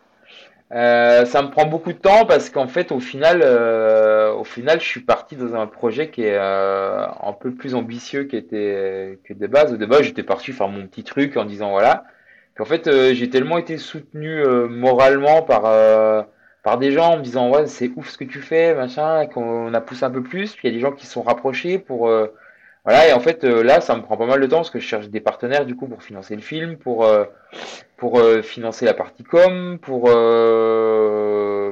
Euh, 0.72 1.24
ça 1.26 1.42
me 1.42 1.50
prend 1.50 1.66
beaucoup 1.66 1.92
de 1.92 1.98
temps 1.98 2.26
parce 2.26 2.50
qu'en 2.50 2.66
fait, 2.66 2.90
au 2.90 2.98
final, 2.98 3.42
au 4.34 4.44
final, 4.44 4.80
je 4.80 4.86
suis 4.86 5.00
parti 5.00 5.36
dans 5.36 5.54
un 5.54 5.66
projet 5.66 6.10
qui 6.10 6.22
est 6.22 6.36
euh, 6.38 7.06
un 7.22 7.32
peu 7.32 7.52
plus 7.52 7.74
ambitieux 7.74 8.24
qu'était 8.24 9.18
que 9.24 9.34
de 9.34 9.46
base. 9.46 9.72
De 9.76 9.86
base, 9.86 10.02
j'étais 10.02 10.22
parti 10.22 10.52
faire 10.52 10.68
mon 10.68 10.86
petit 10.86 11.04
truc 11.04 11.36
en 11.36 11.44
disant 11.44 11.70
voilà. 11.70 12.04
Puis 12.54 12.62
en 12.62 12.66
fait, 12.66 12.88
j'ai 13.14 13.30
tellement 13.30 13.58
été 13.58 13.78
soutenu 13.78 14.44
moralement 14.68 15.42
par 15.42 15.62
par 16.62 16.78
des 16.78 16.92
gens 16.92 17.14
en 17.14 17.16
me 17.18 17.22
disant 17.22 17.50
ouais, 17.50 17.66
c'est 17.66 17.90
ouf 17.96 18.10
ce 18.10 18.18
que 18.18 18.24
tu 18.24 18.40
fais, 18.40 18.74
machin, 18.74 19.26
qu'on 19.26 19.74
a 19.74 19.80
poussé 19.80 20.04
un 20.04 20.10
peu 20.10 20.22
plus. 20.22 20.52
Puis 20.54 20.68
il 20.68 20.70
y 20.72 20.74
a 20.74 20.76
des 20.76 20.80
gens 20.80 20.92
qui 20.92 21.06
se 21.06 21.12
sont 21.12 21.22
rapprochés 21.22 21.78
pour 21.78 22.08
voilà, 22.84 23.08
et 23.08 23.12
en 23.14 23.20
fait, 23.20 23.44
euh, 23.44 23.62
là, 23.62 23.80
ça 23.80 23.96
me 23.96 24.02
prend 24.02 24.18
pas 24.18 24.26
mal 24.26 24.40
de 24.40 24.46
temps 24.46 24.58
parce 24.58 24.68
que 24.68 24.78
je 24.78 24.86
cherche 24.86 25.08
des 25.08 25.20
partenaires 25.20 25.64
du 25.64 25.74
coup 25.74 25.86
pour 25.86 26.02
financer 26.02 26.36
le 26.36 26.42
film, 26.42 26.76
pour, 26.76 27.06
euh, 27.06 27.24
pour 27.96 28.18
euh, 28.18 28.42
financer 28.42 28.84
la 28.84 28.92
partie 28.92 29.24
com, 29.24 29.78
pour 29.80 30.10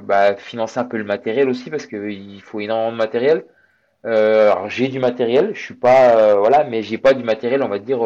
bah, 0.03 0.37
financer 0.37 0.79
un 0.81 0.85
peu 0.85 0.97
le 0.99 1.05
matériel 1.05 1.49
aussi 1.49 1.71
parce 1.71 1.87
qu'il 1.87 2.41
faut 2.43 2.61
énormément 2.61 2.93
de 2.93 2.97
matériel. 2.97 3.45
alors 4.05 4.69
j'ai 4.71 4.89
du 4.89 4.99
matériel, 4.99 5.53
je 5.55 5.61
suis 5.61 5.75
pas 5.75 6.35
voilà, 6.37 6.65
mais 6.65 6.83
j'ai 6.83 6.99
pas 6.99 7.15
du 7.15 7.25
matériel, 7.25 7.63
on 7.63 7.69
va 7.69 7.79
dire. 7.79 8.03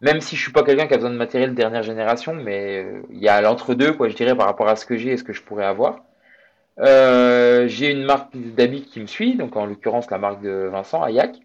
même 0.00 0.20
si 0.20 0.36
je 0.36 0.42
suis 0.42 0.52
pas 0.52 0.62
quelqu'un 0.62 0.86
qui 0.86 0.94
a 0.94 0.96
besoin 0.98 1.10
de 1.10 1.16
matériel 1.16 1.54
dernière 1.54 1.82
génération, 1.82 2.34
mais 2.34 2.86
il 3.10 3.18
y 3.18 3.28
a 3.28 3.40
l'entre-deux, 3.40 3.92
quoi, 3.94 4.08
je 4.08 4.16
dirais, 4.16 4.36
par 4.36 4.46
rapport 4.46 4.68
à 4.68 4.76
ce 4.76 4.86
que 4.86 4.96
j'ai 4.96 5.12
et 5.12 5.16
ce 5.16 5.24
que 5.24 5.32
je 5.32 5.42
pourrais 5.42 5.64
avoir. 5.66 6.04
j'ai 6.78 7.90
une 7.90 8.04
marque 8.04 8.30
d'habits 8.34 8.82
qui 8.82 9.00
me 9.00 9.06
suit, 9.06 9.36
donc 9.36 9.56
en 9.56 9.66
l'occurrence 9.66 10.10
la 10.10 10.18
marque 10.18 10.42
de 10.42 10.68
Vincent, 10.72 11.02
Ayak. 11.04 11.40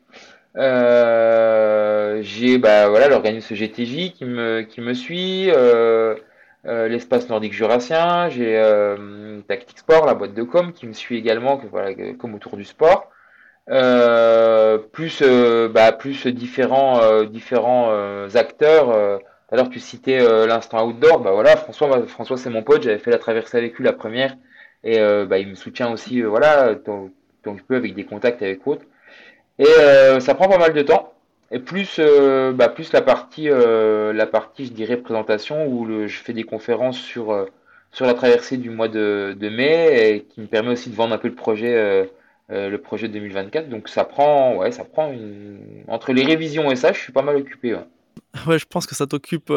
Euh, 0.55 2.19
j'ai 2.21 2.59
bah 2.59 2.87
voilà 2.89 3.07
l'organisme 3.07 3.55
GTJ 3.55 4.13
qui 4.13 4.25
me 4.25 4.61
qui 4.61 4.81
me 4.81 4.93
suit, 4.93 5.49
euh, 5.49 6.15
euh, 6.65 6.87
l'espace 6.87 7.29
nordique 7.29 7.53
jurassien, 7.53 8.29
j'ai 8.29 8.57
euh, 8.57 9.41
Tactic 9.47 9.79
Sport, 9.79 10.05
la 10.05 10.13
boîte 10.13 10.33
de 10.33 10.43
com 10.43 10.71
qui 10.73 10.87
me 10.87 10.93
suit 10.93 11.17
également, 11.17 11.61
comme 12.19 12.35
autour 12.35 12.57
du 12.57 12.63
sport. 12.65 13.09
plus 13.67 15.23
bah 15.73 15.91
plus 15.91 16.27
différents 16.27 17.23
différents 17.23 17.91
acteurs. 18.35 19.19
L'heure 19.51 19.69
tu 19.69 19.79
citais 19.79 20.19
l'instant 20.47 20.85
outdoor, 20.87 21.19
bah 21.19 21.31
voilà 21.31 21.55
François 21.57 22.07
François 22.07 22.37
c'est 22.37 22.49
mon 22.49 22.63
pote, 22.63 22.81
j'avais 22.83 22.97
fait 22.97 23.11
la 23.11 23.19
traversée 23.19 23.57
avec 23.57 23.77
lui 23.77 23.83
la 23.85 23.93
première 23.93 24.35
et 24.83 24.99
bah 25.25 25.37
il 25.39 25.47
me 25.49 25.55
soutient 25.55 25.91
aussi 25.91 26.21
voilà 26.21 26.75
tant, 26.75 27.09
que 27.43 27.57
je 27.57 27.63
peux 27.63 27.75
avec 27.75 27.93
des 27.93 28.05
contacts 28.05 28.41
avec 28.41 28.65
autres. 28.67 28.85
Et 29.59 29.67
euh, 29.67 30.19
ça 30.19 30.33
prend 30.35 30.47
pas 30.47 30.57
mal 30.57 30.73
de 30.73 30.81
temps. 30.81 31.12
Et 31.53 31.59
plus, 31.59 31.97
euh, 31.99 32.51
bah, 32.51 32.67
plus 32.67 32.91
la 32.91 33.01
partie, 33.01 33.49
euh, 33.49 34.11
la 34.11 34.25
partie, 34.25 34.65
je 34.65 34.73
dirais, 34.73 34.97
présentation 34.97 35.67
où 35.67 36.07
je 36.07 36.17
fais 36.17 36.33
des 36.33 36.43
conférences 36.43 36.99
sur, 36.99 37.47
sur 37.91 38.05
la 38.05 38.13
traversée 38.13 38.57
du 38.57 38.69
mois 38.69 38.89
de, 38.89 39.37
mai 39.39 40.15
et 40.15 40.23
qui 40.23 40.41
me 40.41 40.47
permet 40.47 40.71
aussi 40.71 40.89
de 40.89 40.95
vendre 40.95 41.13
un 41.13 41.17
peu 41.17 41.27
le 41.27 41.35
projet, 41.35 42.09
le 42.49 42.77
projet 42.77 43.07
2024. 43.07 43.69
Donc 43.69 43.87
ça 43.87 44.03
prend, 44.03 44.57
ouais, 44.57 44.71
ça 44.71 44.83
prend 44.83 45.13
entre 45.87 46.11
les 46.11 46.23
révisions 46.23 46.71
et 46.71 46.75
ça, 46.75 46.91
je 46.91 46.99
suis 46.99 47.13
pas 47.13 47.21
mal 47.21 47.35
occupé. 47.37 47.75
Ouais, 48.47 48.57
je 48.59 48.65
pense 48.65 48.87
que 48.87 48.95
ça 48.95 49.05
t'occupe 49.05 49.53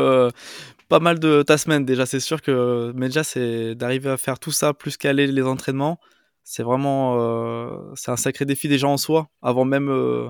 pas 0.89 1.01
mal 1.01 1.19
de 1.19 1.43
ta 1.43 1.57
semaine 1.57 1.85
déjà. 1.87 2.05
C'est 2.05 2.21
sûr 2.21 2.43
que, 2.43 2.93
mais 2.95 3.07
déjà, 3.07 3.25
c'est 3.25 3.75
d'arriver 3.75 4.11
à 4.11 4.19
faire 4.19 4.39
tout 4.39 4.53
ça 4.53 4.75
plus 4.75 4.99
qu'aller 4.99 5.27
les 5.27 5.43
entraînements 5.43 5.99
c'est 6.49 6.63
vraiment 6.63 7.17
euh, 7.19 7.93
c'est 7.97 8.13
un 8.13 8.17
sacré 8.17 8.45
défi 8.45 8.69
déjà 8.69 8.87
en 8.87 8.97
soi 8.97 9.29
avant 9.43 9.65
même 9.65 9.91
euh, 9.91 10.29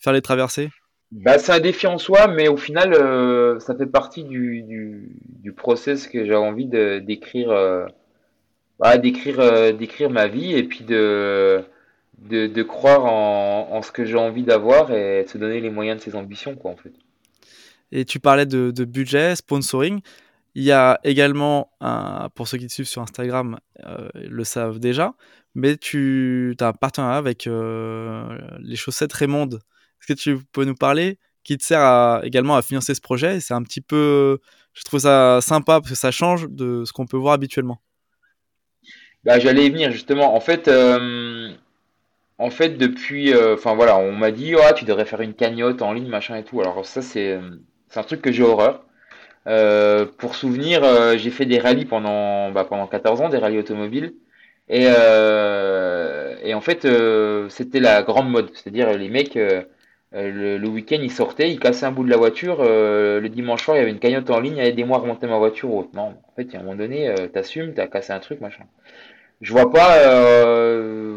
faire 0.00 0.14
les 0.14 0.22
traversées. 0.22 0.70
Bah, 1.12 1.38
c'est 1.38 1.52
un 1.52 1.60
défi 1.60 1.86
en 1.86 1.98
soi, 1.98 2.28
mais 2.28 2.48
au 2.48 2.56
final, 2.56 2.94
euh, 2.94 3.58
ça 3.58 3.74
fait 3.74 3.86
partie 3.86 4.24
du, 4.24 4.62
du, 4.62 5.52
process 5.52 6.06
que 6.06 6.24
j'ai 6.24 6.36
envie 6.36 6.66
de 6.66 7.00
d'écrire, 7.00 7.48
bah, 8.78 8.96
d'écrire, 8.96 9.74
d'écrire 9.74 10.08
ma 10.10 10.28
vie 10.28 10.54
et 10.54 10.62
puis 10.62 10.84
de 10.84 11.64
de, 12.18 12.62
croire 12.62 13.04
en, 13.06 13.68
en, 13.72 13.82
ce 13.82 13.90
que 13.92 14.04
j'ai 14.04 14.16
envie 14.16 14.44
d'avoir 14.44 14.92
et 14.92 15.24
de 15.24 15.28
se 15.28 15.38
donner 15.38 15.60
les 15.60 15.70
moyens 15.70 15.98
de 15.98 16.04
ses 16.04 16.14
ambitions, 16.14 16.54
quoi, 16.54 16.70
en 16.70 16.76
fait. 16.76 16.92
Et 17.92 18.04
tu 18.04 18.20
parlais 18.20 18.46
de, 18.46 18.84
budget, 18.84 19.36
sponsoring. 19.36 20.00
Il 20.54 20.64
y 20.64 20.72
a 20.72 21.00
également, 21.04 21.70
pour 22.34 22.48
ceux 22.48 22.58
qui 22.58 22.66
te 22.66 22.72
suivent 22.72 22.88
sur 22.88 23.02
Instagram, 23.02 23.58
le 24.14 24.44
savent 24.44 24.78
déjà, 24.78 25.14
mais 25.54 25.76
tu 25.76 26.54
as 26.60 26.68
un 26.68 26.72
partenariat 26.72 27.18
avec 27.18 27.46
euh, 27.46 28.38
les 28.60 28.76
chaussettes 28.76 29.12
Raymond. 29.12 29.50
Est-ce 30.00 30.12
que 30.12 30.18
tu 30.18 30.38
peux 30.52 30.64
nous 30.64 30.74
parler 30.74 31.18
qui 31.44 31.56
te 31.56 31.64
sert 31.64 32.20
également 32.22 32.56
à 32.56 32.62
financer 32.62 32.94
ce 32.94 33.00
projet? 33.00 33.40
C'est 33.40 33.54
un 33.54 33.62
petit 33.62 33.80
peu, 33.80 34.38
je 34.74 34.82
trouve 34.84 35.00
ça 35.00 35.40
sympa 35.40 35.80
parce 35.80 35.90
que 35.90 35.96
ça 35.96 36.10
change 36.10 36.48
de 36.48 36.84
ce 36.84 36.92
qu'on 36.92 37.06
peut 37.06 37.16
voir 37.16 37.34
habituellement. 37.34 37.80
Bah, 39.24 39.38
j'allais 39.38 39.66
y 39.66 39.70
venir 39.70 39.90
justement. 39.92 40.34
En 40.34 40.40
fait, 40.40 40.68
euh, 40.68 41.50
en 42.38 42.50
fait, 42.50 42.78
depuis, 42.78 43.34
euh, 43.34 43.54
enfin 43.54 43.74
voilà, 43.74 43.98
on 43.98 44.12
m'a 44.12 44.30
dit, 44.30 44.54
oh, 44.54 44.74
tu 44.74 44.84
devrais 44.84 45.04
faire 45.04 45.20
une 45.20 45.34
cagnotte 45.34 45.82
en 45.82 45.92
ligne, 45.92 46.08
machin 46.08 46.36
et 46.36 46.44
tout. 46.44 46.60
Alors 46.60 46.84
ça, 46.86 47.02
c'est, 47.02 47.38
un 47.94 48.02
truc 48.02 48.22
que 48.22 48.32
j'ai 48.32 48.42
horreur. 48.42 48.84
pour 50.18 50.34
souvenir, 50.34 50.82
j'ai 51.18 51.30
fait 51.30 51.46
des 51.46 51.58
rallyes 51.58 51.84
pendant, 51.84 52.50
bah, 52.50 52.64
pendant 52.64 52.86
14 52.86 53.20
ans, 53.20 53.28
des 53.28 53.38
rallyes 53.38 53.58
automobiles. 53.58 54.14
Et, 54.70 54.84
euh, 54.86 56.54
en 56.54 56.60
fait, 56.60 56.84
euh, 56.84 57.48
c'était 57.48 57.80
la 57.80 58.02
grande 58.02 58.30
mode. 58.30 58.50
C'est-à-dire, 58.54 58.96
les 58.96 59.08
mecs, 59.08 59.36
euh, 59.36 59.64
le, 60.12 60.58
le 60.58 60.68
week-end, 60.68 60.98
ils 61.00 61.12
sortaient, 61.12 61.50
ils 61.50 61.60
cassaient 61.60 61.86
un 61.86 61.92
bout 61.92 62.04
de 62.04 62.10
la 62.10 62.16
voiture. 62.16 62.62
le 62.62 63.26
dimanche 63.28 63.64
soir, 63.64 63.76
il 63.76 63.80
y 63.80 63.82
avait 63.82 63.92
une 63.92 63.98
cagnotte 63.98 64.30
en 64.30 64.40
ligne, 64.40 64.58
aidez-moi 64.58 64.98
à 64.98 65.00
remonter 65.00 65.26
ma 65.26 65.38
voiture. 65.38 65.72
Autre. 65.74 65.90
Non, 65.94 66.14
en 66.26 66.32
fait, 66.36 66.54
à 66.54 66.58
un 66.58 66.62
moment 66.62 66.76
donné, 66.76 67.12
t'assumes, 67.32 67.74
t'as 67.74 67.86
cassé 67.86 68.12
un 68.12 68.20
truc, 68.20 68.40
machin. 68.40 68.64
Je 69.40 69.52
vois 69.52 69.70
pas, 69.70 69.98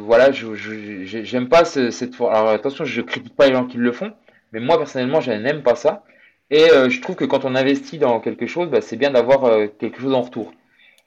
voilà, 0.05 0.31
je, 0.31 0.55
j'aime 1.03 1.49
pas 1.49 1.65
cette. 1.65 2.15
Alors 2.21 2.49
attention, 2.49 2.85
je 2.85 3.01
critique 3.01 3.35
pas 3.35 3.47
les 3.47 3.53
gens 3.53 3.65
qui 3.65 3.77
le 3.77 3.91
font, 3.91 4.11
mais 4.51 4.59
moi 4.59 4.77
personnellement, 4.77 5.21
je 5.21 5.31
n'aime 5.31 5.63
pas 5.63 5.75
ça. 5.75 6.03
Et 6.51 6.67
je 6.89 7.01
trouve 7.01 7.15
que 7.15 7.25
quand 7.25 7.45
on 7.45 7.55
investit 7.55 7.97
dans 7.97 8.19
quelque 8.19 8.45
chose, 8.47 8.69
bah, 8.69 8.81
c'est 8.81 8.97
bien 8.97 9.11
d'avoir 9.11 9.49
quelque 9.79 9.99
chose 9.99 10.13
en 10.13 10.21
retour. 10.21 10.53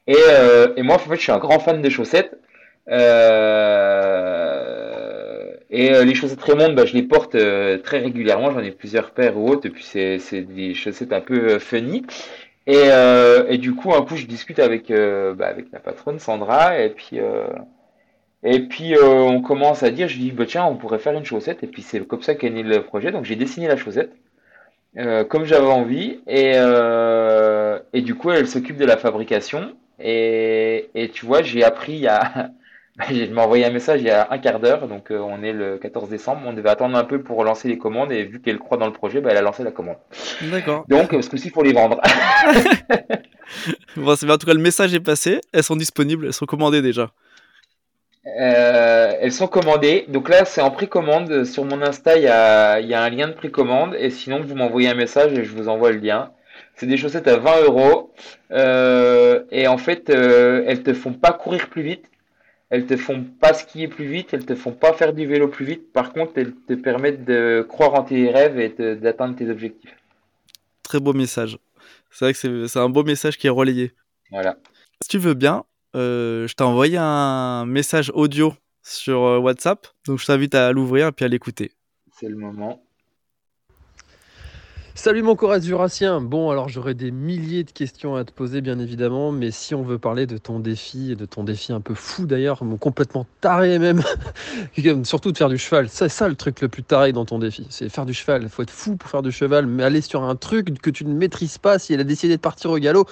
Et, 0.07 0.17
euh, 0.17 0.73
et, 0.77 0.83
moi, 0.83 0.97
en 0.97 0.99
fait, 0.99 1.17
je 1.17 1.23
suis 1.23 1.33
un 1.33 1.39
grand 1.39 1.59
fan 1.59 1.83
des 1.83 1.91
chaussettes. 1.91 2.39
Euh, 2.89 4.86
et 5.71 5.93
euh, 5.93 6.05
les 6.05 6.15
chaussettes 6.15 6.43
Raymond, 6.43 6.73
bah, 6.75 6.85
je 6.87 6.95
les 6.95 7.03
porte 7.03 7.35
euh, 7.35 7.79
très 7.79 7.99
régulièrement. 7.99 8.51
J'en 8.53 8.61
ai 8.61 8.71
plusieurs 8.71 9.11
paires 9.13 9.37
ou 9.37 9.49
autres. 9.49 9.67
Et 9.67 9.71
puis, 9.71 9.85
c'est, 9.85 10.19
c'est 10.19 10.43
des 10.43 10.75
chaussettes 10.75 11.13
un 11.13 11.21
peu 11.21 11.59
funny. 11.59 12.05
Et, 12.67 12.89
et 13.49 13.59
du 13.59 13.75
coup, 13.75 13.95
un 13.95 14.03
coup, 14.03 14.17
je 14.17 14.27
discute 14.27 14.59
avec, 14.59 14.91
bah, 14.91 15.47
avec 15.47 15.73
ma 15.73 15.79
patronne 15.81 16.19
Sandra. 16.19 16.79
Et 16.81 16.91
puis, 16.91 17.19
et 18.43 18.61
puis 18.61 18.95
on 19.01 19.41
commence 19.43 19.83
à 19.83 19.91
dire, 19.91 20.09
je 20.09 20.19
dis, 20.19 20.33
bah, 20.33 20.45
tiens, 20.47 20.65
on 20.67 20.77
pourrait 20.77 20.99
faire 20.99 21.15
une 21.15 21.25
chaussette. 21.25 21.63
Et 21.63 21.67
puis, 21.69 21.83
c'est 21.83 22.01
comme 22.07 22.23
ça 22.23 22.35
qu'est 22.35 22.51
né 22.51 22.63
le 22.63 22.83
projet. 22.83 23.13
Donc, 23.13 23.25
j'ai 23.25 23.37
dessiné 23.37 23.69
la 23.69 23.77
chaussette. 23.77 24.13
comme 25.29 25.45
j'avais 25.45 25.67
envie 25.67 26.21
et, 26.27 26.53
et 27.93 28.03
du 28.03 28.15
coup 28.15 28.31
elle 28.31 28.49
s'occupe 28.49 28.79
de 28.79 28.85
la 28.87 28.97
fabrication 28.97 29.77
et, 29.99 30.91
et 30.95 31.09
tu 31.11 31.27
vois, 31.27 31.43
j'ai 31.43 31.65
appris 31.65 32.07
il. 33.11 33.27
Je 33.27 33.33
m'ai 33.33 33.41
envoyé 33.41 33.65
un 33.65 33.71
message 33.71 34.01
il 34.01 34.07
y 34.07 34.11
a 34.11 34.29
un 34.31 34.39
quart 34.39 34.61
d'heure, 34.61 34.89
donc 34.89 35.11
euh, 35.11 35.19
on 35.19 35.43
est 35.43 35.53
le 35.53 35.79
14 35.79 36.09
décembre. 36.09 36.43
On 36.47 36.53
devait 36.53 36.71
attendre 36.71 36.97
un 36.97 37.05
peu 37.05 37.23
pour 37.23 37.43
lancer 37.45 37.69
les 37.69 37.79
commandes 37.79 38.13
et 38.13 38.25
vu 38.25 38.41
qu'elle 38.41 38.59
croit 38.59 38.79
dans 38.79 38.87
le 38.87 38.93
projet, 38.93 39.21
bah, 39.21 39.31
elle 39.33 39.39
a 39.39 39.43
lancé 39.43 39.63
la 39.65 39.71
commande. 39.71 39.97
D'accord. 40.43 40.85
Donc 40.89 41.11
ce 41.13 41.29
coup-ci, 41.29 41.49
il 41.49 41.53
faut 41.53 41.63
les 41.63 41.73
vendre. 41.73 42.01
bon, 43.97 44.17
c'est 44.17 44.31
en 44.31 44.39
tout 44.39 44.47
cas 44.47 44.55
le 44.55 44.61
message 44.61 44.95
est 44.95 45.01
passé. 45.01 45.41
Elles 45.53 45.65
sont 45.65 45.77
disponibles, 45.77 46.27
elles 46.27 46.33
sont 46.33 46.47
commandées 46.47 46.83
déjà. 46.83 47.11
Euh, 48.27 49.13
elles 49.21 49.33
sont 49.33 49.47
commandées. 49.47 50.05
Donc 50.09 50.29
là, 50.29 50.45
c'est 50.45 50.61
en 50.61 50.71
précommande. 50.71 51.45
Sur 51.45 51.65
mon 51.65 51.81
Insta, 51.83 52.17
il 52.17 52.25
y 52.25 52.29
a, 52.29 52.81
y 52.81 52.95
a 52.95 53.03
un 53.03 53.11
lien 53.11 53.29
de 53.29 53.35
précommande. 53.35 53.95
Et 53.99 54.11
sinon, 54.11 54.41
vous 54.41 54.55
m'envoyez 54.57 54.89
un 54.89 54.95
message 54.95 55.33
et 55.33 55.45
je 55.45 55.53
vous 55.53 55.69
envoie 55.69 55.93
le 55.93 55.99
lien. 55.99 56.33
C'est 56.75 56.87
des 56.87 56.97
chaussettes 56.97 57.29
à 57.29 57.37
20 57.37 57.63
euros. 57.63 58.13
Euh, 58.51 59.45
et 59.51 59.69
en 59.69 59.79
fait, 59.79 60.11
euh, 60.11 60.65
elles 60.67 60.83
te 60.83 60.93
font 60.93 61.13
pas 61.13 61.33
courir 61.33 61.69
plus 61.69 61.83
vite. 61.83 62.05
Elles 62.69 62.87
te 62.87 62.97
font 62.97 63.25
pas 63.25 63.55
skier 63.55 63.89
plus 63.89 64.07
vite. 64.07 64.35
Elles 64.35 64.47
te 64.47 64.55
font 64.55 64.73
pas 64.73 64.93
faire 64.93 65.13
du 65.13 65.27
vélo 65.27 65.49
plus 65.49 65.65
vite. 65.65 65.93
Par 65.93 66.13
contre, 66.13 66.33
elles 66.37 66.55
te 66.55 66.75
permettent 66.75 67.25
de 67.25 67.65
croire 67.69 67.95
en 67.95 68.03
tes 68.03 68.31
rêves 68.31 68.59
et 68.59 68.97
d'atteindre 68.97 69.37
tes 69.37 69.49
objectifs. 69.51 69.95
Très 70.83 71.01
beau 71.01 71.13
message. 71.13 71.59
C'est 72.11 72.25
vrai 72.25 72.33
que 72.33 72.67
c'est 72.67 72.79
un 72.79 72.89
beau 72.89 73.05
message 73.05 73.39
qui 73.39 73.47
est 73.47 73.51
relayé. 73.51 73.93
Voilà. 74.31 74.57
Si 75.03 75.09
tu 75.09 75.19
veux 75.19 75.35
bien, 75.35 75.65
euh, 75.95 76.47
je 76.47 76.55
t'ai 76.55 76.65
envoyé 76.65 76.97
un 76.99 77.67
message 77.67 78.11
audio 78.15 78.55
sur 78.83 79.21
WhatsApp. 79.21 79.87
Donc 80.07 80.19
je 80.19 80.27
t'invite 80.27 80.55
à 80.55 80.73
l'ouvrir 80.73 81.09
et 81.09 81.13
puis 81.13 81.25
à 81.25 81.29
l'écouter. 81.29 81.73
C'est 82.13 82.29
le 82.29 82.37
moment. 82.37 82.86
Salut 84.99 85.23
mon 85.23 85.37
Coras 85.37 85.61
Jurassien. 85.61 86.23
Bon, 86.23 86.51
alors 86.51 86.71
j'aurais 86.71 86.95
des 86.95 87.11
milliers 87.11 87.65
de 87.65 87.71
questions 87.71 88.17
à 88.17 88.25
te 88.25 88.33
poser, 88.33 88.63
bien 88.63 88.79
évidemment, 88.79 89.31
mais 89.31 89.51
si 89.51 89.75
on 89.75 89.83
veut 89.83 89.99
parler 89.99 90.27
de 90.27 90.39
ton 90.39 90.59
défi, 90.59 91.13
et 91.13 91.17
de 91.17 91.27
ton 91.27 91.45
défi 91.45 91.75
un 91.75 91.83
peu 91.83 91.93
fou 91.93 92.25
d'ailleurs, 92.25 92.63
complètement 92.81 93.27
taré 93.43 93.79
même, 93.79 94.03
surtout 95.05 95.33
de 95.33 95.37
faire 95.37 95.51
du 95.51 95.59
cheval, 95.59 95.91
c'est 95.91 96.09
ça 96.09 96.29
le 96.29 96.35
truc 96.35 96.63
le 96.63 96.69
plus 96.69 96.83
taré 96.83 97.13
dans 97.13 97.27
ton 97.27 97.39
défi, 97.39 97.67
c'est 97.69 97.91
faire 97.91 98.07
du 98.07 98.15
cheval. 98.15 98.45
Il 98.45 98.49
faut 98.49 98.63
être 98.63 98.71
fou 98.71 98.97
pour 98.97 99.11
faire 99.11 99.21
du 99.21 99.31
cheval, 99.31 99.67
mais 99.67 99.85
aller 99.85 100.01
sur 100.01 100.25
un 100.25 100.35
truc 100.35 100.81
que 100.81 100.89
tu 100.89 101.05
ne 101.05 101.13
maîtrises 101.13 101.59
pas, 101.59 101.79
si 101.79 101.93
elle 101.93 102.01
a 102.01 102.05
décidé 102.05 102.37
de 102.37 102.41
partir 102.41 102.71
au 102.71 102.79
galop, 102.79 103.05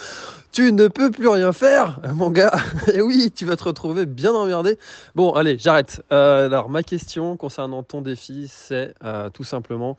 tu 0.52 0.72
ne 0.72 0.88
peux 0.88 1.10
plus 1.10 1.28
rien 1.28 1.52
faire, 1.52 2.00
mon 2.14 2.30
gars. 2.30 2.54
Et 2.94 3.02
oui, 3.02 3.30
tu 3.30 3.44
vas 3.44 3.56
te 3.56 3.64
retrouver 3.64 4.06
bien 4.06 4.32
emmerdé. 4.32 4.78
Bon, 5.16 5.32
allez, 5.32 5.58
j'arrête. 5.58 6.00
Euh, 6.12 6.46
alors, 6.46 6.70
ma 6.70 6.82
question 6.82 7.36
concernant 7.36 7.82
ton 7.82 8.00
défi, 8.00 8.46
c'est 8.48 8.94
euh, 9.04 9.28
tout 9.30 9.44
simplement 9.44 9.98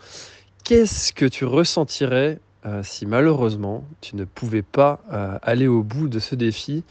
Qu'est-ce 0.66 1.14
que 1.14 1.26
tu 1.26 1.46
ressentirais 1.46 2.40
euh, 2.66 2.82
si 2.82 3.06
malheureusement 3.06 3.86
tu 4.02 4.16
ne 4.16 4.26
pouvais 4.26 4.64
pas 4.64 5.00
euh, 5.14 5.38
aller 5.44 5.68
au 5.68 5.84
bout 5.84 6.08
de 6.08 6.18
ce 6.18 6.34
défi 6.34 6.84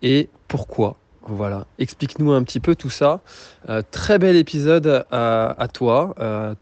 et 0.00 0.30
pourquoi? 0.48 0.96
Voilà, 1.26 1.66
explique-nous 1.78 2.32
un 2.32 2.42
petit 2.44 2.60
peu 2.60 2.74
tout 2.74 2.88
ça. 2.88 3.20
Euh, 3.68 3.82
très 3.90 4.18
bel 4.18 4.36
épisode 4.36 5.04
à, 5.10 5.68
toi. 5.70 6.14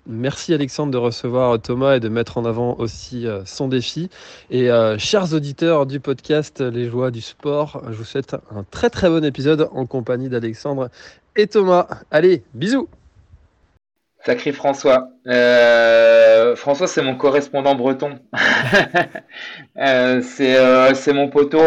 Merci 0.09 0.53
Alexandre 0.53 0.91
de 0.91 0.99
recevoir 0.99 1.63
Thomas 1.63 1.95
et 1.95 2.01
de 2.01 2.09
mettre 2.09 2.39
en 2.39 2.45
avant 2.45 2.75
aussi 2.79 3.25
son 3.45 3.69
défi. 3.69 4.11
Et 4.51 4.69
chers 4.99 5.33
auditeurs 5.33 5.87
du 5.87 6.01
podcast 6.01 6.61
Les 6.61 6.91
joies 6.91 7.13
du 7.13 7.21
sport, 7.21 7.85
je 7.89 7.95
vous 7.95 8.05
souhaite 8.05 8.35
un 8.51 8.65
très 8.69 8.91
très 8.91 9.09
bon 9.09 9.25
épisode 9.25 9.69
en 9.73 9.87
compagnie 9.87 10.29
d'Alexandre 10.29 10.91
et 11.37 11.47
Thomas. 11.47 11.87
Allez, 12.11 12.43
bisous 12.53 12.89
Sacré 14.29 14.53
François. 14.53 15.09
Euh, 15.27 16.55
François, 16.55 16.87
c'est 16.87 17.01
mon 17.01 17.17
correspondant 17.17 17.75
breton. 17.75 18.19
euh, 19.79 20.21
c'est 20.21 20.55
euh, 20.59 20.93
c'est 20.93 21.15
mon 21.15 21.29
poteau, 21.29 21.63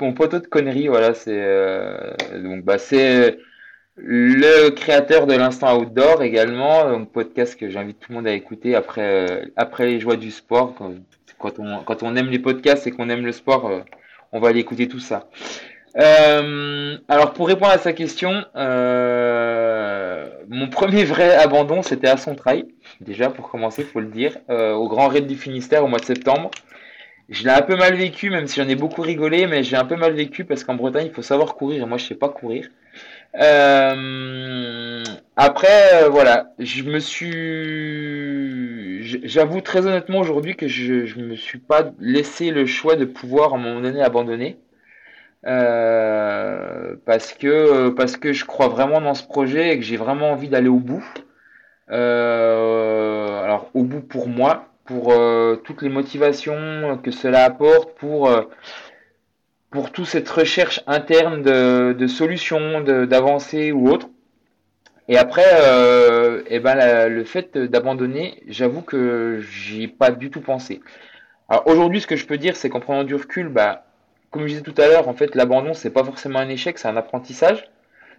mon 0.00 0.12
poteau 0.12 0.38
de 0.38 0.46
conneries. 0.46 0.86
Voilà, 0.86 1.14
c'est 1.14 1.42
donc 2.40 2.62
bah 2.62 2.78
c'est 2.78 3.36
le 3.96 4.68
créateur 4.70 5.26
de 5.26 5.34
l'instant 5.34 5.76
outdoor 5.76 6.22
également, 6.22 6.86
un 6.86 7.02
podcast 7.02 7.58
que 7.58 7.68
j'invite 7.68 7.98
tout 7.98 8.12
le 8.12 8.18
monde 8.18 8.28
à 8.28 8.32
écouter 8.32 8.76
après 8.76 9.50
après 9.56 9.86
les 9.86 9.98
joies 9.98 10.16
du 10.16 10.30
sport. 10.30 10.72
Quand, 11.40 11.58
on 11.58 11.82
quand 11.82 12.04
on 12.04 12.14
aime 12.14 12.28
les 12.28 12.38
podcasts 12.38 12.86
et 12.86 12.92
qu'on 12.92 13.08
aime 13.08 13.26
le 13.26 13.32
sport, 13.32 13.68
on 14.30 14.38
va 14.38 14.50
aller 14.50 14.60
écouter 14.60 14.86
tout 14.86 15.00
ça. 15.00 15.28
Alors 15.96 17.32
pour 17.34 17.48
répondre 17.48 17.72
à 17.72 17.78
sa 17.78 17.92
question, 17.92 18.44
euh, 18.56 19.53
mon 20.48 20.68
premier 20.68 21.04
vrai 21.04 21.34
abandon 21.34 21.82
c'était 21.82 22.08
à 22.08 22.16
son 22.16 22.34
trail, 22.34 22.66
déjà 23.00 23.30
pour 23.30 23.50
commencer, 23.50 23.82
faut 23.82 24.00
le 24.00 24.08
dire, 24.08 24.36
euh, 24.50 24.72
au 24.72 24.88
Grand 24.88 25.08
Raid 25.08 25.26
du 25.26 25.36
Finistère 25.36 25.84
au 25.84 25.88
mois 25.88 25.98
de 25.98 26.04
septembre. 26.04 26.50
Je 27.28 27.44
l'ai 27.44 27.50
un 27.50 27.62
peu 27.62 27.76
mal 27.76 27.94
vécu, 27.94 28.30
même 28.30 28.46
si 28.46 28.60
j'en 28.60 28.68
ai 28.68 28.74
beaucoup 28.74 29.02
rigolé, 29.02 29.46
mais 29.46 29.62
j'ai 29.62 29.76
un 29.76 29.84
peu 29.86 29.96
mal 29.96 30.12
vécu 30.12 30.44
parce 30.44 30.62
qu'en 30.64 30.74
Bretagne 30.74 31.06
il 31.06 31.12
faut 31.12 31.22
savoir 31.22 31.54
courir 31.54 31.82
et 31.82 31.86
moi 31.86 31.98
je 31.98 32.06
sais 32.06 32.14
pas 32.14 32.28
courir. 32.28 32.68
après 35.36 36.08
voilà, 36.10 36.52
je 36.58 36.82
me 36.84 36.98
suis, 36.98 39.02
j'avoue 39.26 39.60
très 39.60 39.86
honnêtement 39.86 40.20
aujourd'hui 40.20 40.54
que 40.56 40.68
je, 40.68 41.06
je 41.06 41.18
me 41.18 41.36
suis 41.36 41.58
pas 41.58 41.92
laissé 41.98 42.50
le 42.50 42.66
choix 42.66 42.96
de 42.96 43.04
pouvoir 43.04 43.54
à 43.54 43.56
un 43.56 43.60
moment 43.60 43.80
donné 43.80 44.02
abandonner. 44.02 44.58
Euh, 45.46 46.96
parce 47.04 47.34
que 47.34 47.90
parce 47.90 48.16
que 48.16 48.32
je 48.32 48.44
crois 48.46 48.68
vraiment 48.68 49.00
dans 49.00 49.14
ce 49.14 49.24
projet 49.24 49.74
et 49.74 49.78
que 49.78 49.84
j'ai 49.84 49.96
vraiment 49.98 50.30
envie 50.30 50.48
d'aller 50.48 50.68
au 50.68 50.78
bout. 50.78 51.04
Euh, 51.90 53.42
alors 53.42 53.70
au 53.74 53.82
bout 53.84 54.00
pour 54.00 54.28
moi, 54.28 54.68
pour 54.84 55.12
euh, 55.12 55.56
toutes 55.56 55.82
les 55.82 55.90
motivations 55.90 56.98
que 57.02 57.10
cela 57.10 57.44
apporte, 57.44 57.94
pour 57.98 58.30
pour 59.70 59.90
toute 59.92 60.06
cette 60.06 60.28
recherche 60.30 60.80
interne 60.86 61.42
de, 61.42 61.92
de 61.98 62.06
solutions, 62.06 62.80
d'avancées 62.80 63.72
ou 63.72 63.88
autre. 63.88 64.08
Et 65.08 65.18
après, 65.18 65.44
euh, 65.46 66.40
et 66.46 66.56
eh 66.56 66.60
ben 66.60 67.08
le 67.08 67.24
fait 67.24 67.58
d'abandonner, 67.58 68.42
j'avoue 68.48 68.80
que 68.82 69.40
j'y 69.40 69.82
ai 69.84 69.88
pas 69.88 70.10
du 70.10 70.30
tout 70.30 70.40
pensé. 70.40 70.80
Aujourd'hui, 71.66 72.00
ce 72.00 72.06
que 72.06 72.16
je 72.16 72.26
peux 72.26 72.38
dire, 72.38 72.56
c'est 72.56 72.70
qu'en 72.70 72.80
prenant 72.80 73.04
du 73.04 73.14
recul, 73.14 73.48
bah 73.48 73.84
comme 74.34 74.42
je 74.42 74.48
disais 74.48 74.62
tout 74.62 74.74
à 74.78 74.88
l'heure, 74.88 75.06
en 75.06 75.14
fait, 75.14 75.36
l'abandon, 75.36 75.74
c'est 75.74 75.90
pas 75.90 76.02
forcément 76.02 76.40
un 76.40 76.48
échec, 76.48 76.76
c'est 76.76 76.88
un 76.88 76.96
apprentissage. 76.96 77.70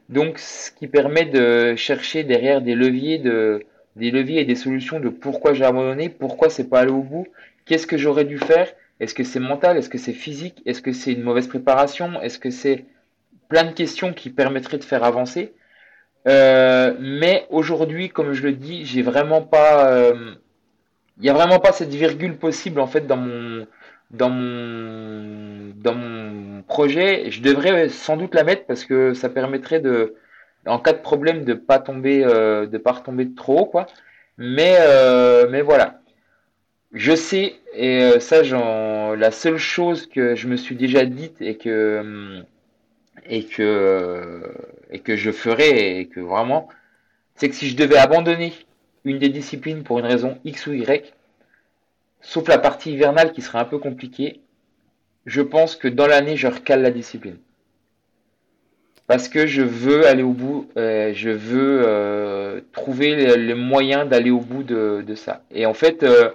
Donc, 0.07 0.39
ce 0.39 0.71
qui 0.71 0.87
permet 0.87 1.25
de 1.25 1.75
chercher 1.75 2.23
derrière 2.23 2.61
des 2.61 2.73
leviers, 2.73 3.17
de, 3.17 3.65
des 3.97 4.11
leviers 4.11 4.39
et 4.39 4.45
des 4.45 4.55
solutions 4.55 5.01
de 5.01 5.09
pourquoi 5.09 5.53
j'ai 5.53 5.65
abandonné, 5.65 6.07
pourquoi 6.07 6.49
c'est 6.49 6.69
pas 6.69 6.79
allé 6.79 6.91
au 6.91 7.01
bout, 7.01 7.27
qu'est-ce 7.65 7.85
que 7.85 7.97
j'aurais 7.97 8.23
dû 8.23 8.37
faire, 8.37 8.71
est-ce 9.01 9.13
que 9.13 9.25
c'est 9.25 9.41
mental, 9.41 9.75
est-ce 9.75 9.89
que 9.89 9.97
c'est 9.97 10.13
physique, 10.13 10.61
est-ce 10.65 10.81
que 10.81 10.93
c'est 10.93 11.11
une 11.11 11.21
mauvaise 11.21 11.47
préparation, 11.47 12.21
est-ce 12.21 12.39
que 12.39 12.49
c'est 12.49 12.85
plein 13.49 13.65
de 13.65 13.73
questions 13.73 14.13
qui 14.13 14.29
permettraient 14.29 14.77
de 14.77 14.85
faire 14.85 15.03
avancer. 15.03 15.53
Euh, 16.29 16.93
mais 16.97 17.45
aujourd'hui, 17.49 18.07
comme 18.07 18.31
je 18.31 18.43
le 18.43 18.53
dis, 18.53 18.85
j'ai 18.85 19.01
vraiment 19.01 19.41
pas, 19.41 19.91
euh, 19.91 20.35
il 21.17 21.23
n'y 21.23 21.29
a 21.29 21.33
vraiment 21.33 21.59
pas 21.59 21.73
cette 21.73 21.93
virgule 21.93 22.37
possible 22.37 22.79
en 22.79 22.87
fait 22.87 23.05
dans 23.05 23.17
mon 23.17 23.67
dans 24.11 24.29
mon, 24.29 25.73
dans 25.75 25.95
mon 25.95 26.61
projet. 26.63 27.31
Je 27.31 27.41
devrais 27.41 27.89
sans 27.89 28.17
doute 28.17 28.35
la 28.35 28.43
mettre 28.43 28.65
parce 28.65 28.85
que 28.85 29.13
ça 29.13 29.29
permettrait 29.29 29.79
de, 29.79 30.15
en 30.65 30.79
cas 30.79 30.93
de 30.93 30.99
problème, 30.99 31.43
de 31.45 31.53
pas 31.53 31.79
tomber, 31.79 32.23
euh, 32.23 32.65
de 32.67 32.77
pas 32.77 32.93
retomber 32.93 33.33
trop 33.33 33.61
haut, 33.61 33.65
quoi. 33.65 33.87
Mais, 34.37 34.77
euh, 34.79 35.47
mais 35.49 35.61
voilà. 35.61 36.01
Je 36.93 37.15
sais, 37.15 37.55
et 37.73 38.01
euh, 38.03 38.19
ça, 38.19 38.41
la 39.15 39.31
seule 39.31 39.57
chose 39.57 40.07
que 40.07 40.35
je 40.35 40.47
me 40.47 40.55
suis 40.55 40.75
déjà 40.75 41.05
dite 41.05 41.41
et 41.41 41.57
que, 41.57 42.41
et 43.25 43.45
que, 43.45 44.41
et 44.91 44.99
que 44.99 45.15
je 45.15 45.31
ferais, 45.31 45.99
et 45.99 46.07
que 46.07 46.21
vraiment, 46.21 46.69
c'est 47.35 47.49
que 47.49 47.55
si 47.55 47.69
je 47.69 47.75
devais 47.75 47.97
abandonner 47.97 48.53
une 49.03 49.19
des 49.19 49.29
disciplines 49.29 49.83
pour 49.83 49.99
une 49.99 50.05
raison 50.05 50.39
X 50.45 50.67
ou 50.67 50.73
Y, 50.73 51.13
sauf 52.25 52.47
la 52.47 52.57
partie 52.57 52.91
hivernale 52.91 53.31
qui 53.31 53.41
serait 53.41 53.59
un 53.59 53.65
peu 53.65 53.77
compliquée, 53.77 54.41
je 55.25 55.41
pense 55.41 55.75
que 55.75 55.87
dans 55.87 56.07
l'année, 56.07 56.35
je 56.35 56.47
recale 56.47 56.81
la 56.81 56.91
discipline. 56.91 57.37
Parce 59.07 59.29
que 59.29 59.45
je 59.45 59.61
veux 59.61 60.07
aller 60.07 60.23
au 60.23 60.33
bout, 60.33 60.67
euh, 60.77 61.13
je 61.13 61.29
veux 61.29 61.83
euh, 61.85 62.61
trouver 62.73 63.37
les, 63.37 63.53
moyens 63.53 64.09
d'aller 64.09 64.31
au 64.31 64.39
bout 64.39 64.63
de, 64.63 65.15
ça. 65.15 65.43
Et 65.51 65.67
en 65.67 65.75
fait, 65.75 66.01
euh, 66.01 66.31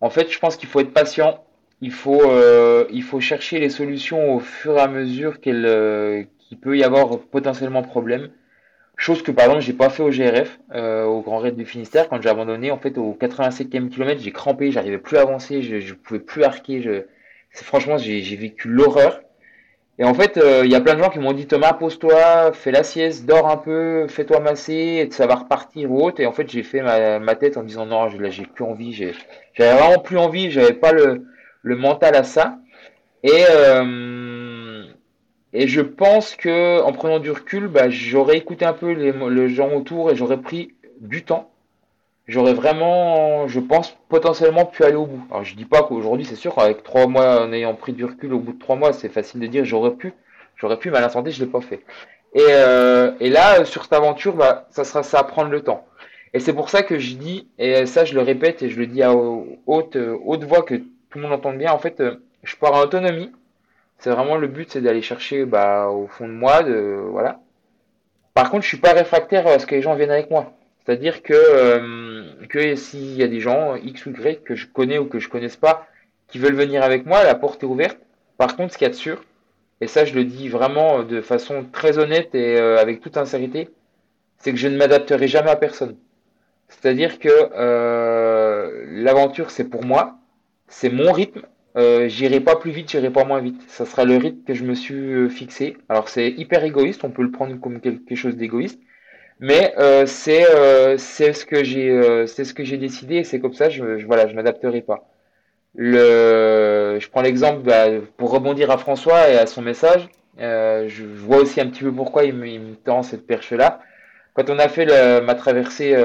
en 0.00 0.08
fait, 0.08 0.32
je 0.32 0.38
pense 0.38 0.56
qu'il 0.56 0.68
faut 0.68 0.80
être 0.80 0.94
patient. 0.94 1.44
Il 1.82 1.92
faut, 1.92 2.22
il 2.90 3.02
faut 3.02 3.20
chercher 3.20 3.58
les 3.58 3.68
solutions 3.68 4.34
au 4.34 4.38
fur 4.40 4.78
et 4.78 4.80
à 4.80 4.88
mesure 4.88 5.40
qu'il 5.40 6.28
peut 6.60 6.78
y 6.78 6.84
avoir 6.84 7.18
potentiellement 7.18 7.82
problème. 7.82 8.30
Chose 9.02 9.20
que 9.24 9.32
par 9.32 9.46
exemple 9.46 9.64
j'ai 9.64 9.72
pas 9.72 9.90
fait 9.90 10.04
au 10.04 10.10
GRF, 10.10 10.60
euh, 10.76 11.02
au 11.02 11.22
Grand 11.22 11.38
Raid 11.38 11.56
du 11.56 11.66
Finistère, 11.66 12.08
quand 12.08 12.22
j'ai 12.22 12.28
abandonné, 12.28 12.70
en 12.70 12.78
fait 12.78 12.98
au 12.98 13.18
87e 13.20 13.88
kilomètre, 13.88 14.20
j'ai 14.22 14.30
crampé, 14.30 14.70
j'arrivais 14.70 14.98
plus 14.98 15.16
à 15.16 15.22
avancer, 15.22 15.60
je, 15.60 15.80
je 15.80 15.94
pouvais 15.94 16.20
plus 16.20 16.44
arquer, 16.44 16.80
je... 16.82 17.02
franchement 17.50 17.98
j'ai 17.98 18.36
vécu 18.36 18.68
l'horreur. 18.68 19.20
Et 19.98 20.04
en 20.04 20.14
fait, 20.14 20.36
euh, 20.36 20.62
il 20.64 20.70
y 20.70 20.76
a 20.76 20.80
plein 20.80 20.94
de 20.94 21.02
gens 21.02 21.10
qui 21.10 21.18
m'ont 21.18 21.32
dit 21.32 21.48
Thomas, 21.48 21.72
pose-toi, 21.72 22.52
fais 22.52 22.70
la 22.70 22.84
sieste, 22.84 23.26
dors 23.26 23.50
un 23.50 23.56
peu, 23.56 24.06
fais-toi 24.06 24.38
masser, 24.38 24.72
et 25.04 25.10
ça 25.10 25.26
va 25.26 25.34
repartir 25.34 25.90
ou 25.90 26.00
autre. 26.00 26.20
Et 26.20 26.26
en 26.26 26.32
fait, 26.32 26.48
j'ai 26.48 26.62
fait 26.62 26.80
ma, 26.80 27.34
tête 27.34 27.56
en 27.56 27.64
disant 27.64 27.86
non, 27.86 28.04
là 28.04 28.30
j'ai 28.30 28.46
plus 28.46 28.64
envie, 28.64 28.92
j'avais 28.92 29.72
vraiment 29.72 29.98
plus 29.98 30.16
envie, 30.16 30.52
j'avais 30.52 30.74
pas 30.74 30.92
le, 30.92 31.26
le 31.62 31.74
mental 31.74 32.14
à 32.14 32.22
ça. 32.22 32.58
Et 33.24 33.44
euh, 33.50 33.82
et 35.52 35.68
je 35.68 35.80
pense 35.82 36.34
que 36.34 36.80
en 36.82 36.92
prenant 36.92 37.18
du 37.18 37.30
recul, 37.30 37.68
bah, 37.68 37.90
j'aurais 37.90 38.38
écouté 38.38 38.64
un 38.64 38.72
peu 38.72 38.92
les, 38.92 39.48
gens 39.50 39.72
autour 39.72 40.10
et 40.10 40.16
j'aurais 40.16 40.40
pris 40.40 40.74
du 41.00 41.24
temps. 41.24 41.50
J'aurais 42.26 42.54
vraiment, 42.54 43.48
je 43.48 43.60
pense, 43.60 43.96
potentiellement 44.08 44.64
pu 44.64 44.84
aller 44.84 44.96
au 44.96 45.06
bout. 45.06 45.24
Alors 45.30 45.44
je 45.44 45.54
dis 45.54 45.64
pas 45.64 45.82
qu'aujourd'hui, 45.82 46.24
c'est 46.24 46.36
sûr, 46.36 46.58
avec 46.58 46.82
trois 46.82 47.06
mois, 47.06 47.42
en 47.42 47.52
ayant 47.52 47.74
pris 47.74 47.92
du 47.92 48.04
recul 48.04 48.32
au 48.32 48.38
bout 48.38 48.52
de 48.52 48.58
trois 48.58 48.76
mois, 48.76 48.92
c'est 48.92 49.08
facile 49.08 49.40
de 49.40 49.46
dire 49.46 49.64
j'aurais 49.64 49.94
pu. 49.94 50.14
J'aurais 50.56 50.78
pu, 50.78 50.90
mais 50.90 50.98
à 50.98 51.00
l'instant 51.00 51.22
je 51.26 51.44
l'ai 51.44 51.50
pas 51.50 51.60
fait. 51.60 51.82
Et, 52.34 52.40
euh, 52.40 53.12
et 53.20 53.28
là, 53.28 53.64
sur 53.64 53.82
cette 53.82 53.92
aventure, 53.92 54.34
bah, 54.34 54.66
ça 54.70 54.84
sera 54.84 55.02
ça 55.02 55.18
à 55.18 55.24
prendre 55.24 55.50
le 55.50 55.60
temps. 55.62 55.84
Et 56.32 56.40
c'est 56.40 56.54
pour 56.54 56.70
ça 56.70 56.82
que 56.82 56.98
je 56.98 57.16
dis, 57.16 57.48
et 57.58 57.84
ça 57.84 58.06
je 58.06 58.14
le 58.14 58.22
répète 58.22 58.62
et 58.62 58.70
je 58.70 58.78
le 58.78 58.86
dis 58.86 59.02
à 59.02 59.12
haute, 59.12 59.98
haute 60.24 60.44
voix 60.44 60.62
que 60.62 60.76
tout 60.76 61.18
le 61.18 61.22
monde 61.22 61.32
entende 61.32 61.58
bien, 61.58 61.72
en 61.72 61.78
fait, 61.78 62.00
euh, 62.00 62.14
je 62.42 62.56
pars 62.56 62.72
en 62.72 62.80
autonomie 62.80 63.30
c'est 64.02 64.10
vraiment 64.10 64.36
le 64.36 64.48
but, 64.48 64.68
c'est 64.68 64.80
d'aller 64.80 65.00
chercher 65.00 65.44
bah, 65.44 65.88
au 65.88 66.08
fond 66.08 66.26
de 66.26 66.32
moi, 66.32 66.64
de 66.64 66.98
voilà. 67.08 67.38
Par 68.34 68.50
contre, 68.50 68.64
je 68.64 68.68
suis 68.68 68.78
pas 68.78 68.92
réfractaire 68.92 69.46
à 69.46 69.60
ce 69.60 69.66
que 69.66 69.76
les 69.76 69.82
gens 69.82 69.94
viennent 69.94 70.10
avec 70.10 70.28
moi. 70.28 70.54
C'est-à-dire 70.84 71.22
que 71.22 71.32
euh, 71.34 72.24
que 72.48 72.74
s'il 72.74 73.14
y 73.14 73.22
a 73.22 73.28
des 73.28 73.38
gens 73.38 73.76
X 73.76 74.06
ou 74.06 74.10
Y 74.10 74.42
que 74.42 74.56
je 74.56 74.66
connais 74.66 74.98
ou 74.98 75.04
que 75.06 75.20
je 75.20 75.28
connaisse 75.28 75.56
pas 75.56 75.86
qui 76.26 76.38
veulent 76.40 76.56
venir 76.56 76.82
avec 76.82 77.06
moi, 77.06 77.22
la 77.22 77.36
porte 77.36 77.62
est 77.62 77.66
ouverte. 77.66 77.98
Par 78.38 78.56
contre, 78.56 78.72
ce 78.72 78.78
qu'il 78.78 78.86
y 78.86 78.90
a 78.90 78.90
de 78.90 78.96
sûr, 78.96 79.22
et 79.80 79.86
ça 79.86 80.04
je 80.04 80.14
le 80.14 80.24
dis 80.24 80.48
vraiment 80.48 81.04
de 81.04 81.20
façon 81.20 81.64
très 81.70 81.98
honnête 81.98 82.34
et 82.34 82.58
euh, 82.58 82.78
avec 82.78 83.02
toute 83.02 83.14
sincérité, 83.14 83.68
c'est 84.38 84.50
que 84.50 84.58
je 84.58 84.66
ne 84.66 84.76
m'adapterai 84.76 85.28
jamais 85.28 85.50
à 85.50 85.56
personne. 85.56 85.96
C'est-à-dire 86.68 87.20
que 87.20 87.28
euh, 87.54 88.84
l'aventure 88.88 89.52
c'est 89.52 89.68
pour 89.68 89.84
moi, 89.84 90.16
c'est 90.66 90.90
mon 90.90 91.12
rythme, 91.12 91.42
euh, 91.76 92.08
j'irai 92.08 92.40
pas 92.40 92.56
plus 92.56 92.70
vite, 92.70 92.90
j'irai 92.90 93.10
pas 93.10 93.24
moins 93.24 93.40
vite. 93.40 93.60
Ça 93.68 93.86
sera 93.86 94.04
le 94.04 94.16
rythme 94.16 94.44
que 94.46 94.54
je 94.54 94.64
me 94.64 94.74
suis 94.74 94.94
euh, 94.94 95.28
fixé. 95.28 95.76
Alors 95.88 96.08
c'est 96.08 96.30
hyper 96.30 96.64
égoïste, 96.64 97.04
on 97.04 97.10
peut 97.10 97.22
le 97.22 97.30
prendre 97.30 97.58
comme 97.60 97.80
quelque 97.80 98.14
chose 98.14 98.36
d'égoïste, 98.36 98.80
mais 99.40 99.74
euh, 99.78 100.06
c'est 100.06 100.46
euh, 100.54 100.96
c'est 100.98 101.32
ce 101.32 101.46
que 101.46 101.64
j'ai 101.64 101.90
euh, 101.90 102.26
c'est 102.26 102.44
ce 102.44 102.54
que 102.54 102.64
j'ai 102.64 102.76
décidé 102.78 103.16
et 103.16 103.24
c'est 103.24 103.40
comme 103.40 103.54
ça. 103.54 103.70
Je, 103.70 103.98
je 103.98 104.06
voilà, 104.06 104.28
je 104.28 104.34
m'adapterai 104.34 104.82
pas. 104.82 105.08
Le, 105.74 106.98
je 107.00 107.08
prends 107.10 107.22
l'exemple 107.22 107.62
bah, 107.62 107.86
pour 108.18 108.30
rebondir 108.30 108.70
à 108.70 108.78
François 108.78 109.30
et 109.30 109.38
à 109.38 109.46
son 109.46 109.62
message. 109.62 110.08
je, 110.38 110.84
je, 110.88 111.04
vois 111.04 111.38
aussi 111.38 111.60
un 111.60 111.68
petit 111.68 111.82
peu 111.82 111.92
pourquoi 111.92 112.24
il 112.24 112.34
me, 112.34 112.46
il 112.46 112.60
me 112.60 112.74
tend 112.76 113.02
cette 113.02 113.26
perche 113.26 113.52
là. 113.52 113.80
Quand 114.34 114.50
on 114.50 114.58
a 114.58 114.68
fait 114.68 114.84
le, 114.86 115.20
ma 115.24 115.34
traversée 115.34 115.96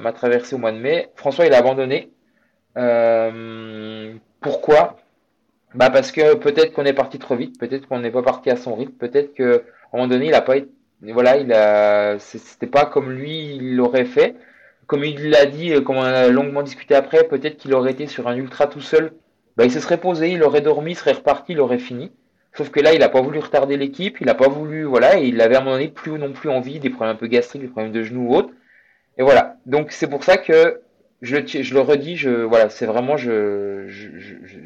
ma 0.00 0.12
traversée 0.12 0.56
au 0.56 0.58
mois 0.58 0.72
de 0.72 0.78
mai, 0.78 1.10
François 1.16 1.46
il 1.46 1.54
a 1.54 1.58
abandonné. 1.58 2.10
pourquoi? 4.40 4.96
Bah 5.74 5.90
parce 5.90 6.12
que 6.12 6.34
peut-être 6.34 6.72
qu'on 6.72 6.84
est 6.84 6.92
parti 6.92 7.18
trop 7.18 7.36
vite, 7.36 7.58
peut-être 7.58 7.88
qu'on 7.88 7.98
n'est 7.98 8.10
pas 8.12 8.22
parti 8.22 8.48
à 8.50 8.56
son 8.56 8.76
rythme, 8.76 8.92
peut-être 8.92 9.34
qu'à 9.34 9.44
un 9.44 9.96
moment 9.96 10.06
donné, 10.08 10.26
il 10.26 10.34
a 10.34 10.40
pas 10.40 10.56
été, 10.56 10.70
voilà, 11.02 11.36
il 11.36 11.52
a, 11.52 12.18
c'était 12.20 12.68
pas 12.68 12.86
comme 12.86 13.10
lui 13.10 13.56
il 13.56 13.76
l'aurait 13.76 14.04
fait. 14.04 14.36
Comme 14.86 15.04
il 15.04 15.30
l'a 15.30 15.46
dit, 15.46 15.72
euh, 15.72 15.80
comme 15.80 15.96
on 15.96 16.02
a 16.02 16.28
longuement 16.28 16.62
discuté 16.62 16.94
après, 16.94 17.24
peut-être 17.24 17.56
qu'il 17.56 17.74
aurait 17.74 17.92
été 17.92 18.06
sur 18.06 18.28
un 18.28 18.36
ultra 18.36 18.66
tout 18.66 18.80
seul. 18.82 19.12
Bah 19.56 19.64
il 19.64 19.72
se 19.72 19.80
serait 19.80 19.98
posé, 19.98 20.30
il 20.30 20.42
aurait 20.42 20.60
dormi, 20.60 20.92
il 20.92 20.96
serait 20.96 21.12
reparti, 21.12 21.52
il 21.52 21.60
aurait 21.60 21.78
fini. 21.78 22.12
Sauf 22.54 22.70
que 22.70 22.80
là, 22.80 22.94
il 22.94 23.02
a 23.02 23.08
pas 23.08 23.20
voulu 23.20 23.40
retarder 23.40 23.76
l'équipe, 23.76 24.18
il 24.20 24.28
a 24.28 24.34
pas 24.34 24.48
voulu, 24.48 24.84
voilà, 24.84 25.18
et 25.18 25.26
il 25.26 25.40
avait 25.40 25.56
à 25.56 25.60
un 25.60 25.64
moment 25.64 25.76
donné 25.76 25.88
plus 25.88 26.12
non 26.12 26.32
plus 26.32 26.50
envie, 26.50 26.78
des 26.78 26.90
problèmes 26.90 27.16
un 27.16 27.18
peu 27.18 27.26
gastriques, 27.26 27.62
des 27.62 27.68
problèmes 27.68 27.92
de 27.92 28.02
genoux 28.04 28.28
ou 28.28 28.36
autres. 28.36 28.50
Et 29.18 29.22
voilà. 29.22 29.56
Donc 29.66 29.90
c'est 29.92 30.08
pour 30.08 30.24
ça 30.24 30.36
que 30.36 30.80
je, 31.24 31.62
je 31.62 31.74
le 31.74 31.80
redis, 31.80 32.16
je, 32.16 32.30
voilà, 32.30 32.68
c'est 32.68 32.86
vraiment, 32.86 33.16
je, 33.16 33.86
je, 33.88 34.08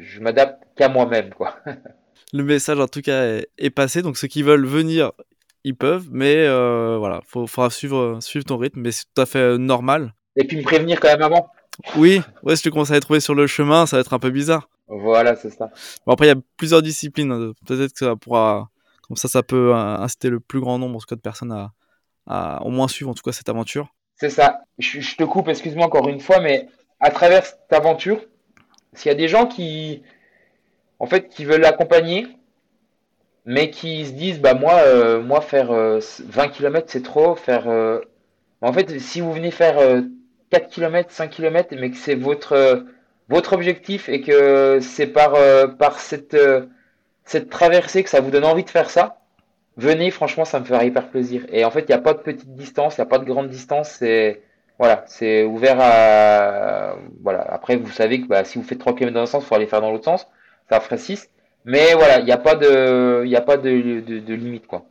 je, 0.01 0.19
m'adapte 0.19 0.61
qu'à 0.75 0.89
moi-même, 0.89 1.33
quoi. 1.33 1.57
Le 2.33 2.43
message, 2.43 2.79
en 2.79 2.87
tout 2.87 3.01
cas, 3.01 3.39
est, 3.57 3.69
passé. 3.71 4.03
Donc, 4.03 4.17
ceux 4.17 4.27
qui 4.27 4.43
veulent 4.43 4.65
venir, 4.65 5.13
ils 5.63 5.75
peuvent. 5.75 6.07
Mais 6.11 6.45
euh, 6.45 6.97
voilà, 6.99 7.21
il 7.23 7.47
faudra 7.47 7.71
suivre, 7.71 8.19
suivre 8.21 8.45
ton 8.45 8.57
rythme. 8.57 8.81
Mais 8.81 8.91
c'est 8.91 9.05
tout 9.15 9.21
à 9.21 9.25
fait 9.25 9.39
euh, 9.39 9.57
normal. 9.57 10.13
Et 10.35 10.43
puis 10.43 10.57
me 10.57 10.61
prévenir 10.61 10.99
quand 10.99 11.07
même 11.07 11.23
avant. 11.23 11.49
Oui, 11.95 12.21
ouais, 12.43 12.55
si 12.55 12.61
tu 12.61 12.69
commences 12.69 12.91
à 12.91 12.95
les 12.95 12.99
trouver 12.99 13.19
sur 13.19 13.33
le 13.33 13.47
chemin, 13.47 13.87
ça 13.87 13.97
va 13.97 14.01
être 14.01 14.13
un 14.13 14.19
peu 14.19 14.29
bizarre. 14.29 14.69
Voilà, 14.87 15.35
c'est 15.35 15.49
ça. 15.49 15.71
Bon, 16.05 16.13
après, 16.13 16.27
il 16.27 16.29
y 16.29 16.33
a 16.33 16.41
plusieurs 16.55 16.83
disciplines. 16.83 17.31
Hein. 17.31 17.53
Peut-être 17.65 17.93
que 17.93 17.99
ça 17.99 18.15
pourra. 18.15 18.69
Comme 19.07 19.17
ça, 19.17 19.27
ça 19.27 19.41
peut 19.41 19.73
inciter 19.73 20.29
le 20.29 20.39
plus 20.39 20.59
grand 20.59 20.77
nombre 20.77 20.97
en 20.97 20.99
tout 20.99 21.07
cas, 21.07 21.15
de 21.15 21.21
personnes 21.21 21.51
à, 21.51 21.71
à 22.27 22.61
au 22.63 22.69
moins 22.69 22.87
suivre 22.87 23.09
en 23.09 23.15
tout 23.15 23.23
cas 23.23 23.31
cette 23.31 23.49
aventure. 23.49 23.91
C'est 24.19 24.29
ça. 24.29 24.65
Je, 24.77 25.15
te 25.15 25.23
coupe, 25.23 25.47
excuse-moi 25.47 25.85
encore 25.85 26.09
une 26.09 26.19
fois, 26.19 26.41
mais 26.41 26.67
à 26.99 27.09
travers 27.09 27.45
cette 27.45 27.71
aventure, 27.71 28.19
s'il 28.93 29.07
y 29.09 29.11
a 29.11 29.15
des 29.15 29.29
gens 29.29 29.47
qui, 29.47 30.03
en 30.99 31.05
fait, 31.05 31.29
qui 31.29 31.45
veulent 31.45 31.61
l'accompagner, 31.61 32.27
mais 33.45 33.69
qui 33.71 34.05
se 34.05 34.11
disent, 34.11 34.41
bah 34.41 34.53
moi, 34.55 34.73
euh, 34.79 35.21
moi 35.21 35.39
faire 35.39 35.71
20 35.71 35.75
euh, 35.75 36.47
km 36.49 36.87
c'est 36.91 37.03
trop, 37.03 37.35
faire. 37.35 37.69
Euh, 37.69 38.01
en 38.61 38.73
fait, 38.73 38.99
si 38.99 39.21
vous 39.21 39.31
venez 39.31 39.51
faire 39.51 39.77
4 40.49 40.69
km, 40.69 41.09
5 41.11 41.29
km, 41.29 41.75
mais 41.79 41.91
que 41.91 41.97
c'est 41.97 42.15
votre 42.15 42.85
votre 43.29 43.53
objectif 43.53 44.09
et 44.09 44.21
que 44.21 44.79
c'est 44.81 45.07
par 45.07 45.35
par 45.77 45.99
cette 45.99 46.35
cette 47.23 47.49
traversée 47.49 48.03
que 48.03 48.09
ça 48.09 48.19
vous 48.21 48.31
donne 48.31 48.45
envie 48.45 48.65
de 48.65 48.69
faire 48.69 48.89
ça, 48.89 49.18
venez, 49.79 50.11
franchement, 50.11 50.45
ça 50.45 50.59
me 50.59 50.65
ferait 50.65 50.87
hyper 50.87 51.09
plaisir. 51.09 51.45
Et 51.51 51.65
en 51.65 51.71
fait, 51.71 51.81
il 51.81 51.87
n'y 51.87 51.93
a 51.93 51.99
pas 51.99 52.13
de 52.13 52.19
petite 52.19 52.55
distance, 52.55 52.97
il 52.97 53.01
n'y 53.01 53.07
a 53.07 53.09
pas 53.09 53.19
de 53.19 53.25
grande 53.25 53.49
distance, 53.49 53.89
c'est 53.99 54.41
voilà, 54.77 55.03
c'est 55.07 55.43
ouvert 55.43 55.77
à 55.79 56.95
voilà. 57.21 57.41
Après, 57.41 57.75
vous 57.75 57.91
savez 57.91 58.21
que 58.21 58.27
bah, 58.27 58.45
si 58.45 58.57
vous 58.57 58.63
faites 58.63 58.79
3 58.79 58.95
km 58.95 59.13
dans 59.13 59.21
un 59.21 59.25
sens, 59.25 59.43
il 59.43 59.47
faut 59.47 59.55
aller 59.55 59.67
faire 59.67 59.81
dans 59.81 59.91
l'autre 59.91 60.05
sens, 60.05 60.27
ça 60.69 60.79
ferait 60.79 60.97
6. 60.97 61.29
Mais 61.65 61.93
voilà, 61.93 62.19
il 62.19 62.25
n'y 62.25 62.31
a 62.31 62.37
pas 62.37 62.55
de, 62.55 63.23
il 63.25 63.35
a 63.35 63.41
pas 63.41 63.57
de, 63.57 63.99
de, 63.99 64.33
limite 64.33 64.65
quoi. 64.65 64.85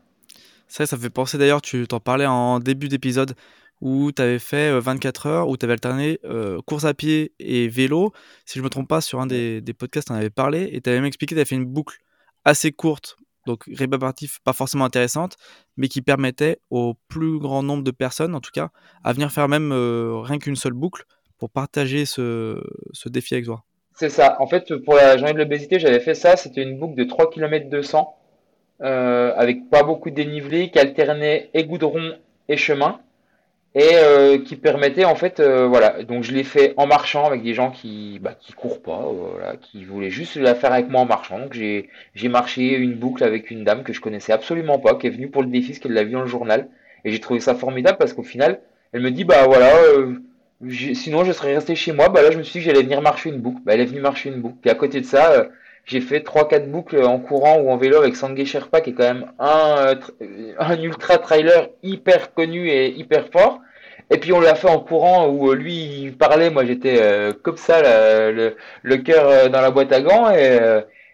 Ça, 0.69 0.85
ça 0.87 0.99
fait 0.99 1.09
penser 1.11 1.39
d'ailleurs, 1.39 1.63
tu 1.63 1.87
t'en 1.89 2.01
parlais 2.01 2.27
en 2.27 2.61
début 2.61 2.89
d'épisode 2.89 3.35
où 3.81 4.13
tu 4.13 4.21
avais 4.21 4.39
fait 4.39 4.79
24 4.79 5.27
euh, 5.27 5.31
heures, 5.31 5.49
où 5.49 5.57
tu 5.57 5.65
avais 5.65 5.73
alterné 5.73 6.19
euh, 6.25 6.61
course 6.67 6.85
à 6.85 6.93
pied 6.93 7.33
et 7.39 7.69
vélo. 7.69 8.13
Si 8.45 8.59
je 8.59 8.65
me 8.65 8.69
trompe 8.69 8.89
pas, 8.89 9.01
sur 9.01 9.21
un 9.21 9.27
des, 9.27 9.63
des 9.63 9.73
podcasts, 9.73 10.11
on 10.11 10.15
avait 10.15 10.31
parlé 10.31 10.69
et 10.73 10.81
tu 10.81 10.91
avais 10.91 10.99
même 10.99 11.07
expliqué 11.07 11.35
que 11.35 11.37
tu 11.37 11.41
avais 11.41 11.49
fait 11.49 11.55
une 11.55 11.65
boucle 11.65 11.99
assez 12.45 12.73
courte 12.73 13.17
donc 13.49 13.65
rébarbatif 13.75 14.39
pas 14.45 14.53
forcément 14.53 14.85
intéressante, 14.85 15.37
mais 15.77 15.89
qui 15.89 16.03
permettait 16.03 16.59
au 16.71 16.95
plus 17.09 17.39
grand 17.39 17.63
nombre 17.63 17.83
de 17.83 17.91
personnes, 17.91 18.35
en 18.35 18.41
tout 18.41 18.53
cas, 18.53 18.69
à 19.03 19.13
venir 19.13 19.33
faire 19.33 19.49
même 19.49 19.73
euh, 19.73 20.21
rien 20.21 20.39
qu'une 20.39 20.57
seule 20.57 20.75
boucle 20.75 21.05
pour 21.39 21.51
partager 21.51 22.05
ce, 22.05 22.61
défi 23.07 23.35
avec 23.35 23.47
toi. 23.47 23.65
C'est 23.95 24.11
ça. 24.11 24.37
En 24.41 24.47
fait, 24.47 24.77
pour 24.85 24.95
la 24.95 25.17
journée 25.17 25.33
de 25.33 25.39
l'obésité, 25.39 25.79
j'avais 25.81 26.01
fait 26.01 26.15
ça. 26.15 26.37
C'était 26.37 26.63
une 26.63 26.79
boucle 26.79 26.95
de 26.95 27.05
3 27.05 27.31
km 27.31 27.69
200 27.71 28.15
avec 28.81 29.71
pas 29.71 29.83
beaucoup 29.83 30.11
de 30.11 30.15
dénivelé 30.15 30.71
qui 30.71 30.79
alternait 30.79 31.51
et 31.55 31.65
goudron 31.65 32.17
et 32.49 32.57
chemin 32.57 33.01
et 33.75 33.91
euh, 33.95 34.39
qui 34.39 34.57
permettait 34.57 35.05
en 35.05 35.15
fait 35.15 35.41
euh, 35.41 35.67
voilà. 35.67 36.03
Donc 36.03 36.23
je 36.25 36.33
l'ai 36.33 36.45
fait 36.45 36.75
en 36.77 36.87
marchant 36.87 37.27
avec 37.27 37.43
des 37.43 37.55
gens 37.55 37.71
qui 37.71 38.19
bah, 38.21 38.35
qui 38.39 38.53
courent 38.53 38.83
pas 38.83 39.03
euh, 39.03 39.31
voilà 39.33 39.57
qui 39.57 39.85
voulaient 39.85 40.11
juste 40.11 40.37
la 40.37 40.55
faire 40.55 40.73
avec 40.73 40.89
moi 40.89 41.03
en 41.03 41.07
marchant. 41.07 41.39
Donc 41.39 41.53
j'ai 41.53 41.89
j'ai 42.15 42.29
marché 42.29 42.75
une 42.77 42.95
boucle 42.95 43.23
avec 43.25 43.51
une 43.51 43.65
dame 43.65 43.83
que 43.85 43.93
je 43.93 44.01
connaissais 44.01 44.33
absolument 44.33 44.79
pas 44.79 44.95
qui 44.95 45.07
est 45.07 45.11
venue 45.11 45.29
pour 45.29 45.43
le 45.43 45.49
défi 45.49 45.69
parce 45.69 45.81
qu'elle 45.81 45.93
l'a 45.93 46.05
vu 46.05 46.13
dans 46.13 46.23
le 46.23 46.27
journal. 46.27 46.69
Et 47.05 47.13
j'ai 47.13 47.21
trouvé 47.21 47.41
ça 47.41 47.55
formidable 47.55 47.99
parce 47.99 48.13
qu'au 48.13 48.23
final 48.23 48.61
elle 48.93 49.03
me 49.03 49.11
dit 49.11 49.25
bah 49.25 49.47
voilà 49.47 49.71
sinon 50.95 51.25
je 51.25 51.33
serais 51.33 51.55
resté 51.55 51.75
chez 51.75 51.93
moi. 51.93 52.09
Bah 52.09 52.23
là 52.23 52.31
je 52.31 52.39
me 52.39 52.43
suis 52.43 52.61
dit 52.61 52.67
que 52.67 52.73
j'allais 52.73 52.85
venir 52.85 53.03
marcher 53.03 53.29
une 53.31 53.41
boucle. 53.41 53.61
Bah 53.65 53.75
elle 53.75 53.81
est 53.81 53.87
venue 53.87 54.01
marcher 54.01 54.31
une 54.31 54.41
boucle. 54.41 54.57
Puis 54.63 54.71
à 54.71 54.75
côté 54.75 55.01
de 55.01 55.07
ça 55.07 55.49
j'ai 55.89 56.01
fait 56.01 56.21
trois 56.23 56.47
quatre 56.47 56.71
boucles 56.71 57.03
en 57.03 57.19
courant 57.19 57.59
ou 57.59 57.71
en 57.71 57.77
vélo 57.77 57.99
avec 57.99 58.15
Sangay 58.15 58.45
Sherpa 58.45 58.81
qui 58.81 58.91
est 58.91 58.93
quand 58.95 59.15
même 59.15 59.27
un 59.41 59.95
un 60.59 60.81
ultra 60.81 61.19
trailer 61.19 61.69
hyper 61.83 62.35
connu 62.35 62.69
et 62.69 62.91
hyper 62.91 63.29
fort 63.33 63.61
et 64.11 64.19
puis 64.19 64.33
on 64.33 64.41
l'a 64.41 64.55
fait 64.55 64.69
en 64.69 64.81
courant 64.81 65.29
où 65.29 65.51
euh, 65.51 65.55
lui 65.55 65.75
il 65.75 66.17
parlait, 66.17 66.51
moi 66.51 66.65
j'étais 66.65 66.99
euh, 67.01 67.33
comme 67.43 67.57
ça, 67.57 67.83
le, 68.31 68.57
le 68.83 68.97
cœur 68.99 69.29
euh, 69.29 69.49
dans 69.49 69.61
la 69.61 69.71
boîte 69.71 69.93
à 69.93 70.01
gants. 70.01 70.31
Et, 70.31 70.59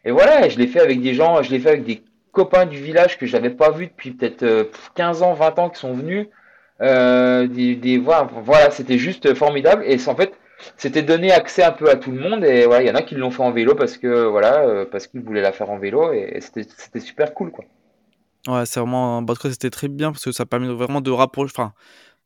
et 0.05 0.11
voilà, 0.11 0.49
je 0.49 0.59
l'ai 0.59 0.67
fait 0.67 0.81
avec 0.81 1.01
des 1.01 1.15
gens, 1.15 1.43
je 1.43 1.51
l'ai 1.51 1.59
fait 1.59 1.71
avec 1.71 1.85
des 1.85 2.03
copains 2.33 2.67
du 2.67 2.79
village 2.79 3.19
que 3.19 3.27
j'avais 3.27 3.51
pas 3.51 3.71
vu 3.71 3.87
depuis 3.87 4.13
peut-être 4.13 4.71
15 4.95 5.23
ans, 5.23 5.35
20 5.35 5.59
ans 5.59 5.71
qui 5.71 5.81
sont 5.81 5.95
venus. 5.95 6.29
des, 6.81 7.75
des, 7.77 7.99
voilà, 7.99 8.29
voilà 8.45 8.71
c'était 8.71 8.99
juste 8.99 9.35
formidable. 9.35 9.83
Et 9.87 9.97
en 10.07 10.15
fait, 10.15 10.33
c'était 10.77 11.03
donner 11.03 11.33
accès 11.33 11.63
un 11.63 11.73
peu 11.73 11.91
à 11.91 11.97
tout 11.97 12.11
le 12.11 12.21
monde. 12.21 12.45
Et 12.45 12.67
voilà, 12.67 12.83
il 12.83 12.89
y 12.89 12.91
en 12.91 12.95
a 12.95 13.03
qui 13.03 13.15
l'ont 13.15 13.31
fait 13.31 13.43
en 13.43 13.53
vélo 13.53 13.75
parce 13.75 13.99
que 13.99 14.25
voilà, 14.25 14.87
parce 14.91 15.07
qu'ils 15.07 15.23
voulaient 15.23 15.43
la 15.43 15.53
faire 15.53 15.71
en 15.71 15.79
vélo. 15.79 16.13
Et, 16.13 16.41
c'était 16.41 17.01
super 17.01 17.35
cool 17.35 17.51
quoi. 17.51 17.65
Ouais, 18.47 18.67
c'est 18.67 18.79
vraiment, 18.79 19.23
bah, 19.23 19.35
c'était 19.43 19.71
très 19.71 19.89
bien 19.89 20.13
parce 20.13 20.25
que 20.25 20.33
ça 20.33 20.45
permet 20.45 20.69
vraiment 20.69 21.01
de 21.01 21.11
rapprocher, 21.11 21.53
enfin, 21.57 21.73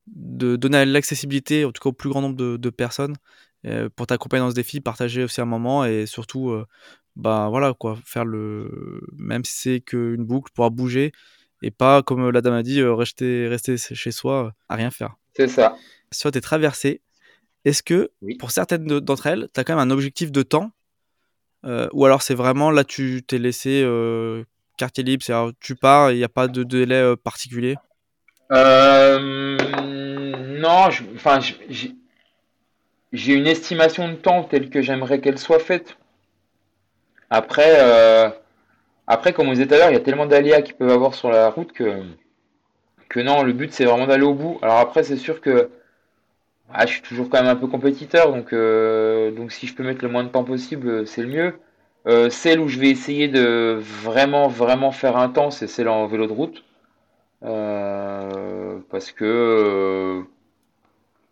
de 0.08 0.56
donner 0.56 0.84
l'accessibilité, 0.84 1.64
en 1.64 1.72
tout 1.72 1.80
cas 1.82 1.90
au 1.90 1.92
plus 1.92 2.08
grand 2.10 2.20
nombre 2.20 2.36
de, 2.36 2.70
personnes, 2.70 3.16
euh, 3.66 3.88
pour 3.94 4.06
t'accompagner 4.06 4.42
dans 4.42 4.50
ce 4.50 4.54
défi, 4.54 4.80
partager 4.80 5.24
aussi 5.24 5.40
un 5.40 5.44
moment 5.44 5.84
et 5.84 6.06
surtout, 6.06 6.50
euh, 6.50 6.66
bah 7.16 7.48
voilà 7.50 7.74
quoi, 7.74 7.98
faire 8.04 8.24
le, 8.24 9.00
même 9.16 9.44
si 9.44 9.52
c'est 9.52 9.80
qu'une 9.80 10.24
boucle, 10.24 10.52
pouvoir 10.52 10.70
bouger 10.70 11.12
et 11.62 11.70
pas 11.70 12.02
comme 12.02 12.30
la 12.30 12.40
dame 12.40 12.54
a 12.54 12.62
dit, 12.62 12.80
euh, 12.80 12.94
rester, 12.94 13.48
rester 13.48 13.76
chez 13.76 14.10
soi 14.10 14.54
à 14.68 14.76
rien 14.76 14.90
faire. 14.90 15.16
C'est 15.36 15.48
ça. 15.48 15.76
Sur 16.10 16.30
tes 16.30 16.40
traversées, 16.40 17.00
est-ce 17.68 17.82
que 17.82 18.10
pour 18.38 18.50
certaines 18.50 18.86
d'entre 18.86 19.26
elles, 19.26 19.48
tu 19.52 19.60
as 19.60 19.64
quand 19.64 19.76
même 19.76 19.88
un 19.88 19.92
objectif 19.92 20.32
de 20.32 20.42
temps 20.42 20.70
ou 21.92 22.04
alors 22.06 22.22
c'est 22.22 22.34
vraiment 22.34 22.70
là 22.70 22.84
tu 22.84 23.22
t'es 23.26 23.38
laissé 23.38 23.84
quartier 24.76 25.04
libre, 25.04 25.22
c'est-à-dire 25.22 25.52
tu 25.60 25.74
pars, 25.74 26.12
il 26.12 26.16
n'y 26.16 26.24
a 26.24 26.28
pas 26.28 26.48
de 26.48 26.62
délai 26.62 27.14
particulier? 27.16 27.76
Euh, 28.52 29.58
non, 30.58 30.88
enfin, 31.14 31.40
j'ai 33.12 33.34
une 33.34 33.46
estimation 33.46 34.08
de 34.08 34.14
temps 34.14 34.44
telle 34.44 34.70
que 34.70 34.80
j'aimerais 34.80 35.20
qu'elle 35.20 35.38
soit 35.38 35.58
faite. 35.58 35.98
Après, 37.30 37.76
euh, 37.80 38.30
après, 39.06 39.32
comme 39.32 39.46
vous 39.46 39.52
disiez 39.52 39.66
tout 39.66 39.74
à 39.74 39.78
l'heure, 39.78 39.90
il 39.90 39.94
y 39.94 39.96
a 39.96 40.00
tellement 40.00 40.26
d'aléas 40.26 40.62
qu'ils 40.62 40.76
peuvent 40.76 40.90
avoir 40.90 41.14
sur 41.14 41.30
la 41.30 41.50
route 41.50 41.72
que, 41.72 42.02
que 43.08 43.20
non, 43.20 43.42
le 43.42 43.52
but 43.52 43.72
c'est 43.72 43.84
vraiment 43.84 44.06
d'aller 44.06 44.24
au 44.24 44.34
bout. 44.34 44.58
Alors 44.62 44.78
après, 44.78 45.02
c'est 45.02 45.16
sûr 45.16 45.40
que 45.40 45.70
ah, 46.72 46.86
je 46.86 46.92
suis 46.94 47.02
toujours 47.02 47.28
quand 47.30 47.38
même 47.42 47.50
un 47.50 47.56
peu 47.56 47.66
compétiteur, 47.66 48.32
donc, 48.32 48.52
euh, 48.52 49.30
donc 49.30 49.52
si 49.52 49.66
je 49.66 49.74
peux 49.74 49.82
mettre 49.82 50.04
le 50.04 50.10
moins 50.10 50.24
de 50.24 50.28
temps 50.28 50.44
possible, 50.44 51.06
c'est 51.06 51.22
le 51.22 51.28
mieux. 51.28 51.54
Euh, 52.06 52.30
celle 52.30 52.60
où 52.60 52.68
je 52.68 52.78
vais 52.78 52.90
essayer 52.90 53.28
de 53.28 53.78
vraiment, 53.80 54.48
vraiment 54.48 54.92
faire 54.92 55.16
un 55.16 55.28
temps, 55.28 55.50
c'est 55.50 55.66
celle 55.66 55.88
en 55.88 56.06
vélo 56.06 56.26
de 56.26 56.32
route. 56.32 56.64
Euh, 57.44 58.80
parce 58.90 59.12
que 59.12 59.24
euh, 59.24 60.22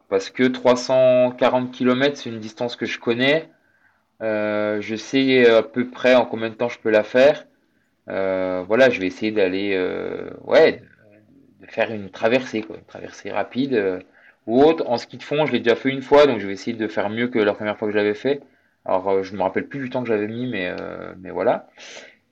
parce 0.09 0.31
que 0.31 0.45
340 0.45 1.73
km 1.73 2.17
c'est 2.17 2.31
une 2.31 2.39
distance 2.41 2.77
que 2.77 2.87
je 2.87 2.99
connais. 3.01 3.51
Euh, 4.23 4.81
je 4.81 4.97
sais 4.97 5.49
à 5.51 5.63
peu 5.63 5.91
près 5.91 6.15
en 6.15 6.27
combien 6.27 6.51
de 6.51 6.55
temps 6.55 6.69
je 6.69 6.79
peux 6.79 6.91
la 6.91 7.05
faire. 7.05 7.47
voilà, 8.07 8.91
je 8.91 9.01
vais 9.01 9.07
essayer 9.07 9.33
d'aller 9.33 9.77
ouais 10.45 10.83
de 11.61 11.67
faire 11.67 11.93
une 11.93 12.11
traversée 12.11 12.63
quoi, 12.63 12.77
une 12.77 12.85
traversée 12.85 13.31
rapide 13.33 14.05
ou 14.47 14.63
autre. 14.63 14.85
En 14.87 14.97
ski 14.97 15.17
de 15.17 15.23
fond, 15.23 15.47
je 15.47 15.53
l'ai 15.53 15.61
déjà 15.61 15.77
fait 15.77 15.91
une 15.91 16.03
fois, 16.03 16.27
donc 16.27 16.41
je 16.41 16.47
vais 16.47 16.53
essayer 16.53 16.77
de 16.77 16.89
faire 16.89 17.11
mieux 17.11 17.29
que 17.29 17.39
la 17.39 17.55
première 17.55 17.77
fois 17.79 17.89
que 17.89 17.93
je 17.93 17.99
l'avais 17.99 18.15
fait. 18.15 18.41
Alors 18.85 19.23
je 19.23 19.35
me 19.35 19.43
rappelle 19.43 19.67
plus 19.67 19.81
du 19.81 19.91
temps 19.91 20.03
que 20.03 20.09
j'avais 20.09 20.29
mis, 20.29 20.47
mais 20.47 20.75
mais 21.19 21.31
voilà. 21.31 21.69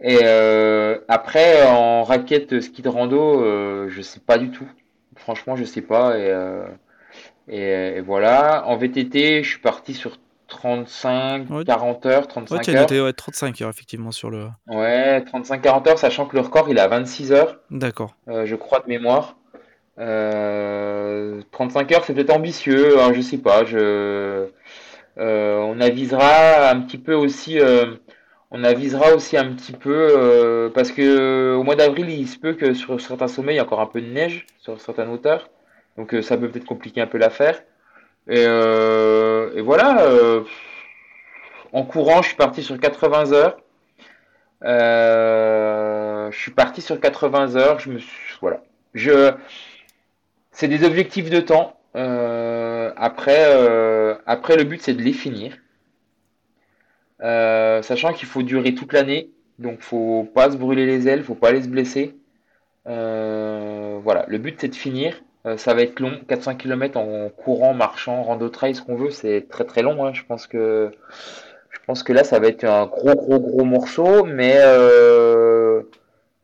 Et 0.00 0.18
euh, 0.22 0.98
après, 1.08 1.66
en 1.66 2.02
raquette 2.02 2.60
ski 2.60 2.82
de 2.82 2.88
rando, 2.88 3.42
euh, 3.42 3.88
je 3.88 4.02
sais 4.02 4.20
pas 4.20 4.38
du 4.38 4.50
tout. 4.50 4.68
Franchement, 5.16 5.56
je 5.56 5.64
sais 5.64 5.80
pas. 5.80 6.18
Et, 6.18 6.28
euh, 6.28 6.66
et, 7.48 8.00
voilà. 8.00 8.66
En 8.66 8.76
VTT, 8.76 9.42
je 9.42 9.48
suis 9.48 9.60
parti 9.60 9.94
sur 9.94 10.18
35, 10.48 11.46
40 11.64 12.06
heures, 12.06 12.26
35 12.28 12.56
ouais, 12.56 12.62
tu 12.62 12.70
as 12.70 12.80
noté, 12.80 13.00
ouais, 13.00 13.12
35 13.12 13.62
heures, 13.62 13.70
effectivement, 13.70 14.10
sur 14.10 14.30
le. 14.30 14.48
Ouais, 14.68 15.20
35-40 15.20 15.88
heures, 15.88 15.98
sachant 15.98 16.26
que 16.26 16.36
le 16.36 16.42
record, 16.42 16.68
il 16.68 16.76
est 16.76 16.82
à 16.82 16.88
26 16.88 17.32
heures. 17.32 17.60
D'accord. 17.70 18.14
je 18.26 18.54
crois 18.54 18.80
de 18.80 18.88
mémoire. 18.88 19.36
35 19.96 21.92
heures, 21.92 22.04
c'est 22.04 22.14
peut-être 22.14 22.34
ambitieux, 22.34 23.00
hein, 23.00 23.12
je 23.14 23.20
sais 23.20 23.38
pas. 23.38 23.64
Je, 23.64 24.48
on 25.16 25.80
avisera 25.80 26.70
un 26.70 26.80
petit 26.80 26.98
peu 26.98 27.14
aussi 27.14 27.58
On 28.50 28.64
avisera 28.64 29.14
aussi 29.14 29.36
un 29.36 29.52
petit 29.54 29.72
peu 29.72 30.70
parce 30.74 30.90
que 30.92 31.54
au 31.54 31.62
mois 31.62 31.76
d'avril, 31.76 32.10
il 32.10 32.28
se 32.28 32.38
peut 32.38 32.54
que 32.54 32.74
sur 32.74 33.00
certains 33.00 33.28
sommets, 33.28 33.54
il 33.54 33.56
y 33.56 33.60
a 33.60 33.64
encore 33.64 33.80
un 33.80 33.86
peu 33.86 34.00
de 34.00 34.06
neige 34.08 34.46
sur 34.58 34.80
certaines 34.80 35.10
hauteurs. 35.10 35.48
Donc 35.96 36.14
ça 36.22 36.36
peut 36.36 36.48
peut-être 36.50 36.66
compliquer 36.66 37.00
un 37.00 37.06
peu 37.06 37.18
l'affaire. 37.18 37.62
Et, 38.28 38.42
et 38.42 39.60
voilà. 39.62 40.06
en 41.72 41.84
courant, 41.84 42.22
je 42.22 42.28
suis 42.28 42.36
parti 42.36 42.62
sur 42.62 42.78
80 42.78 43.32
heures. 43.32 43.56
je 46.32 46.38
suis 46.38 46.52
parti 46.52 46.80
sur 46.82 47.00
80 47.00 47.56
heures. 47.56 47.78
Je 47.78 47.90
me 47.90 47.98
suis, 47.98 48.38
voilà. 48.40 48.62
Je, 48.94 49.32
c'est 50.54 50.68
des 50.68 50.84
objectifs 50.84 51.28
de 51.28 51.40
temps. 51.40 51.76
Euh, 51.96 52.92
après, 52.96 53.44
euh, 53.54 54.14
après, 54.24 54.56
le 54.56 54.64
but, 54.64 54.80
c'est 54.80 54.94
de 54.94 55.02
les 55.02 55.12
finir. 55.12 55.56
Euh, 57.22 57.82
sachant 57.82 58.12
qu'il 58.12 58.26
faut 58.28 58.42
durer 58.42 58.74
toute 58.74 58.92
l'année. 58.92 59.30
Donc, 59.58 59.80
faut 59.80 60.28
pas 60.34 60.50
se 60.50 60.56
brûler 60.56 60.86
les 60.86 61.06
ailes, 61.08 61.22
faut 61.22 61.34
pas 61.34 61.48
aller 61.48 61.62
se 61.62 61.68
blesser. 61.68 62.14
voilà, 62.86 64.24
le 64.28 64.38
but, 64.38 64.56
c'est 64.60 64.68
de 64.68 64.74
finir. 64.74 65.22
ça 65.56 65.74
va 65.74 65.82
être 65.82 66.00
long, 66.00 66.20
400 66.28 66.56
km 66.56 66.98
en 66.98 67.28
courant, 67.30 67.74
marchant, 67.74 68.22
rando 68.22 68.48
trail, 68.48 68.74
ce 68.74 68.82
qu'on 68.82 68.96
veut, 68.96 69.10
c'est 69.10 69.46
très 69.48 69.64
très 69.64 69.82
long. 69.82 70.04
Hein. 70.06 70.12
Je 70.14 70.22
pense 70.24 70.46
que 70.46 70.90
je 71.70 71.78
pense 71.86 72.02
que 72.02 72.12
là, 72.12 72.24
ça 72.24 72.38
va 72.38 72.48
être 72.48 72.64
un 72.64 72.86
gros 72.86 73.14
gros 73.14 73.40
gros 73.40 73.64
morceau, 73.64 74.24
mais 74.24 74.56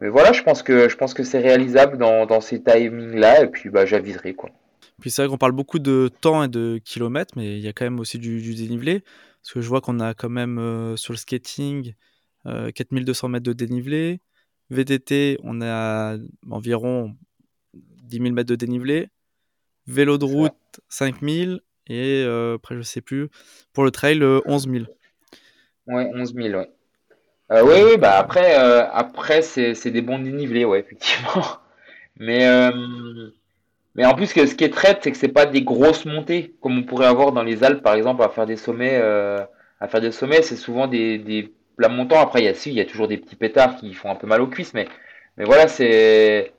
mais 0.00 0.08
voilà, 0.08 0.32
je 0.32 0.42
pense 0.42 0.62
que 0.62 0.88
je 0.88 0.96
pense 0.96 1.14
que 1.14 1.22
c'est 1.22 1.40
réalisable 1.40 1.98
dans, 1.98 2.26
dans 2.26 2.40
ces 2.40 2.62
timings-là, 2.62 3.44
et 3.44 3.46
puis 3.48 3.70
bah, 3.70 3.86
j'aviserai 3.86 4.34
quoi. 4.34 4.50
Puis 5.00 5.10
c'est 5.10 5.22
vrai 5.22 5.30
qu'on 5.30 5.38
parle 5.38 5.52
beaucoup 5.52 5.78
de 5.78 6.10
temps 6.20 6.44
et 6.44 6.48
de 6.48 6.78
kilomètres, 6.84 7.34
mais 7.36 7.56
il 7.58 7.64
y 7.64 7.68
a 7.68 7.72
quand 7.72 7.84
même 7.84 8.00
aussi 8.00 8.18
du, 8.18 8.54
dénivelé. 8.54 9.00
Parce 9.42 9.54
que 9.54 9.60
je 9.62 9.68
vois 9.68 9.80
qu'on 9.80 9.98
a 10.00 10.12
quand 10.12 10.28
même 10.28 10.58
euh, 10.58 10.96
sur 10.96 11.12
le 11.14 11.16
skating 11.16 11.94
4200 12.44 13.26
euh, 13.26 13.30
mètres 13.30 13.44
de 13.44 13.52
dénivelé. 13.54 14.20
VTT, 14.68 15.38
on 15.42 15.62
a 15.62 16.16
environ 16.48 17.16
10 17.74 18.18
000 18.18 18.30
mètres 18.32 18.48
de 18.48 18.56
dénivelé. 18.56 19.08
Vélo 19.86 20.18
de 20.18 20.26
route, 20.26 20.80
5000. 20.90 21.60
Et 21.88 22.22
euh, 22.24 22.56
après, 22.56 22.76
je 22.76 22.82
sais 22.82 23.00
plus. 23.00 23.28
Pour 23.72 23.84
le 23.84 23.90
trail, 23.90 24.22
11 24.22 24.68
000. 24.70 24.84
Ouais, 25.86 26.10
11 26.14 26.34
000, 26.34 26.48
ouais. 26.58 26.70
Euh, 27.52 27.62
oui, 27.64 27.82
oui, 27.84 27.96
bah 27.98 28.16
après, 28.18 28.58
euh, 28.58 28.86
après 28.92 29.42
c'est, 29.42 29.74
c'est 29.74 29.90
des 29.90 30.02
bons 30.02 30.18
dénivelés, 30.20 30.64
ouais, 30.64 30.80
effectivement. 30.80 31.42
Mais, 32.16 32.46
euh, 32.46 32.70
mais 33.94 34.04
en 34.06 34.14
plus, 34.14 34.26
ce 34.28 34.54
qui 34.54 34.64
est 34.64 34.72
traite, 34.72 35.00
c'est 35.02 35.10
que 35.12 35.18
c'est 35.18 35.28
pas 35.28 35.46
des 35.46 35.62
grosses 35.62 36.04
montées, 36.04 36.54
comme 36.62 36.78
on 36.78 36.82
pourrait 36.84 37.06
avoir 37.06 37.32
dans 37.32 37.42
les 37.42 37.64
Alpes, 37.64 37.82
par 37.82 37.94
exemple, 37.94 38.22
à 38.22 38.28
faire 38.28 38.46
des 38.46 38.56
sommets, 38.56 38.96
à 39.80 39.88
faire 39.88 40.00
des 40.00 40.12
sommets, 40.12 40.42
c'est 40.42 40.56
souvent 40.56 40.86
des, 40.88 41.18
des 41.18 41.52
plats 41.76 41.88
montants. 41.88 42.20
Après, 42.20 42.40
il 42.42 42.44
y 42.46 42.48
a, 42.48 42.54
si, 42.54 42.70
il 42.70 42.76
y 42.76 42.80
a 42.80 42.84
toujours 42.86 43.08
des 43.08 43.18
petits 43.18 43.36
pétards 43.36 43.76
qui 43.76 43.94
font 43.94 44.10
un 44.10 44.14
peu 44.16 44.26
mal 44.26 44.40
aux 44.42 44.46
cuisses, 44.48 44.74
mais, 44.74 44.88
mais 45.36 45.44
voilà, 45.44 45.68
c'est, 45.68 46.52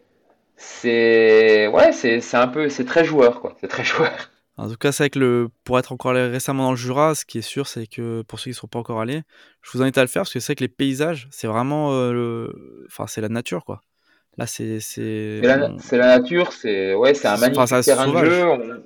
c'est, 0.58 1.68
ouais, 1.70 1.94
c'est, 1.94 2.22
c'est 2.22 2.38
un 2.38 2.50
peu, 2.50 2.70
c'est 2.70 2.86
très 2.86 3.06
joueur, 3.06 3.42
quoi. 3.42 3.58
C'est 3.62 3.70
très 3.70 3.86
joueur. 3.86 4.31
En 4.62 4.70
tout 4.70 4.78
cas, 4.78 4.92
c'est 4.92 5.10
que 5.10 5.18
le, 5.18 5.50
pour 5.64 5.80
être 5.80 5.92
encore 5.92 6.12
allé 6.12 6.28
récemment 6.28 6.66
dans 6.66 6.72
le 6.72 6.78
Jura, 6.78 7.16
ce 7.16 7.26
qui 7.26 7.40
est 7.40 7.42
sûr, 7.42 7.66
c'est 7.66 7.88
que 7.88 8.22
pour 8.22 8.40
ceux 8.40 8.44
qui 8.44 8.50
ne 8.50 8.56
sont 8.56 8.68
pas 8.68 8.78
encore 8.78 9.02
allés, 9.02 9.24
je 9.64 9.72
vous 9.72 9.82
invite 9.82 9.98
à 9.98 10.02
le 10.02 10.08
faire 10.08 10.22
parce 10.22 10.34
que 10.34 10.40
c'est 10.40 10.54
que 10.54 10.64
les 10.64 10.68
paysages, 10.68 11.28
c'est 11.32 11.48
vraiment, 11.48 11.94
euh, 11.94 12.86
enfin, 12.86 13.08
c'est 13.08 13.22
la 13.22 13.30
nature, 13.30 13.66
quoi. 13.66 13.82
Là, 14.38 14.46
c'est, 14.46 14.80
c'est. 14.80 15.42
La, 15.42 15.58
la, 15.58 16.18
nature, 16.20 16.54
c'est, 16.54 16.94
ouais, 16.94 17.16
c'est 17.16 17.28
un 17.28 17.38
magnifique 17.38 17.82
terrain 17.84 18.08
de 18.08 18.24
jeu. 18.24 18.84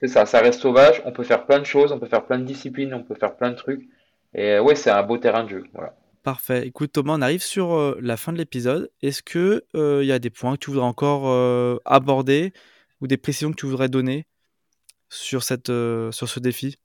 C'est 0.00 0.08
ça, 0.08 0.26
ça 0.26 0.40
reste 0.40 0.60
sauvage. 0.60 1.00
On 1.06 1.12
peut 1.12 1.24
faire 1.24 1.46
plein 1.46 1.60
de 1.60 1.64
choses, 1.64 1.92
on 1.92 1.98
peut 1.98 2.06
faire 2.06 2.26
plein 2.26 2.38
de 2.38 2.44
disciplines, 2.44 2.92
on 2.92 3.02
peut 3.02 3.14
faire 3.14 3.36
plein 3.36 3.52
de 3.52 3.56
trucs. 3.56 3.88
Et 4.34 4.58
ouais, 4.58 4.74
c'est 4.74 4.90
un 4.90 5.02
beau 5.02 5.16
terrain 5.16 5.44
de 5.44 5.48
jeu. 5.48 5.64
Voilà. 5.72 5.94
Parfait. 6.22 6.66
Écoute 6.66 6.92
Thomas, 6.92 7.14
on 7.16 7.22
arrive 7.22 7.42
sur 7.42 7.72
euh, 7.72 7.98
la 8.02 8.18
fin 8.18 8.34
de 8.34 8.38
l'épisode. 8.38 8.90
Est-ce 9.00 9.22
que 9.22 9.64
il 9.72 9.80
euh, 9.80 10.04
y 10.04 10.12
a 10.12 10.18
des 10.18 10.28
points 10.28 10.56
que 10.56 10.58
tu 10.58 10.70
voudrais 10.70 10.86
encore 10.86 11.80
aborder 11.86 12.52
ou 13.00 13.06
des 13.06 13.16
précisions 13.16 13.50
que 13.50 13.56
tu 13.56 13.64
voudrais 13.64 13.88
donner? 13.88 14.26
Euh, 15.68 16.12
sur 16.12 16.28
ce 16.28 16.40
défi? 16.40 16.78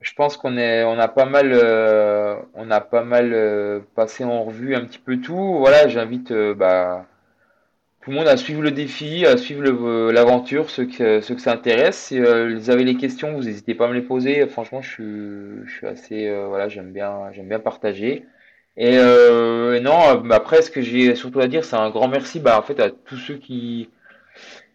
Je 0.00 0.12
pense 0.14 0.36
qu'on 0.36 0.56
on 0.56 0.98
a 0.98 1.08
pas 1.08 1.24
mal, 1.24 1.50
euh, 1.52 2.36
on 2.54 2.70
a 2.70 2.80
pas 2.80 3.02
mal 3.02 3.32
euh, 3.32 3.80
passé 3.94 4.22
en 4.24 4.44
revue 4.44 4.74
un 4.74 4.84
petit 4.84 4.98
peu 4.98 5.18
tout. 5.18 5.58
Voilà, 5.58 5.88
j'invite 5.88 6.32
bah, 6.32 7.06
tout 8.02 8.10
le 8.10 8.16
monde 8.16 8.28
à 8.28 8.36
suivre 8.36 8.62
le 8.62 8.70
défi, 8.70 9.24
à 9.24 9.36
suivre 9.36 10.10
l'aventure, 10.10 10.68
ceux 10.70 10.84
que, 10.84 11.20
ceux 11.20 11.34
que 11.34 11.40
ça 11.40 11.52
intéresse. 11.52 11.96
Si 11.96 12.20
vous 12.20 12.70
avez 12.70 12.84
les 12.84 12.96
questions, 12.96 13.32
vous 13.32 13.44
n'hésitez 13.44 13.74
pas 13.74 13.86
à 13.86 13.88
me 13.88 13.94
les 13.94 14.02
poser. 14.02 14.46
Franchement, 14.46 14.82
je 14.82 15.64
voilà, 16.48 16.68
j'aime 16.68 16.92
bien, 16.92 17.30
bien 17.36 17.60
partager. 17.60 18.26
Et 18.76 18.98
non, 18.98 20.22
après, 20.30 20.62
ce 20.62 20.70
que 20.70 20.82
j'ai 20.82 21.14
surtout 21.14 21.40
à 21.40 21.48
dire, 21.48 21.64
c'est 21.64 21.76
un 21.76 21.90
grand 21.90 22.08
merci, 22.08 22.40
bah, 22.40 22.58
en 22.58 22.62
fait, 22.62 22.78
à 22.78 22.90
tous 22.90 23.16
ceux 23.16 23.36
qui, 23.36 23.88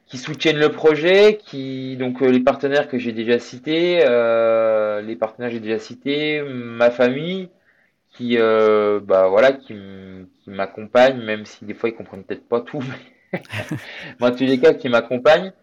qui 0.10 0.18
soutiennent 0.18 0.57
le 0.57 0.70
projet, 0.72 1.38
qui 1.38 1.95
donc 1.97 2.22
euh, 2.22 2.32
les 2.32 2.39
partenaires 2.39 2.88
que 2.89 2.97
j'ai 2.97 3.12
déjà 3.14 3.39
cités, 3.39 4.01
euh, 4.03 5.01
les 5.01 5.16
partenaires 5.16 5.49
que 5.49 5.55
j'ai 5.55 5.62
déjà 5.62 5.80
cités, 5.80 6.41
ma 6.41 6.89
famille, 6.89 7.49
qui 8.12 8.38
euh, 8.39 8.99
bah 9.03 9.28
voilà, 9.30 9.53
qui, 9.53 9.76
m'accompagnent, 10.47 11.22
même 11.22 11.45
si 11.45 11.64
des 11.66 11.76
fois 11.76 11.89
ils 11.89 11.95
comprennent 11.95 12.24
peut-être 12.24 12.47
pas 12.49 12.62
tout, 12.62 12.82
mais 13.32 13.41
moi 14.20 14.32
tous 14.32 14.45
les 14.45 14.60
cas 14.60 14.74
qui 14.74 14.89
m'accompagnent. 14.89 15.53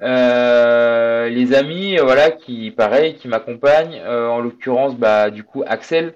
les 0.00 1.54
amis, 1.54 1.96
voilà, 1.98 2.32
qui 2.32 2.72
pareil, 2.72 3.14
qui 3.14 3.28
m'accompagnent. 3.28 4.00
en 4.04 4.40
l'occurrence, 4.40 4.96
bah 4.96 5.30
du 5.30 5.44
coup 5.44 5.62
Axel, 5.66 6.14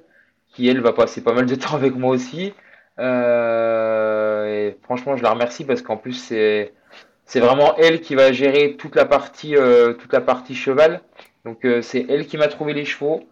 qui 0.55 0.68
elle 0.68 0.80
va 0.80 0.93
passer 0.93 1.22
pas 1.22 1.34
mal 1.34 1.47
de 1.47 1.55
temps 1.62 1.76
avec 1.76 1.95
moi 1.95 2.11
aussi. 2.11 2.53
et 2.99 4.76
franchement, 4.82 5.16
je 5.16 5.22
la 5.22 5.30
remercie 5.30 5.64
parce 5.64 5.82
qu'en 5.82 5.97
plus 5.97 6.14
c'est 6.14 6.72
c'est 7.27 7.41
vraiment 7.41 7.77
elle 7.77 8.01
qui 8.01 8.14
va 8.14 8.33
gérer 8.33 8.77
toute 8.77 8.95
la 8.95 9.05
partie, 9.05 9.57
euh, 9.57 9.95
toute 9.95 10.12
la 10.12 10.20
partie 10.20 10.55
cheval. 10.55 11.01
Donc 11.45 11.64
euh, 11.64 11.83
c'est 11.83 12.07
elle 12.09 12.27
qui 12.27 12.39
m'a 12.39 12.49
trouvé 12.49 12.72
les 12.72 12.85
chevaux. 12.85 13.24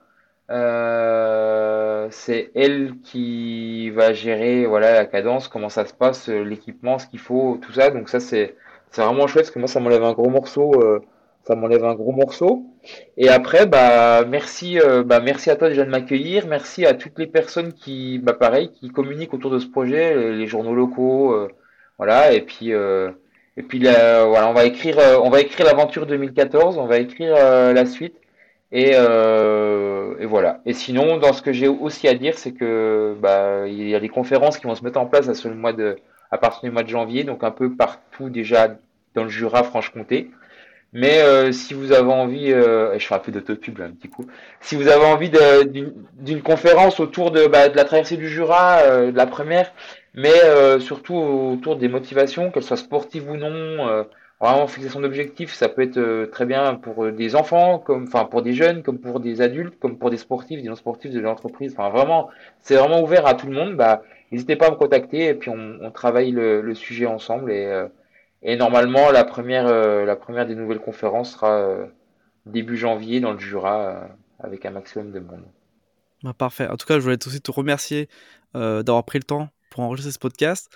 Euh, 0.51 2.09
c'est 2.11 2.51
elle 2.55 2.95
qui 3.05 3.91
va 3.91 4.13
gérer 4.13 4.67
voilà 4.67 4.93
la 4.93 5.07
cadence, 5.07 5.49
comment 5.49 5.69
ça 5.69 5.87
se 5.87 5.95
passe, 5.95 6.29
l'équipement, 6.29 6.99
ce 6.99 7.07
qu'il 7.07 7.21
faut, 7.21 7.59
tout 7.63 7.73
ça. 7.73 7.91
Donc 7.91 8.09
ça 8.09 8.21
c'est 8.21 8.57
c'est 8.91 9.03
vraiment 9.03 9.27
chouette 9.27 9.45
parce 9.45 9.55
que 9.55 9.59
moi 9.61 9.69
ça 9.69 9.81
m'enlève 9.81 10.05
un 10.05 10.13
gros 10.13 10.31
morceau, 10.31 10.73
ça 11.45 11.55
m'enlève 11.55 11.85
un 11.85 11.95
gros 11.95 12.13
morceau. 12.13 12.65
Et 13.17 13.29
après 13.29 13.67
bah 13.67 14.25
merci 14.27 14.79
bah 15.07 15.21
merci 15.21 15.51
à 15.51 15.57
toi 15.57 15.69
déjà 15.69 15.85
de 15.85 15.91
m'accueillir, 15.91 16.47
merci 16.49 16.85
à 16.87 16.95
toutes 16.95 17.19
les 17.19 17.27
personnes 17.27 17.73
qui 17.73 18.19
bah 18.19 18.35
pareil 18.35 18.71
qui 18.73 18.91
communiquent 18.91 19.35
autour 19.35 19.51
de 19.51 19.59
ce 19.59 19.67
projet, 19.67 20.33
les, 20.33 20.47
journaux 20.47 20.75
locaux, 20.75 21.49
voilà 21.99 22.33
et 22.33 22.43
puis 22.43 22.73
et 23.57 23.63
puis 23.63 23.79
là, 23.79 24.25
voilà, 24.25 24.49
on 24.49 24.53
va 24.53 24.65
écrire, 24.65 24.99
euh, 24.99 25.19
on 25.23 25.31
va 25.31 25.41
écrire 25.41 25.67
l'aventure 25.67 26.07
2014, 26.07 26.79
on 26.79 26.87
va 26.87 26.99
écrire 26.99 27.35
euh, 27.37 27.73
la 27.73 27.87
suite. 27.87 28.17
Et, 28.73 28.93
euh, 28.95 30.17
et, 30.19 30.27
voilà. 30.27 30.61
Et 30.67 30.73
sinon, 30.73 31.19
dans 31.19 31.33
ce 31.33 31.43
que 31.43 31.53
j'ai 31.53 31.69
aussi 31.69 32.09
à 32.09 32.15
dire, 32.15 32.37
c'est 32.37 32.53
que 32.53 33.17
bah, 33.21 33.69
il 33.69 33.89
y 33.89 33.95
a 33.95 34.01
des 34.01 34.09
conférences 34.09 34.59
qui 34.59 34.67
vont 34.67 34.75
se 34.75 34.83
mettre 34.83 34.99
en 34.99 35.07
place 35.07 35.29
à, 35.29 35.35
ce 35.35 35.47
mois 35.49 35.73
de, 35.73 35.97
à 36.33 36.39
partir 36.39 36.63
du 36.63 36.71
mois 36.73 36.83
de 36.83 36.89
janvier, 36.89 37.23
donc 37.25 37.45
un 37.45 37.53
peu 37.53 37.75
partout 37.77 38.31
déjà 38.31 38.77
dans 39.15 39.23
le 39.25 39.31
Jura, 39.31 39.63
Franche-Comté. 39.63 40.31
Mais 40.95 41.21
euh, 41.23 41.51
si 41.51 41.75
vous 41.75 41.93
avez 41.93 42.13
envie, 42.13 42.53
euh, 42.53 42.97
je 42.99 43.07
fais 43.07 43.15
un 43.17 43.19
peu 43.19 43.33
d'autopub 43.33 43.81
un 43.81 43.91
petit 43.91 44.09
coup. 44.09 44.27
Si 44.61 44.77
vous 44.77 44.87
avez 44.87 45.05
envie 45.05 45.31
d'une 46.17 46.43
conférence 46.43 47.01
autour 47.01 47.33
de, 47.33 47.47
bah, 47.49 47.69
de 47.69 47.77
la 47.77 47.85
traversée 47.85 48.17
du 48.17 48.29
Jura, 48.29 48.79
euh, 48.79 49.11
de 49.11 49.17
la 49.17 49.27
première, 49.27 49.73
mais 50.15 50.45
euh, 50.45 50.79
surtout 50.81 51.15
autour 51.15 51.77
des 51.77 51.89
motivations, 51.89 52.51
qu'elles 52.51 52.63
soient 52.63 52.77
sportives 52.77 53.29
ou 53.29 53.37
non, 53.37 53.89
euh, 53.89 54.05
vraiment 54.41 54.67
fixation 54.69 55.01
d'objectifs, 55.01 55.53
ça 55.53 55.69
peut 55.69 55.83
être 55.83 55.99
euh, 55.99 56.27
très 56.27 56.47
bien 56.47 56.77
pour 56.77 57.11
des 57.11 57.35
enfants, 57.35 57.81
comme, 57.81 58.05
enfin 58.05 58.25
pour 58.25 58.43
des 58.43 58.55
jeunes, 58.55 58.83
comme 58.85 59.01
pour 59.01 59.19
des 59.19 59.41
adultes, 59.41 59.79
comme 59.81 59.99
pour 59.99 60.11
des 60.11 60.17
sportifs, 60.17 60.63
des 60.63 60.69
non 60.69 60.77
sportifs 60.77 61.11
de 61.11 61.21
l'entreprise. 61.21 61.73
Enfin 61.77 61.91
vraiment, 61.91 62.31
c'est 62.61 62.77
vraiment 62.77 63.03
ouvert 63.03 63.27
à 63.27 63.35
tout 63.35 63.49
le 63.49 63.55
monde. 63.55 63.77
Bah, 63.77 64.03
n'hésitez 64.31 64.55
pas 64.57 64.69
à 64.69 64.71
me 64.71 64.77
contacter 64.77 65.27
et 65.27 65.35
puis 65.35 65.51
on, 65.51 65.79
on 65.81 65.91
travaille 65.91 66.31
le, 66.31 66.61
le, 66.61 66.75
sujet 66.75 67.07
ensemble 67.07 67.51
et, 67.51 67.87
et 68.43 68.57
normalement 68.57 69.11
la 69.11 69.25
première, 69.25 69.67
la 69.67 70.17
première 70.17 70.47
des 70.47 70.55
nouvelles 70.55 70.81
conférences 70.81 71.33
sera 71.33 71.79
début 72.47 72.77
janvier 72.77 73.21
dans 73.21 73.33
le 73.33 73.39
Jura 73.39 74.09
avec 74.41 74.65
un 74.67 74.71
maximum 74.71 75.13
de 75.13 75.21
monde. 75.21 75.45
Bah, 76.23 76.35
parfait. 76.37 76.69
En 76.69 76.77
tout 76.77 76.87
cas, 76.87 76.95
je 76.95 77.01
voulais 77.01 77.19
aussi 77.27 77.41
te 77.41 77.51
remercier 77.51 78.09
d'avoir 78.55 79.05
pris 79.05 79.19
le 79.19 79.25
temps 79.25 79.49
pour 79.75 79.83
enregistrer 79.83 80.13
ce 80.13 80.21
podcast, 80.21 80.71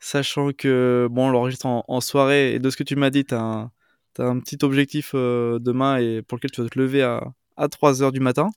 sachant 0.00 0.50
que, 0.50 1.06
bon, 1.08 1.28
on 1.28 1.30
l'enregistre 1.30 1.66
en, 1.66 2.00
soirée, 2.00 2.54
et 2.54 2.58
de 2.58 2.68
ce 2.68 2.76
que 2.76 2.82
tu 2.82 2.96
m'as 2.96 3.10
dit, 3.10 3.24
tu 3.24 3.34
as, 3.34 3.70
un 4.18 4.40
petit 4.40 4.58
objectif 4.62 5.12
euh, 5.14 5.60
demain 5.60 5.98
et 5.98 6.20
pour 6.20 6.36
lequel 6.36 6.50
tu 6.50 6.60
vas 6.60 6.68
te 6.68 6.78
lever 6.78 7.02
à, 7.02 7.22
à 7.56 7.68
3 7.68 8.02
heures 8.02 8.10
du 8.10 8.18
matin. 8.18 8.50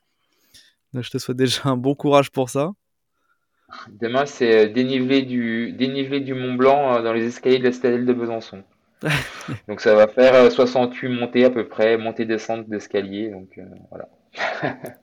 Donc, 0.94 1.04
je 1.04 1.12
te 1.12 1.20
souhaite 1.20 1.38
déjà 1.38 1.62
un 1.66 1.78
bon 1.78 1.94
courage 1.94 2.32
pour 2.32 2.50
ça. 2.50 2.72
Demain, 3.88 4.26
c'est 4.26 4.70
dénivelé 4.70 5.22
du, 5.22 5.74
dénivelé 5.74 6.22
du 6.22 6.34
Mont 6.34 6.56
Blanc 6.56 6.96
euh, 6.96 7.02
dans 7.04 7.14
les 7.14 7.26
escaliers 7.28 7.60
de 7.60 7.66
la 7.66 7.72
citadelle 7.72 8.08
de 8.08 8.14
Besançon. 8.14 8.64
donc 9.68 9.82
ça 9.82 9.94
va 9.94 10.08
faire 10.08 10.52
68 10.52 11.08
euh, 11.08 11.20
montées 11.20 11.46
à 11.46 11.50
peu 11.52 11.68
près, 11.68 11.98
montée-descente 11.98 12.68
d'escalier. 12.68 13.30
Donc 13.30 13.60
voilà. 13.92 14.10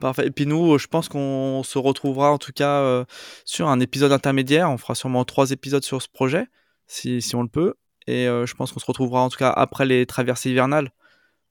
Parfait. 0.00 0.26
Et 0.26 0.30
puis 0.30 0.46
nous, 0.46 0.76
je 0.78 0.86
pense 0.88 1.08
qu'on 1.08 1.62
se 1.64 1.78
retrouvera 1.78 2.30
en 2.30 2.38
tout 2.38 2.52
cas 2.52 2.80
euh, 2.80 3.04
sur 3.44 3.68
un 3.68 3.80
épisode 3.80 4.12
intermédiaire. 4.12 4.70
On 4.70 4.76
fera 4.76 4.94
sûrement 4.94 5.24
trois 5.24 5.52
épisodes 5.52 5.84
sur 5.84 6.02
ce 6.02 6.08
projet, 6.08 6.46
si, 6.86 7.22
si 7.22 7.34
on 7.34 7.42
le 7.42 7.48
peut. 7.48 7.74
Et 8.06 8.28
euh, 8.28 8.44
je 8.44 8.54
pense 8.54 8.72
qu'on 8.72 8.80
se 8.80 8.86
retrouvera 8.86 9.22
en 9.22 9.30
tout 9.30 9.38
cas 9.38 9.50
après 9.50 9.86
les 9.86 10.04
traversées 10.04 10.50
hivernales 10.50 10.90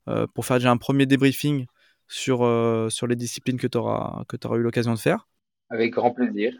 euh, 0.07 0.27
pour 0.27 0.45
faire 0.45 0.57
déjà 0.57 0.69
un 0.69 0.77
premier 0.77 1.07
débriefing 1.07 1.65
sur, 2.07 2.47
sur 2.91 3.07
les 3.07 3.15
disciplines 3.15 3.57
que 3.57 3.65
tu 3.65 3.79
auras, 3.79 4.23
eu 4.53 4.61
l'occasion 4.61 4.93
de 4.93 4.99
faire. 4.99 5.27
Avec 5.71 5.93
grand 5.93 6.11
plaisir. 6.11 6.53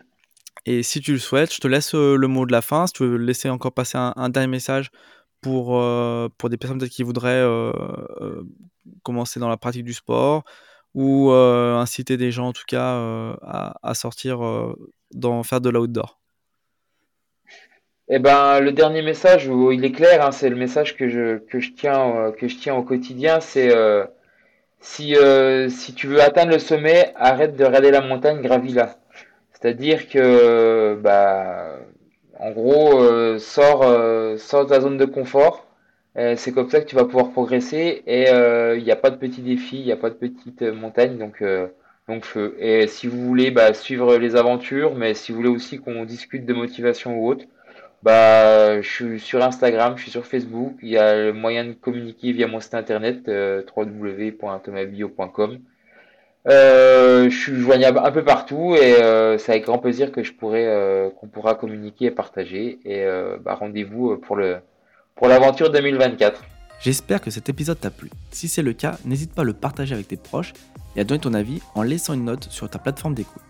Et 0.66 0.82
si 0.82 1.02
tu 1.02 1.12
le 1.12 1.20
souhaites, 1.20 1.54
je 1.54 1.60
te 1.60 1.68
laisse 1.68 1.94
le 1.94 2.28
mot 2.28 2.48
de 2.48 2.52
la 2.52 2.64
fin. 2.64 2.88
Si 2.88 2.94
tu 2.94 3.04
veux 3.04 3.18
laisser 3.18 3.52
encore 3.52 3.72
passer 3.72 4.00
un, 4.00 4.14
un 4.16 4.30
dernier 4.30 4.48
message 4.48 4.90
pour, 5.42 5.80
pour 6.40 6.50
des 6.50 6.58
personnes 6.58 6.90
qui 6.90 7.04
voudraient 7.04 7.46
commencer 9.04 9.40
dans 9.40 9.50
la 9.50 9.58
pratique 9.58 9.84
du 9.84 9.94
sport, 9.94 10.44
ou 10.96 11.30
inciter 11.32 12.18
des 12.18 12.32
gens 12.32 12.48
en 12.48 12.54
tout 12.54 12.64
cas 12.68 12.96
à, 13.44 13.94
sortir 13.94 14.40
dans 15.14 15.44
faire 15.44 15.62
de 15.62 15.70
l'outdoor? 15.70 16.20
Eh 18.08 18.20
ben, 18.20 18.60
le 18.60 18.72
dernier 18.72 19.02
message, 19.02 19.50
il 19.72 19.84
est 19.84 19.92
clair, 19.92 20.26
hein, 20.26 20.32
c'est 20.32 20.50
le 20.50 20.56
message 20.56 20.96
que 20.96 21.10
je, 21.10 21.38
que 21.38 21.60
je, 21.60 21.72
tiens, 21.72 22.32
que 22.38 22.48
je 22.48 22.56
tiens 22.56 22.76
au 22.76 22.84
quotidien, 22.84 23.40
c'est 23.40 23.72
si, 24.80 25.16
si 25.70 25.94
tu 25.94 26.08
veux 26.08 26.22
atteindre 26.22 26.52
le 26.52 26.60
sommet, 26.60 27.14
arrête 27.16 27.56
de 27.56 27.66
regarder 27.66 27.92
la 27.92 28.02
montagne, 28.02 28.42
gravis-la. 28.42 28.96
C'est-à-dire 29.52 30.08
que, 30.08 30.96
bah, 31.02 31.80
en 32.40 32.52
gros, 32.52 33.38
sors, 33.40 33.82
de 33.82 34.64
ta 34.70 34.80
zone 34.80 34.98
de 34.98 35.06
confort, 35.06 35.65
euh, 36.18 36.36
c'est 36.38 36.54
comme 36.54 36.70
ça 36.70 36.80
que 36.80 36.86
tu 36.86 36.96
vas 36.96 37.04
pouvoir 37.04 37.32
progresser 37.32 38.02
et 38.08 38.30
euh, 38.30 38.78
il 38.78 38.84
n'y 38.86 38.92
a 38.92 38.96
pas 38.96 39.10
de 39.10 39.18
petits 39.18 39.42
défis, 39.42 39.80
il 39.80 39.86
n'y 39.86 39.92
a 39.92 39.98
pas 39.98 40.10
de 40.10 40.16
petites 40.16 40.62
euh, 40.62 40.74
montagnes, 40.74 41.18
donc 41.18 41.44
donc 42.08 42.26
feu. 42.26 42.56
Et 42.60 42.88
si 42.88 43.08
vous 43.08 43.22
voulez 43.26 43.52
bah, 43.52 43.74
suivre 43.74 44.18
les 44.18 44.36
aventures, 44.36 44.96
mais 44.96 45.14
si 45.14 45.32
vous 45.32 45.38
voulez 45.40 45.50
aussi 45.50 45.80
qu'on 45.80 46.06
discute 46.06 46.46
de 46.46 46.54
motivation 46.54 47.18
ou 47.20 47.28
autre, 47.28 47.46
bah 48.04 48.82
je 48.82 48.90
suis 48.90 49.20
sur 49.20 49.44
Instagram, 49.44 49.98
je 49.98 50.04
suis 50.04 50.12
sur 50.12 50.26
Facebook, 50.26 50.76
il 50.82 50.90
y 50.90 50.98
a 50.98 51.16
le 51.16 51.34
moyen 51.34 51.66
de 51.66 51.74
communiquer 51.74 52.32
via 52.32 52.48
mon 52.48 52.60
site 52.60 52.76
internet 52.76 53.28
www.tomabio.com. 53.28 55.60
je 56.48 57.30
suis 57.30 57.56
joignable 57.56 58.00
un 58.04 58.12
peu 58.12 58.24
partout 58.24 58.76
et 58.76 58.94
c'est 59.40 59.52
avec 59.52 59.66
grand 59.66 59.80
plaisir 59.80 60.12
que 60.12 60.24
je 60.24 60.34
pourrais 60.34 61.12
qu'on 61.20 61.28
pourra 61.28 61.56
communiquer 61.56 62.06
et 62.06 62.12
partager 62.12 62.80
et 62.86 63.06
bah, 63.42 63.56
rendez-vous 63.56 64.18
pour 64.18 64.36
le 64.36 64.58
pour 65.16 65.28
l'aventure 65.30 65.72
2024. 65.72 66.44
J'espère 66.82 67.22
que 67.22 67.32
cet 67.32 67.48
épisode 67.48 67.80
t'a 67.80 67.90
plu. 67.90 68.10
Si 68.32 68.50
c'est 68.50 68.62
le 68.62 68.74
cas, 68.74 68.98
n'hésite 69.06 69.34
pas 69.34 69.44
à 69.44 69.46
le 69.46 69.54
partager 69.54 69.94
avec 69.94 70.10
tes 70.10 70.18
proches 70.18 70.54
et 70.96 71.00
à 71.00 71.04
donner 71.06 71.22
ton 71.22 71.34
avis 71.34 71.62
en 71.74 71.84
laissant 71.84 72.14
une 72.14 72.26
note 72.26 72.48
sur 72.52 72.70
ta 72.70 72.80
plateforme 72.80 73.14
d'écoute. 73.14 73.42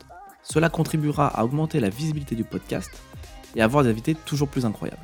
Cela 0.43 0.69
contribuera 0.69 1.27
à 1.27 1.43
augmenter 1.43 1.79
la 1.79 1.89
visibilité 1.89 2.35
du 2.35 2.43
podcast 2.43 2.91
et 3.55 3.61
à 3.61 3.63
avoir 3.65 3.83
des 3.83 3.89
invités 3.89 4.13
toujours 4.13 4.47
plus 4.47 4.65
incroyables. 4.65 5.01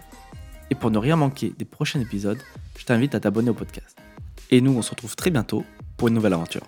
Et 0.70 0.76
pour 0.76 0.92
ne 0.92 1.00
rien 1.00 1.16
manquer 1.16 1.52
des 1.58 1.66
prochains 1.66 2.00
épisodes, 2.00 2.40
je 2.78 2.86
t'invite 2.86 3.16
à 3.16 3.20
t'abonner 3.20 3.50
au 3.50 3.56
podcast. 3.56 3.98
Et 4.52 4.62
nous, 4.62 4.78
on 4.78 4.84
se 4.84 4.92
retrouve 4.92 5.16
très 5.16 5.32
bientôt 5.32 5.66
pour 5.98 6.10
une 6.10 6.14
nouvelle 6.14 6.34
aventure. 6.34 6.68